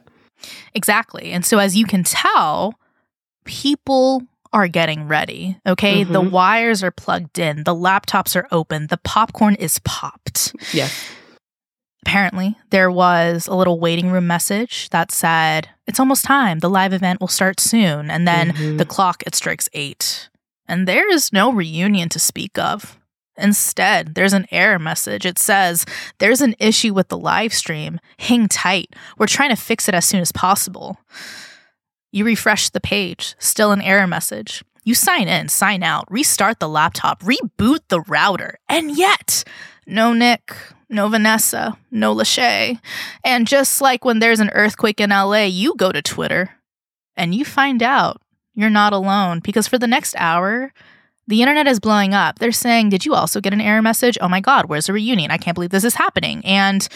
Exactly. 0.74 1.32
And 1.32 1.46
so, 1.46 1.60
as 1.60 1.78
you 1.78 1.86
can 1.86 2.04
tell, 2.04 2.74
people 3.44 4.24
are 4.52 4.68
getting 4.68 5.08
ready. 5.08 5.58
Okay. 5.66 6.04
Mm-hmm. 6.04 6.14
The 6.14 6.22
wires 6.22 6.84
are 6.84 6.92
plugged 6.92 7.40
in, 7.40 7.64
the 7.64 7.76
laptops 7.76 8.36
are 8.36 8.48
open, 8.52 8.88
the 8.88 8.98
popcorn 8.98 9.56
is 9.56 9.80
popped. 9.84 10.56
Yes. 10.72 11.10
Apparently, 12.06 12.58
there 12.70 12.92
was 12.92 13.48
a 13.48 13.56
little 13.56 13.80
waiting 13.80 14.12
room 14.12 14.28
message 14.28 14.90
that 14.90 15.10
said, 15.10 15.70
It's 15.88 16.00
almost 16.00 16.26
time. 16.26 16.60
The 16.60 16.70
live 16.70 16.94
event 16.94 17.22
will 17.22 17.30
start 17.30 17.60
soon. 17.60 18.12
And 18.12 18.28
then 18.28 18.52
mm-hmm. 18.52 18.78
the 18.78 18.86
clock, 18.86 19.24
it 19.26 19.36
strikes 19.36 19.70
eight. 19.74 20.30
And 20.68 20.88
there 20.88 21.12
is 21.12 21.32
no 21.32 21.52
reunion 21.52 22.10
to 22.10 22.20
speak 22.20 22.60
of. 22.60 23.00
Instead, 23.38 24.16
there's 24.16 24.34
an 24.34 24.48
error 24.52 24.78
message. 24.78 25.26
It 25.26 25.40
says, 25.40 25.86
There's 26.20 26.42
an 26.42 26.56
issue 26.60 26.94
with 26.94 27.08
the 27.08 27.18
live 27.18 27.54
stream. 27.54 28.00
Hang 28.20 28.48
tight. 28.48 28.94
We're 29.18 29.28
trying 29.28 29.50
to 29.50 29.56
fix 29.56 29.88
it 29.88 29.96
as 29.96 30.06
soon 30.06 30.20
as 30.20 30.32
possible. 30.32 31.00
You 32.14 32.26
refresh 32.26 32.70
the 32.70 32.80
page, 32.80 33.34
still 33.40 33.72
an 33.72 33.82
error 33.82 34.06
message. 34.06 34.64
You 34.84 34.94
sign 34.94 35.28
in, 35.28 35.50
sign 35.50 35.82
out, 35.82 36.06
restart 36.12 36.60
the 36.60 36.70
laptop, 36.70 37.24
reboot 37.24 37.80
the 37.88 38.02
router, 38.02 38.60
and 38.70 38.96
yet, 38.96 39.44
no 39.88 40.14
Nick, 40.14 40.56
no 40.88 41.08
Vanessa, 41.08 41.76
no 41.90 42.14
Lachey. 42.14 42.80
And 43.24 43.48
just 43.48 43.82
like 43.82 44.06
when 44.06 44.20
there's 44.20 44.40
an 44.40 44.52
earthquake 44.52 45.02
in 45.02 45.10
LA, 45.10 45.46
you 45.46 45.74
go 45.76 45.92
to 45.92 46.04
Twitter 46.04 46.52
and 47.18 47.34
you 47.34 47.44
find 47.44 47.82
out 47.82 48.22
you're 48.54 48.70
not 48.70 48.94
alone 48.94 49.40
because 49.40 49.68
for 49.68 49.80
the 49.80 49.88
next 49.88 50.14
hour, 50.20 50.72
the 51.26 51.42
internet 51.42 51.66
is 51.66 51.80
blowing 51.80 52.14
up. 52.14 52.38
They're 52.38 52.52
saying, 52.52 52.90
Did 52.90 53.08
you 53.08 53.16
also 53.16 53.42
get 53.42 53.54
an 53.54 53.62
error 53.62 53.82
message? 53.82 54.20
Oh 54.22 54.30
my 54.30 54.40
God, 54.40 54.66
where's 54.66 54.86
the 54.86 54.94
reunion? 54.94 55.32
I 55.32 55.38
can't 55.38 55.56
believe 55.56 55.72
this 55.72 55.84
is 55.84 55.96
happening. 55.96 56.46
And 56.46 56.88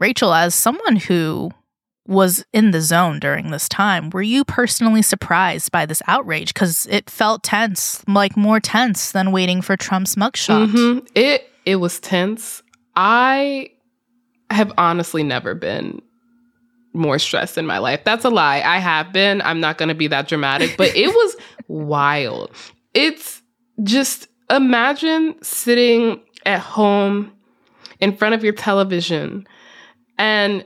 Rachelle, 0.00 0.36
as 0.36 0.56
someone 0.56 0.96
who 0.96 1.52
was 2.10 2.44
in 2.52 2.72
the 2.72 2.80
zone 2.80 3.20
during 3.20 3.50
this 3.52 3.68
time. 3.68 4.10
Were 4.10 4.20
you 4.20 4.44
personally 4.44 5.00
surprised 5.00 5.70
by 5.70 5.86
this 5.86 6.02
outrage? 6.08 6.52
Because 6.52 6.86
it 6.90 7.08
felt 7.08 7.44
tense, 7.44 8.02
like 8.08 8.36
more 8.36 8.58
tense 8.58 9.12
than 9.12 9.30
waiting 9.30 9.62
for 9.62 9.76
Trump's 9.76 10.16
mugshot. 10.16 10.66
Mm-hmm. 10.66 11.06
It 11.14 11.48
it 11.64 11.76
was 11.76 12.00
tense. 12.00 12.62
I 12.96 13.70
have 14.50 14.72
honestly 14.76 15.22
never 15.22 15.54
been 15.54 16.02
more 16.92 17.20
stressed 17.20 17.56
in 17.56 17.64
my 17.64 17.78
life. 17.78 18.02
That's 18.02 18.24
a 18.24 18.30
lie. 18.30 18.60
I 18.62 18.78
have 18.78 19.12
been. 19.12 19.40
I'm 19.42 19.60
not 19.60 19.78
going 19.78 19.90
to 19.90 19.94
be 19.94 20.08
that 20.08 20.26
dramatic, 20.26 20.76
but 20.76 20.94
it 20.96 21.06
was 21.06 21.36
wild. 21.68 22.50
It's 22.92 23.40
just 23.84 24.26
imagine 24.50 25.36
sitting 25.42 26.20
at 26.44 26.58
home 26.58 27.32
in 28.00 28.16
front 28.16 28.34
of 28.34 28.42
your 28.42 28.52
television 28.52 29.46
and 30.18 30.64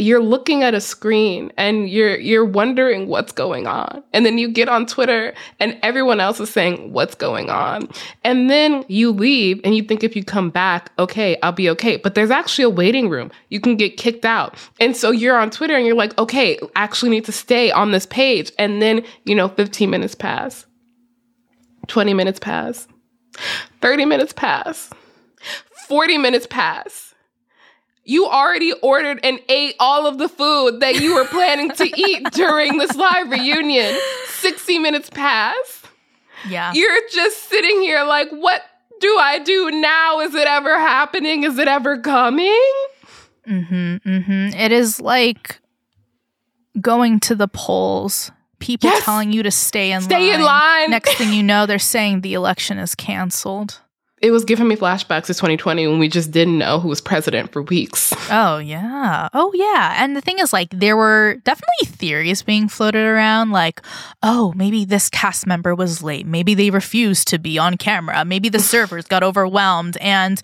you're 0.00 0.22
looking 0.22 0.62
at 0.62 0.74
a 0.74 0.80
screen 0.80 1.52
and 1.56 1.88
you're 1.88 2.18
you're 2.18 2.44
wondering 2.44 3.06
what's 3.08 3.32
going 3.32 3.66
on. 3.66 4.02
And 4.12 4.24
then 4.24 4.38
you 4.38 4.50
get 4.50 4.68
on 4.68 4.86
twitter 4.86 5.34
and 5.58 5.78
everyone 5.82 6.20
else 6.20 6.40
is 6.40 6.50
saying 6.50 6.92
what's 6.92 7.14
going 7.14 7.50
on? 7.50 7.88
And 8.24 8.48
then 8.48 8.84
you 8.88 9.12
leave 9.12 9.60
and 9.64 9.74
you 9.74 9.82
think 9.82 10.02
if 10.02 10.16
you 10.16 10.24
come 10.24 10.50
back 10.50 10.90
okay 10.98 11.36
i'll 11.42 11.52
be 11.52 11.68
okay. 11.70 11.96
But 11.96 12.14
there's 12.14 12.30
actually 12.30 12.64
a 12.64 12.70
waiting 12.70 13.08
room. 13.08 13.30
You 13.48 13.60
can 13.60 13.76
get 13.76 13.96
kicked 13.96 14.24
out. 14.24 14.56
And 14.80 14.96
so 14.96 15.10
you're 15.10 15.36
on 15.36 15.50
twitter 15.50 15.76
and 15.76 15.86
you're 15.86 15.96
like 15.96 16.16
okay 16.18 16.58
actually 16.76 17.10
need 17.10 17.24
to 17.26 17.32
stay 17.32 17.70
on 17.70 17.92
this 17.92 18.06
page. 18.06 18.52
And 18.58 18.80
then 18.80 19.04
you 19.24 19.34
know 19.34 19.48
15 19.48 19.90
minutes 19.90 20.14
pass. 20.14 20.66
20 21.88 22.14
minutes 22.14 22.38
pass. 22.38 22.86
30 23.80 24.04
minutes 24.04 24.32
pass. 24.32 24.90
40 25.88 26.18
minutes 26.18 26.46
pass 26.46 27.09
you 28.04 28.26
already 28.26 28.72
ordered 28.82 29.20
and 29.22 29.40
ate 29.48 29.74
all 29.78 30.06
of 30.06 30.18
the 30.18 30.28
food 30.28 30.80
that 30.80 31.00
you 31.00 31.14
were 31.14 31.26
planning 31.26 31.70
to 31.72 31.84
eat 32.00 32.24
during 32.32 32.78
this 32.78 32.94
live 32.96 33.30
reunion. 33.30 33.94
60 34.28 34.78
minutes 34.78 35.10
pass. 35.10 35.82
Yeah. 36.48 36.72
You're 36.74 37.00
just 37.12 37.48
sitting 37.48 37.80
here 37.82 38.02
like, 38.04 38.30
what 38.30 38.62
do 39.00 39.16
I 39.18 39.38
do 39.38 39.70
now? 39.70 40.20
Is 40.20 40.34
it 40.34 40.46
ever 40.46 40.78
happening? 40.78 41.44
Is 41.44 41.58
it 41.58 41.68
ever 41.68 41.98
coming? 42.00 42.62
Mm-hmm. 43.46 43.96
Mm-hmm. 44.08 44.58
It 44.58 44.72
is 44.72 45.00
like 45.00 45.60
going 46.80 47.20
to 47.20 47.34
the 47.34 47.48
polls. 47.48 48.30
People 48.58 48.90
Yes. 48.90 49.04
telling 49.04 49.32
you 49.32 49.42
to 49.42 49.50
stay 49.50 49.90
in 49.92 50.02
Stay 50.02 50.30
line. 50.30 50.34
in 50.40 50.42
line. 50.44 50.90
Next 50.90 51.14
thing 51.14 51.32
you 51.32 51.42
know, 51.42 51.64
they're 51.66 51.78
saying 51.78 52.20
the 52.20 52.34
election 52.34 52.78
is 52.78 52.94
canceled. 52.94 53.80
It 54.20 54.32
was 54.32 54.44
giving 54.44 54.68
me 54.68 54.76
flashbacks 54.76 55.26
to 55.26 55.34
2020 55.34 55.86
when 55.86 55.98
we 55.98 56.08
just 56.08 56.30
didn't 56.30 56.58
know 56.58 56.78
who 56.78 56.88
was 56.88 57.00
president 57.00 57.52
for 57.52 57.62
weeks. 57.62 58.12
Oh, 58.32 58.58
yeah. 58.58 59.28
Oh, 59.32 59.50
yeah. 59.54 59.96
And 59.98 60.14
the 60.14 60.20
thing 60.20 60.38
is, 60.38 60.52
like, 60.52 60.70
there 60.70 60.96
were 60.96 61.38
definitely 61.42 61.86
theories 61.86 62.42
being 62.42 62.68
floated 62.68 63.04
around, 63.04 63.50
like, 63.50 63.82
oh, 64.22 64.52
maybe 64.54 64.84
this 64.84 65.08
cast 65.08 65.48
member 65.48 65.74
was 65.74 66.00
late. 66.00 66.26
Maybe 66.26 66.54
they 66.54 66.70
refused 66.70 67.26
to 67.28 67.40
be 67.40 67.58
on 67.58 67.76
camera. 67.76 68.24
Maybe 68.24 68.48
the 68.48 68.60
servers 68.60 69.06
got 69.06 69.24
overwhelmed. 69.24 69.96
And 69.96 70.40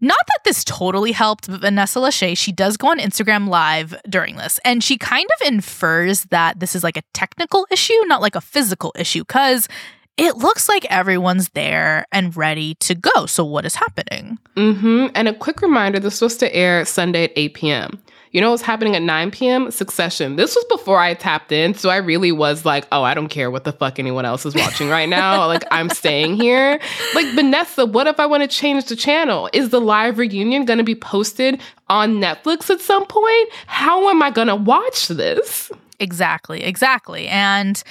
not 0.00 0.18
that 0.28 0.40
this 0.44 0.62
totally 0.62 1.10
helped, 1.10 1.48
but 1.48 1.60
Vanessa 1.60 1.98
Lachey, 1.98 2.36
she 2.36 2.52
does 2.52 2.76
go 2.76 2.88
on 2.88 2.98
Instagram 2.98 3.48
Live 3.48 3.94
during 4.08 4.36
this, 4.36 4.58
and 4.64 4.82
she 4.82 4.98
kind 4.98 5.28
of 5.40 5.46
infers 5.46 6.24
that 6.26 6.60
this 6.60 6.74
is 6.74 6.82
like 6.82 6.96
a 6.96 7.02
technical 7.14 7.66
issue, 7.70 7.94
not 8.06 8.20
like 8.20 8.34
a 8.34 8.40
physical 8.40 8.92
issue, 8.96 9.20
because 9.20 9.68
it 10.16 10.36
looks 10.36 10.68
like 10.68 10.84
everyone's 10.90 11.48
there 11.50 12.06
and 12.12 12.36
ready 12.36 12.74
to 12.76 12.94
go. 12.94 13.26
So, 13.26 13.44
what 13.44 13.64
is 13.64 13.74
happening? 13.74 14.38
hmm 14.56 15.06
And 15.14 15.28
a 15.28 15.34
quick 15.34 15.62
reminder 15.62 15.98
this 15.98 16.20
was 16.20 16.36
to 16.38 16.54
air 16.54 16.84
Sunday 16.84 17.24
at 17.24 17.32
8 17.36 17.54
p.m. 17.54 18.02
You 18.32 18.40
know 18.40 18.50
what's 18.50 18.62
happening 18.62 18.96
at 18.96 19.02
9 19.02 19.30
p.m.? 19.30 19.70
Succession. 19.70 20.36
This 20.36 20.54
was 20.56 20.64
before 20.70 20.98
I 20.98 21.12
tapped 21.12 21.52
in, 21.52 21.74
so 21.74 21.90
I 21.90 21.96
really 21.96 22.32
was 22.32 22.64
like, 22.64 22.86
oh, 22.90 23.02
I 23.02 23.12
don't 23.12 23.28
care 23.28 23.50
what 23.50 23.64
the 23.64 23.72
fuck 23.72 23.98
anyone 23.98 24.24
else 24.24 24.46
is 24.46 24.54
watching 24.54 24.88
right 24.88 25.08
now. 25.08 25.46
like, 25.48 25.64
I'm 25.70 25.90
staying 25.90 26.36
here. 26.36 26.80
Like, 27.14 27.26
Vanessa, 27.34 27.84
what 27.84 28.06
if 28.06 28.18
I 28.18 28.24
want 28.24 28.42
to 28.42 28.48
change 28.48 28.86
the 28.86 28.96
channel? 28.96 29.50
Is 29.52 29.68
the 29.68 29.82
live 29.82 30.16
reunion 30.16 30.64
going 30.64 30.78
to 30.78 30.84
be 30.84 30.94
posted 30.94 31.60
on 31.88 32.14
Netflix 32.14 32.70
at 32.70 32.80
some 32.80 33.04
point? 33.04 33.50
How 33.66 34.08
am 34.08 34.22
I 34.22 34.30
going 34.30 34.48
to 34.48 34.56
watch 34.56 35.08
this? 35.08 35.70
Exactly, 36.00 36.62
exactly. 36.64 37.28
And 37.28 37.82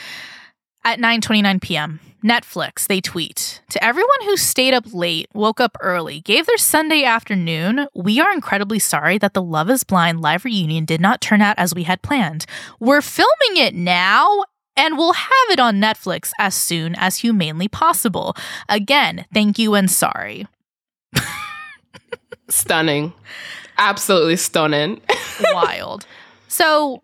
at 0.84 0.98
9:29 0.98 1.62
p.m., 1.62 2.00
Netflix 2.24 2.88
they 2.88 3.02
tweet 3.02 3.62
to 3.70 3.84
everyone 3.84 4.22
who 4.24 4.38
stayed 4.38 4.74
up 4.74 4.94
late, 4.94 5.28
woke 5.34 5.60
up 5.60 5.78
early, 5.82 6.22
gave 6.22 6.46
their 6.46 6.58
Sunday 6.58 7.04
afternoon. 7.04 7.88
We 7.96 8.20
are 8.20 8.32
incredibly 8.32 8.80
sorry 8.80 9.18
that 9.18 9.34
the 9.34 9.42
Love 9.42 9.70
Is 9.70 9.84
Blind 9.84 10.22
live 10.22 10.46
reunion 10.46 10.86
did 10.86 11.02
not 11.02 11.22
turn 11.22 11.42
out 11.42 11.58
as 11.58 11.74
we 11.74 11.84
had 11.84 12.02
planned. 12.02 12.46
We're 12.80 13.02
filming 13.02 13.58
it 13.58 13.76
now. 13.76 14.44
And 14.78 14.98
we'll 14.98 15.14
have 15.14 15.50
it 15.50 15.60
on 15.60 15.82
Netflix 15.82 16.32
as 16.40 16.56
soon 16.56 16.96
as 16.96 17.18
humanely 17.18 17.68
possible. 17.68 18.38
Again, 18.70 19.26
thank 19.34 19.60
you 19.60 19.76
and 19.76 19.92
sorry. 19.92 20.48
Stunning. 22.50 23.12
Absolutely 23.78 24.38
stunning. 24.38 25.02
Wild. 25.54 26.06
So 26.48 27.04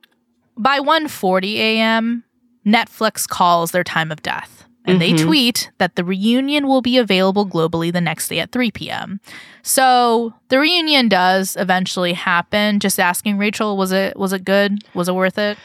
by 0.57 0.79
1:40 0.79 1.55
a.m., 1.55 2.23
Netflix 2.65 3.27
calls 3.27 3.71
their 3.71 3.83
time 3.83 4.11
of 4.11 4.21
death. 4.21 4.56
And 4.87 5.01
they 5.01 5.11
Mhm. 5.11 5.25
tweet 5.25 5.69
that 5.77 5.95
the 5.95 6.03
reunion 6.03 6.67
will 6.67 6.81
be 6.81 6.97
available 6.97 7.45
globally 7.45 7.91
the 7.93 8.01
next 8.01 8.29
day 8.29 8.39
at 8.39 8.51
3 8.51 8.71
p.m. 8.71 9.19
So 9.63 10.33
the 10.49 10.59
reunion 10.59 11.09
does 11.09 11.55
eventually 11.59 12.13
happen. 12.13 12.79
Just 12.79 12.99
asking 12.99 13.37
Rachelle, 13.37 13.75
was 13.77 13.91
it 13.91 14.17
was 14.17 14.33
it 14.33 14.45
good? 14.45 14.79
Was 14.93 15.09
it 15.09 15.15
worth 15.15 15.37
it? 15.37 15.57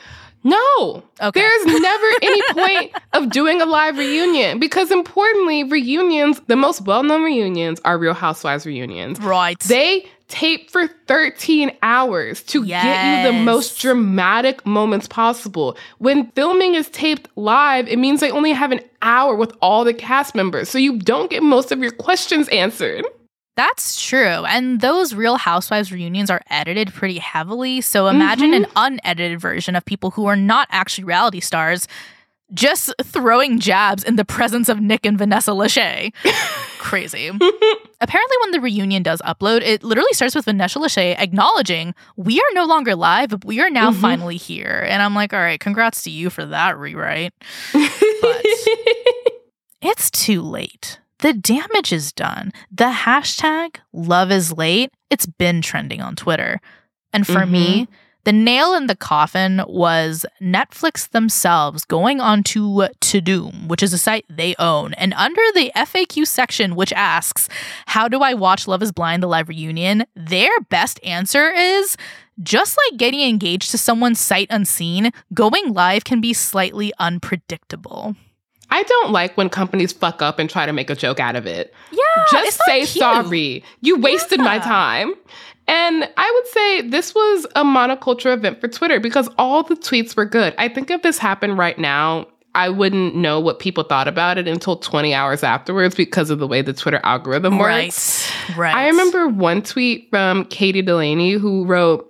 No. 0.45 1.05
Okay. 1.23 1.41
There's 1.41 1.81
never 1.81 2.07
any 2.21 2.43
point 2.53 2.93
of 3.13 3.31
doing 3.31 3.63
a 3.63 3.65
live 3.65 3.97
reunion 3.97 4.59
because 4.59 4.91
importantly, 4.91 5.63
reunions, 5.63 6.41
the 6.49 6.57
most 6.57 6.81
well-known 6.85 7.23
reunions 7.23 7.81
are 7.85 7.97
Real 7.97 8.13
Housewives 8.15 8.67
reunions. 8.67 9.21
Right. 9.21 9.61
They 9.61 10.05
tape 10.33 10.71
for 10.71 10.89
13 11.07 11.71
hours 11.83 12.43
to 12.45 12.65
get 12.65 13.27
you 13.27 13.31
the 13.31 13.39
most 13.45 13.79
dramatic 13.79 14.65
moments 14.65 15.07
possible. 15.07 15.77
When 15.99 16.31
filming 16.31 16.75
is 16.75 16.89
taped 16.89 17.29
live, 17.37 17.87
it 17.87 17.99
means 17.99 18.21
they 18.21 18.31
only 18.31 18.53
have 18.53 18.73
an 18.73 18.81
hour 19.03 19.37
with 19.37 19.53
all 19.61 19.85
the 19.85 19.93
cast 19.93 20.35
members, 20.35 20.71
so 20.71 20.79
you 20.79 20.99
don't 20.99 21.29
get 21.31 21.43
most 21.43 21.71
of 21.71 21.81
your 21.81 21.93
questions 21.93 22.49
answered. 22.49 23.05
That's 23.55 24.01
true. 24.03 24.47
And 24.47 24.81
those 24.81 25.15
Real 25.15 25.37
Housewives 25.37 25.93
reunions 25.93 26.31
are 26.31 26.41
edited 26.49 26.95
pretty 26.95 27.19
heavily. 27.19 27.83
So 27.83 28.09
imagine 28.09 28.55
an 28.55 28.65
mm-hmm. 28.65 28.73
unedited 28.77 29.39
version 29.39 29.77
of 29.77 29.85
people 29.85 30.13
who 30.13 30.25
are 30.25 30.37
not 30.37 30.67
actually 30.71 31.05
reality 31.05 31.41
stars 31.41 31.87
just 32.55 32.93
throwing 33.03 33.59
jabs 33.59 34.05
in 34.05 34.17
the 34.17 34.25
presence 34.37 34.69
of 34.69 34.81
Nick 34.81 35.05
and 35.05 35.19
Vanessa 35.19 35.51
Lachey. 35.51 36.13
Crazy. 36.79 37.31
Apparently, 38.03 38.37
when 38.43 38.51
the 38.51 38.61
reunion 38.61 39.03
does 39.03 39.23
upload, 39.23 39.63
it 39.63 39.83
literally 39.83 40.13
starts 40.13 40.35
with 40.35 40.45
Vanessa 40.45 40.79
Lachey 40.79 41.17
acknowledging, 41.19 41.95
We 42.17 42.39
are 42.41 42.53
no 42.55 42.65
longer 42.67 42.95
live, 42.95 43.31
but 43.31 43.45
we 43.45 43.61
are 43.61 43.71
now 43.71 43.91
Mhm. 43.93 44.01
finally 44.01 44.37
here. 44.37 44.85
And 44.89 45.01
I'm 45.03 45.15
like, 45.15 45.33
All 45.33 45.39
right, 45.41 45.59
congrats 45.61 46.03
to 46.03 46.11
you 46.11 46.29
for 46.29 46.45
that 46.45 46.77
rewrite. 46.77 47.33
But 47.73 48.43
it's 49.81 50.11
too 50.11 50.43
late. 50.43 50.99
The 51.21 51.33
damage 51.33 51.93
is 51.93 52.13
done. 52.13 52.53
The 52.71 52.91
hashtag 52.91 53.77
love 53.93 54.31
is 54.33 54.53
late, 54.53 54.91
it's 55.11 55.27
been 55.27 55.63
trending 55.63 56.01
on 56.03 56.17
Twitter. 56.17 56.61
And 57.13 57.27
for 57.27 57.47
me, 57.47 57.87
the 58.25 58.33
nail 58.33 58.75
in 58.75 58.87
the 58.87 58.95
coffin 58.97 59.63
was 59.67 60.25
Netflix 60.41 61.09
themselves 61.11 61.85
going 61.85 62.21
on 62.21 62.43
to 62.45 62.89
Tudum, 63.01 63.67
which 63.69 63.83
is 63.83 63.93
a 63.93 63.99
site 63.99 64.25
they 64.29 64.55
own. 64.59 64.95
And 64.95 65.13
under 65.15 65.43
the 65.55 65.73
FAQ 65.75 66.27
section, 66.27 66.75
which 66.77 66.93
asks, 66.93 67.49
How 67.87 68.09
do 68.09 68.21
I 68.21 68.35
watch 68.35 68.69
Love 68.69 68.83
is 68.83 68.93
Blind, 68.93 69.23
the 69.23 69.27
live 69.27 69.49
reunion? 69.49 70.05
Their 70.15 70.51
best 70.71 71.01
answer 71.05 71.51
is 71.51 71.97
just 72.43 72.79
like 72.91 72.99
getting 72.99 73.21
engaged 73.21 73.71
to 73.73 73.79
someone 73.79 74.15
sight 74.15 74.47
unseen, 74.51 75.11
going 75.35 75.73
live 75.73 76.05
can 76.05 76.21
be 76.21 76.33
slightly 76.33 76.93
unpredictable. 76.99 78.17
I 78.71 78.83
don't 78.85 79.11
like 79.13 79.37
when 79.37 79.51
companies 79.51 79.93
fuck 79.93 80.23
up 80.23 80.39
and 80.39 80.49
try 80.49 80.65
to 80.65 80.73
make 80.73 80.89
a 80.89 80.95
joke 80.95 81.21
out 81.21 81.37
of 81.37 81.45
it. 81.47 81.75
Yeah, 81.91 82.01
Just 82.31 82.59
say 82.65 82.79
cute. 82.87 82.89
sorry. 83.03 83.63
You 83.83 83.99
wasted 84.01 84.39
my 84.41 84.59
time. 84.61 85.13
And 85.73 86.07
I 86.19 86.31
would 86.35 86.47
say 86.49 86.89
this 86.91 87.15
was 87.15 87.47
a 87.57 87.65
monoculture 87.65 88.35
event 88.35 88.61
for 88.61 88.69
Twitter 88.69 89.01
because 89.01 89.27
all 89.39 89.63
the 89.63 89.75
tweets 89.75 90.15
were 90.15 90.27
good. 90.27 90.55
I 90.59 90.69
think 90.69 90.91
if 90.91 91.01
this 91.01 91.17
happened 91.17 91.57
right 91.57 91.79
now, 91.79 92.27
I 92.55 92.69
wouldn't 92.69 93.17
know 93.17 93.41
what 93.41 93.59
people 93.59 93.83
thought 93.83 94.07
about 94.07 94.37
it 94.37 94.47
until 94.47 94.77
20 94.77 95.15
hours 95.15 95.43
afterwards 95.43 95.95
because 95.95 96.29
of 96.29 96.41
the 96.41 96.47
way 96.47 96.61
the 96.61 96.75
Twitter 96.75 97.01
algorithm 97.03 97.57
works. 97.57 98.31
Right. 98.51 98.59
Right. 98.59 98.77
I 98.77 98.89
remember 98.89 99.29
one 99.29 99.63
tweet 99.63 100.11
from 100.11 100.45
Katie 100.45 100.83
Delaney 100.83 101.33
who 101.33 101.65
wrote, 101.65 102.07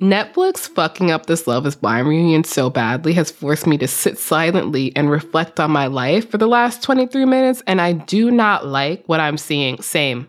Netflix 0.00 0.68
fucking 0.68 1.12
up 1.12 1.26
this 1.26 1.46
Love 1.46 1.66
is 1.66 1.76
Blind 1.76 2.08
reunion 2.08 2.42
so 2.42 2.68
badly 2.70 3.12
has 3.12 3.30
forced 3.30 3.68
me 3.68 3.78
to 3.78 3.86
sit 3.86 4.18
silently 4.18 4.94
and 4.96 5.08
reflect 5.08 5.60
on 5.60 5.70
my 5.70 5.86
life 5.86 6.28
for 6.28 6.38
the 6.38 6.48
last 6.48 6.82
23 6.82 7.24
minutes, 7.24 7.62
and 7.68 7.80
I 7.80 7.92
do 7.92 8.32
not 8.32 8.66
like 8.66 9.04
what 9.06 9.20
I'm 9.20 9.38
seeing. 9.38 9.80
Same. 9.80 10.28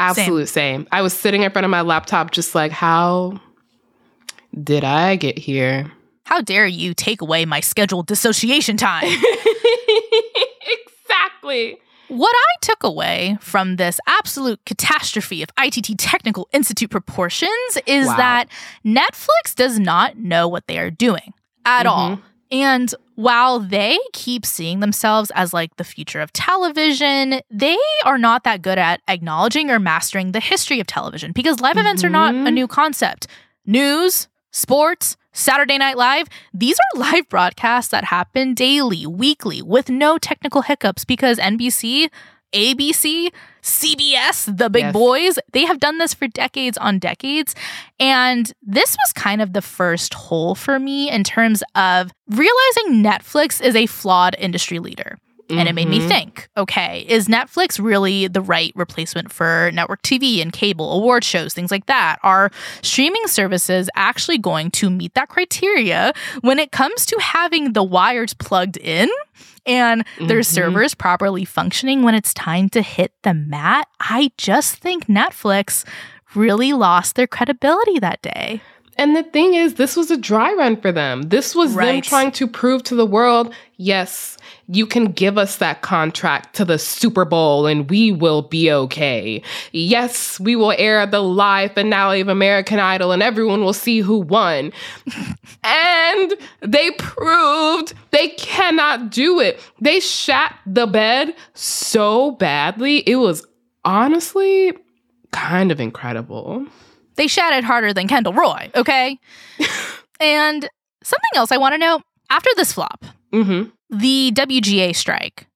Absolute 0.00 0.48
same. 0.48 0.86
I 0.92 1.02
was 1.02 1.12
sitting 1.12 1.42
in 1.42 1.50
front 1.50 1.64
of 1.64 1.70
my 1.70 1.82
laptop 1.82 2.30
just 2.30 2.54
like, 2.54 2.72
how 2.72 3.40
did 4.62 4.84
I 4.84 5.16
get 5.16 5.38
here? 5.38 5.90
How 6.24 6.40
dare 6.40 6.66
you 6.66 6.94
take 6.94 7.20
away 7.22 7.44
my 7.44 7.60
scheduled 7.60 8.06
dissociation 8.06 8.76
time? 8.76 9.04
exactly. 10.62 11.78
What 12.08 12.34
I 12.34 12.56
took 12.60 12.82
away 12.82 13.38
from 13.40 13.76
this 13.76 14.00
absolute 14.06 14.64
catastrophe 14.64 15.42
of 15.42 15.48
ITT 15.58 15.96
Technical 15.98 16.48
Institute 16.52 16.90
proportions 16.90 17.78
is 17.86 18.08
Wow. 18.08 18.16
that 18.16 18.48
Netflix 18.84 19.54
does 19.54 19.78
not 19.78 20.16
know 20.16 20.48
what 20.48 20.66
they 20.66 20.78
are 20.78 20.90
doing 20.90 21.34
at 21.64 21.86
mm-hmm. 21.86 21.88
all. 21.88 22.20
And 22.50 22.92
while 23.14 23.60
they 23.60 23.98
keep 24.12 24.44
seeing 24.44 24.80
themselves 24.80 25.30
as 25.34 25.52
like 25.52 25.76
the 25.76 25.84
future 25.84 26.20
of 26.20 26.32
television, 26.32 27.40
they 27.50 27.76
are 28.04 28.18
not 28.18 28.44
that 28.44 28.62
good 28.62 28.78
at 28.78 29.00
acknowledging 29.08 29.70
or 29.70 29.78
mastering 29.78 30.32
the 30.32 30.40
history 30.40 30.80
of 30.80 30.86
television 30.86 31.32
because 31.32 31.60
live 31.60 31.76
events 31.76 32.02
are 32.02 32.08
not 32.08 32.34
a 32.34 32.38
mm-hmm. 32.38 32.54
new 32.54 32.66
concept. 32.66 33.26
News, 33.66 34.28
sports, 34.50 35.16
Saturday 35.32 35.78
Night 35.78 35.96
Live, 35.96 36.26
these 36.52 36.76
are 36.76 36.98
live 37.00 37.28
broadcasts 37.28 37.90
that 37.92 38.04
happen 38.04 38.54
daily, 38.54 39.06
weekly, 39.06 39.62
with 39.62 39.88
no 39.88 40.18
technical 40.18 40.62
hiccups 40.62 41.04
because 41.04 41.38
NBC, 41.38 42.10
ABC, 42.52 43.30
CBS, 43.62 44.56
the 44.56 44.70
big 44.70 44.84
Yes. 44.84 44.92
boys, 44.92 45.38
they 45.52 45.64
have 45.64 45.80
done 45.80 45.98
this 45.98 46.14
for 46.14 46.26
decades 46.28 46.78
on 46.78 46.98
decades. 46.98 47.54
And 47.98 48.52
this 48.62 48.96
was 49.04 49.12
kind 49.12 49.42
of 49.42 49.52
the 49.52 49.62
first 49.62 50.14
hole 50.14 50.54
for 50.54 50.78
me 50.78 51.10
in 51.10 51.24
terms 51.24 51.62
of 51.74 52.10
realizing 52.28 53.02
Netflix 53.02 53.60
is 53.60 53.74
a 53.76 53.86
flawed 53.86 54.34
industry 54.38 54.78
leader. 54.78 55.18
And 55.52 55.68
it 55.68 55.72
made 55.74 55.88
me 55.88 55.98
Mhm. 55.98 56.06
think, 56.06 56.48
okay, 56.56 57.04
is 57.08 57.26
Netflix 57.26 57.82
really 57.84 58.28
the 58.28 58.40
right 58.40 58.72
replacement 58.76 59.32
for 59.32 59.72
network 59.74 60.00
TV 60.02 60.40
and 60.40 60.52
cable, 60.52 60.92
award 60.92 61.24
shows, 61.24 61.52
things 61.54 61.72
like 61.72 61.86
that? 61.86 62.20
Are 62.22 62.52
streaming 62.82 63.26
services 63.26 63.90
actually 63.96 64.38
going 64.38 64.70
to 64.70 64.88
meet 64.90 65.14
that 65.14 65.28
criteria 65.28 66.12
when 66.42 66.60
it 66.60 66.70
comes 66.70 67.04
to 67.06 67.18
having 67.20 67.72
the 67.72 67.82
wires 67.82 68.32
plugged 68.32 68.76
in 68.76 69.10
and 69.70 70.04
their 70.18 70.40
Mhm. 70.40 70.44
servers 70.46 70.94
properly 70.94 71.44
functioning 71.44 72.02
when 72.02 72.14
it's 72.14 72.34
time 72.34 72.68
to 72.70 72.82
hit 72.82 73.12
the 73.22 73.34
mat? 73.34 73.86
I 74.00 74.32
just 74.36 74.76
think 74.76 75.06
Netflix 75.06 75.84
really 76.34 76.72
lost 76.72 77.14
their 77.16 77.26
credibility 77.26 77.98
that 77.98 78.20
day. 78.22 78.60
And 79.00 79.16
the 79.16 79.22
thing 79.22 79.54
is, 79.54 79.76
this 79.76 79.96
was 79.96 80.10
a 80.10 80.16
dry 80.18 80.52
run 80.52 80.76
for 80.76 80.92
them. 80.92 81.22
This 81.22 81.54
was 81.54 81.74
them 81.74 82.02
trying 82.02 82.32
to 82.32 82.46
prove 82.46 82.82
to 82.82 82.94
the 82.94 83.06
world, 83.06 83.50
yes, 83.78 84.36
you 84.68 84.84
can 84.84 85.06
give 85.06 85.38
us 85.38 85.56
that 85.56 85.80
contract 85.80 86.54
to 86.56 86.66
the 86.66 86.78
Super 86.78 87.24
Bowl 87.24 87.66
and 87.66 87.88
we 87.88 88.12
will 88.12 88.42
be 88.42 88.70
okay. 88.70 89.42
Yes, 89.72 90.38
we 90.38 90.54
will 90.54 90.74
air 90.76 91.06
the 91.06 91.22
live 91.22 91.72
finale 91.72 92.20
of 92.20 92.28
American 92.28 92.78
Idol 92.78 93.10
and 93.10 93.22
everyone 93.22 93.64
will 93.64 93.72
see 93.72 94.00
who 94.00 94.18
won. 94.18 94.70
and 95.64 96.34
they 96.60 96.90
proved 96.98 97.94
they 98.10 98.28
cannot 98.28 99.10
do 99.10 99.40
it. 99.40 99.58
They 99.80 100.00
shat 100.00 100.58
the 100.66 100.86
bed 100.86 101.34
so 101.54 102.32
badly. 102.32 102.98
It 103.08 103.16
was 103.16 103.46
honestly 103.82 104.76
kind 105.32 105.72
of 105.72 105.80
incredible. 105.80 106.66
They 107.28 107.52
it 107.52 107.64
harder 107.64 107.92
than 107.92 108.08
Kendall 108.08 108.32
Roy, 108.32 108.70
okay? 108.74 109.18
and 110.20 110.68
something 111.02 111.30
else 111.34 111.52
I 111.52 111.58
want 111.58 111.74
to 111.74 111.78
know 111.78 112.00
after 112.30 112.50
this 112.56 112.72
flop, 112.72 113.04
Mm-hmm. 113.32 113.68
the 113.96 114.32
WGA 114.34 114.96
strike 114.96 115.46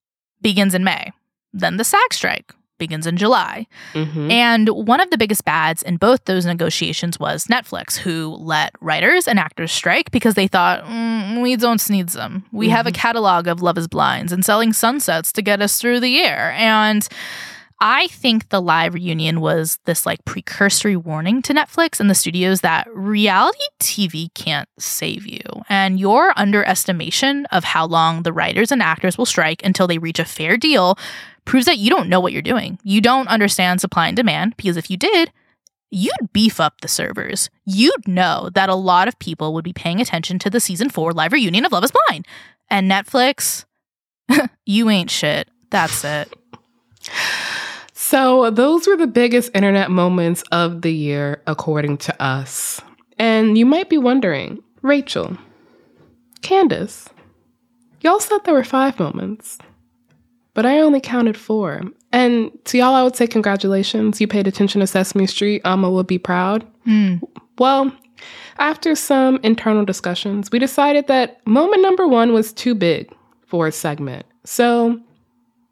begins 0.43 0.75
in 0.75 0.85
May. 0.85 1.11
Then 1.55 1.77
the 1.79 1.85
SAG 1.85 2.13
strike 2.13 2.53
begins 2.79 3.07
in 3.07 3.17
July. 3.17 3.67
Mm-hmm. 3.95 4.31
And 4.31 4.69
one 4.69 5.01
of 5.01 5.09
the 5.11 5.17
biggest 5.17 5.45
bads 5.45 5.83
in 5.83 5.97
both 5.97 6.25
those 6.27 6.45
negotiations 6.45 7.19
was 7.19 7.47
Netflix, 7.47 7.97
who 7.97 8.37
let 8.39 8.73
writers 8.81 9.27
and 9.27 9.39
actors 9.39 9.73
strike 9.73 10.11
because 10.11 10.35
they 10.35 10.47
thought, 10.49 10.85
"Mm, 10.85 11.41
we 11.43 11.57
don't 11.57 11.89
need 11.89 12.11
them. 12.11 12.45
We 12.53 12.69
have 12.69 12.87
a 12.87 12.93
catalog 12.93 13.47
of 13.49 13.63
Love 13.63 13.79
is 13.79 13.89
Blinds 13.89 14.33
and 14.33 14.45
Selling 14.45 14.73
Sunsets 14.73 15.33
to 15.33 15.41
get 15.43 15.63
us 15.63 15.81
through 15.81 16.01
the 16.01 16.09
year. 16.11 16.53
And 16.57 17.09
I 17.81 18.07
think 18.09 18.49
the 18.49 18.63
live 18.63 18.95
reunion 18.95 19.41
was 19.41 19.79
this 19.85 20.07
like 20.07 20.25
precursory 20.25 20.97
warning 20.97 21.43
to 21.43 21.53
Netflix 21.53 22.01
and 22.01 22.09
the 22.09 22.15
studios 22.15 22.61
that 22.61 22.87
reality 22.95 23.59
TV 23.81 24.33
can't 24.35 24.69
save 24.79 25.27
you. 25.27 25.41
And 25.69 25.99
your 25.99 26.33
underestimation 26.39 27.47
of 27.47 27.65
how 27.65 27.87
long 27.87 28.23
the 28.23 28.33
writers 28.33 28.71
and 28.71 28.81
actors 28.81 29.19
will 29.19 29.27
strike 29.27 29.65
until 29.65 29.87
they 29.87 29.99
reach 29.99 30.19
a 30.19 30.25
fair 30.25 30.57
deal 30.57 30.97
proves 31.45 31.67
that 31.67 31.79
you 31.79 31.91
don't 31.91 32.09
know 32.09 32.21
what 32.21 32.33
you're 32.33 32.43
doing. 32.43 32.79
You 32.85 33.01
don't 33.01 33.29
understand 33.29 33.81
supply 33.81 34.09
and 34.09 34.17
demand 34.17 34.57
because 34.57 34.77
if 34.77 34.91
you 34.91 34.97
did, 34.97 35.33
you'd 35.91 36.33
beef 36.33 36.61
up 36.61 36.81
the 36.81 36.89
servers. 36.89 37.51
You'd 37.65 38.09
know 38.09 38.51
that 38.55 38.69
a 38.69 38.75
lot 38.75 39.09
of 39.09 39.19
people 39.19 39.53
would 39.53 39.65
be 39.65 39.73
paying 39.73 40.01
attention 40.01 40.39
to 40.41 40.51
the 40.51 40.61
season 40.61 40.91
four 40.91 41.13
live 41.13 41.33
reunion 41.33 41.67
of 41.67 41.73
Love 41.73 41.85
is 41.85 41.93
Blind. 42.09 42.27
And 42.71 42.91
Netflix, 42.91 43.65
you 44.65 44.89
ain't 44.91 45.11
shit. 45.11 45.49
That's 45.71 46.05
it. 46.05 46.33
So, 48.15 48.49
those 48.49 48.87
were 48.87 48.97
the 48.97 49.09
biggest 49.09 49.51
internet 49.57 49.91
moments 49.91 50.45
of 50.53 50.83
the 50.83 50.93
year, 50.93 51.43
according 51.49 51.97
to 51.97 52.23
us. 52.23 52.81
And 53.19 53.59
you 53.59 53.67
might 53.67 53.91
be 53.91 53.99
wondering, 53.99 54.63
Rachelle, 54.85 55.37
Candice, 56.41 57.09
y'all 58.03 58.21
said 58.21 58.39
there 58.45 58.55
were 58.55 58.63
five 58.63 59.01
moments, 59.01 59.59
but 60.55 60.65
I 60.65 60.79
only 60.79 61.01
counted 61.01 61.37
four. 61.37 61.81
And 62.13 62.53
to 62.67 62.79
y'all, 62.79 62.95
I 62.95 63.03
would 63.03 63.17
say 63.17 63.27
congratulations. 63.27 64.21
You 64.21 64.29
paid 64.29 64.47
attention 64.47 64.81
to 64.81 64.87
Sesame 64.87 65.27
Street. 65.27 65.63
Alma 65.65 65.91
would 65.91 66.07
be 66.07 66.19
proud. 66.19 66.65
Hmm. 66.85 67.17
Well, 67.59 67.93
after 68.61 68.95
some 68.95 69.41
internal 69.43 69.85
discussions, 69.85 70.53
we 70.53 70.61
decided 70.61 71.09
that 71.09 71.45
moment 71.49 71.83
number 71.83 72.07
one 72.07 72.33
was 72.33 72.53
too 72.53 72.77
big 72.77 73.13
for 73.45 73.67
a 73.67 73.73
segment. 73.73 74.25
So 74.45 75.01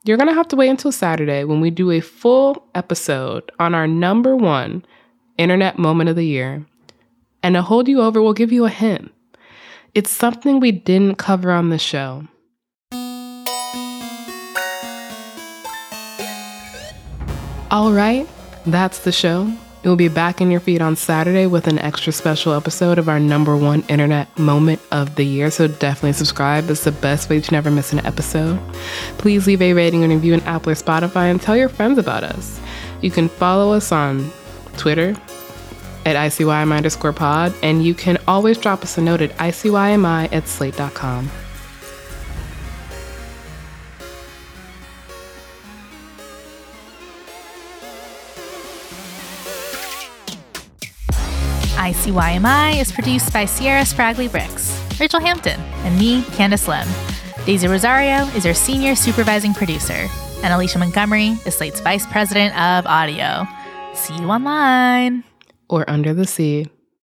you're 0.05 0.16
going 0.16 0.28
to 0.28 0.34
have 0.34 0.48
to 0.48 0.57
wait 0.57 0.68
until 0.68 0.92
Saturday 0.92 1.44
when 1.44 1.61
we 1.61 1.70
do 1.70 1.90
a 1.90 2.00
full 2.00 2.66
episode 2.74 3.50
on 3.59 3.74
our 3.74 3.86
number 3.86 4.34
one 4.34 4.84
internet 5.38 5.78
moment 5.78 6.11
of 6.11 6.16
the 6.16 6.26
year. 6.26 6.66
And 7.42 7.55
to 7.55 7.62
hold 7.62 7.88
you 7.88 8.00
over, 8.00 8.20
we'll 8.22 8.32
give 8.32 8.53
you 8.53 8.64
a 8.64 8.70
hint. 8.70 9.12
It's 9.94 10.11
something 10.11 10.59
we 10.59 10.72
didn't 10.72 11.16
cover 11.16 11.50
on 11.50 11.70
the 11.70 11.78
show. 11.78 12.26
All 17.70 17.92
right, 17.92 18.28
that's 18.66 19.00
the 19.00 19.12
show. 19.12 19.53
It 19.83 19.89
will 19.89 19.97
be 19.97 20.09
back 20.09 20.41
in 20.41 20.51
your 20.51 20.61
feed 20.61 20.80
on 20.80 20.95
Saturday 20.95 21.47
with 21.47 21.66
an 21.66 21.80
extra 21.80 22.12
special 22.12 22.55
episode 22.55 22.99
of 22.99 23.09
our 23.09 23.18
number 23.18 23.57
one 23.57 23.83
internet 23.89 24.39
moment 24.39 24.80
of 24.93 25.16
the 25.16 25.24
year. 25.24 25.51
So 25.51 25.66
definitely 25.66 26.12
subscribe. 26.12 26.70
It's 26.70 26.85
the 26.85 26.93
best 26.93 27.28
way 27.28 27.41
to 27.41 27.53
never 27.53 27.68
miss 27.68 27.93
an 27.93 28.07
episode. 28.07 28.61
Please 29.18 29.49
leave 29.49 29.61
a 29.61 29.72
rating 29.72 30.05
and 30.05 30.12
review 30.12 30.35
on 30.35 30.41
Apple 30.43 30.70
or 30.70 30.76
Spotify 30.76 31.30
and 31.30 31.43
tell 31.43 31.57
your 31.57 31.68
friends 31.68 31.99
about 31.99 32.22
us. 32.22 32.61
You 33.01 33.11
can 33.11 33.28
follow 33.28 33.72
us 33.72 33.91
on 33.91 34.30
Twitter 34.76 35.16
at 36.07 36.16
ICYMI 36.16 36.76
underscore 36.76 37.12
pod, 37.12 37.53
and 37.62 37.85
you 37.85 37.95
can 37.95 38.18
always 38.28 38.59
drop 38.59 38.83
us 38.83 38.99
a 38.99 39.01
note 39.01 39.20
at 39.20 39.37
ICYMI 39.39 40.33
at 40.33 40.47
slate.com. 40.47 41.28
ICYMI 51.83 52.80
is 52.80 52.93
produced 52.93 53.33
by 53.33 53.45
Sierra 53.45 53.83
Spragley 53.83 54.30
Bricks, 54.30 54.70
Rachelle 55.01 55.20
Hampton, 55.20 55.61
and 55.83 55.99
me, 55.99 56.22
Candice 56.37 56.68
Lim. 56.68 56.87
Daisy 57.45 57.66
Rosario 57.66 58.24
is 58.37 58.47
our 58.47 58.55
senior 58.55 58.95
supervising 58.95 59.53
producer, 59.53 60.07
and 60.45 60.55
Alicia 60.55 60.78
Montgomery 60.78 61.30
is 61.45 61.57
Slate's 61.57 61.80
vice 61.80 62.07
president 62.07 62.55
of 62.57 62.87
audio. 62.87 63.49
See 63.95 64.14
you 64.14 64.30
online. 64.30 65.24
Or 65.68 65.85
under 65.91 66.14
the 66.14 66.24
sea. 66.24 66.68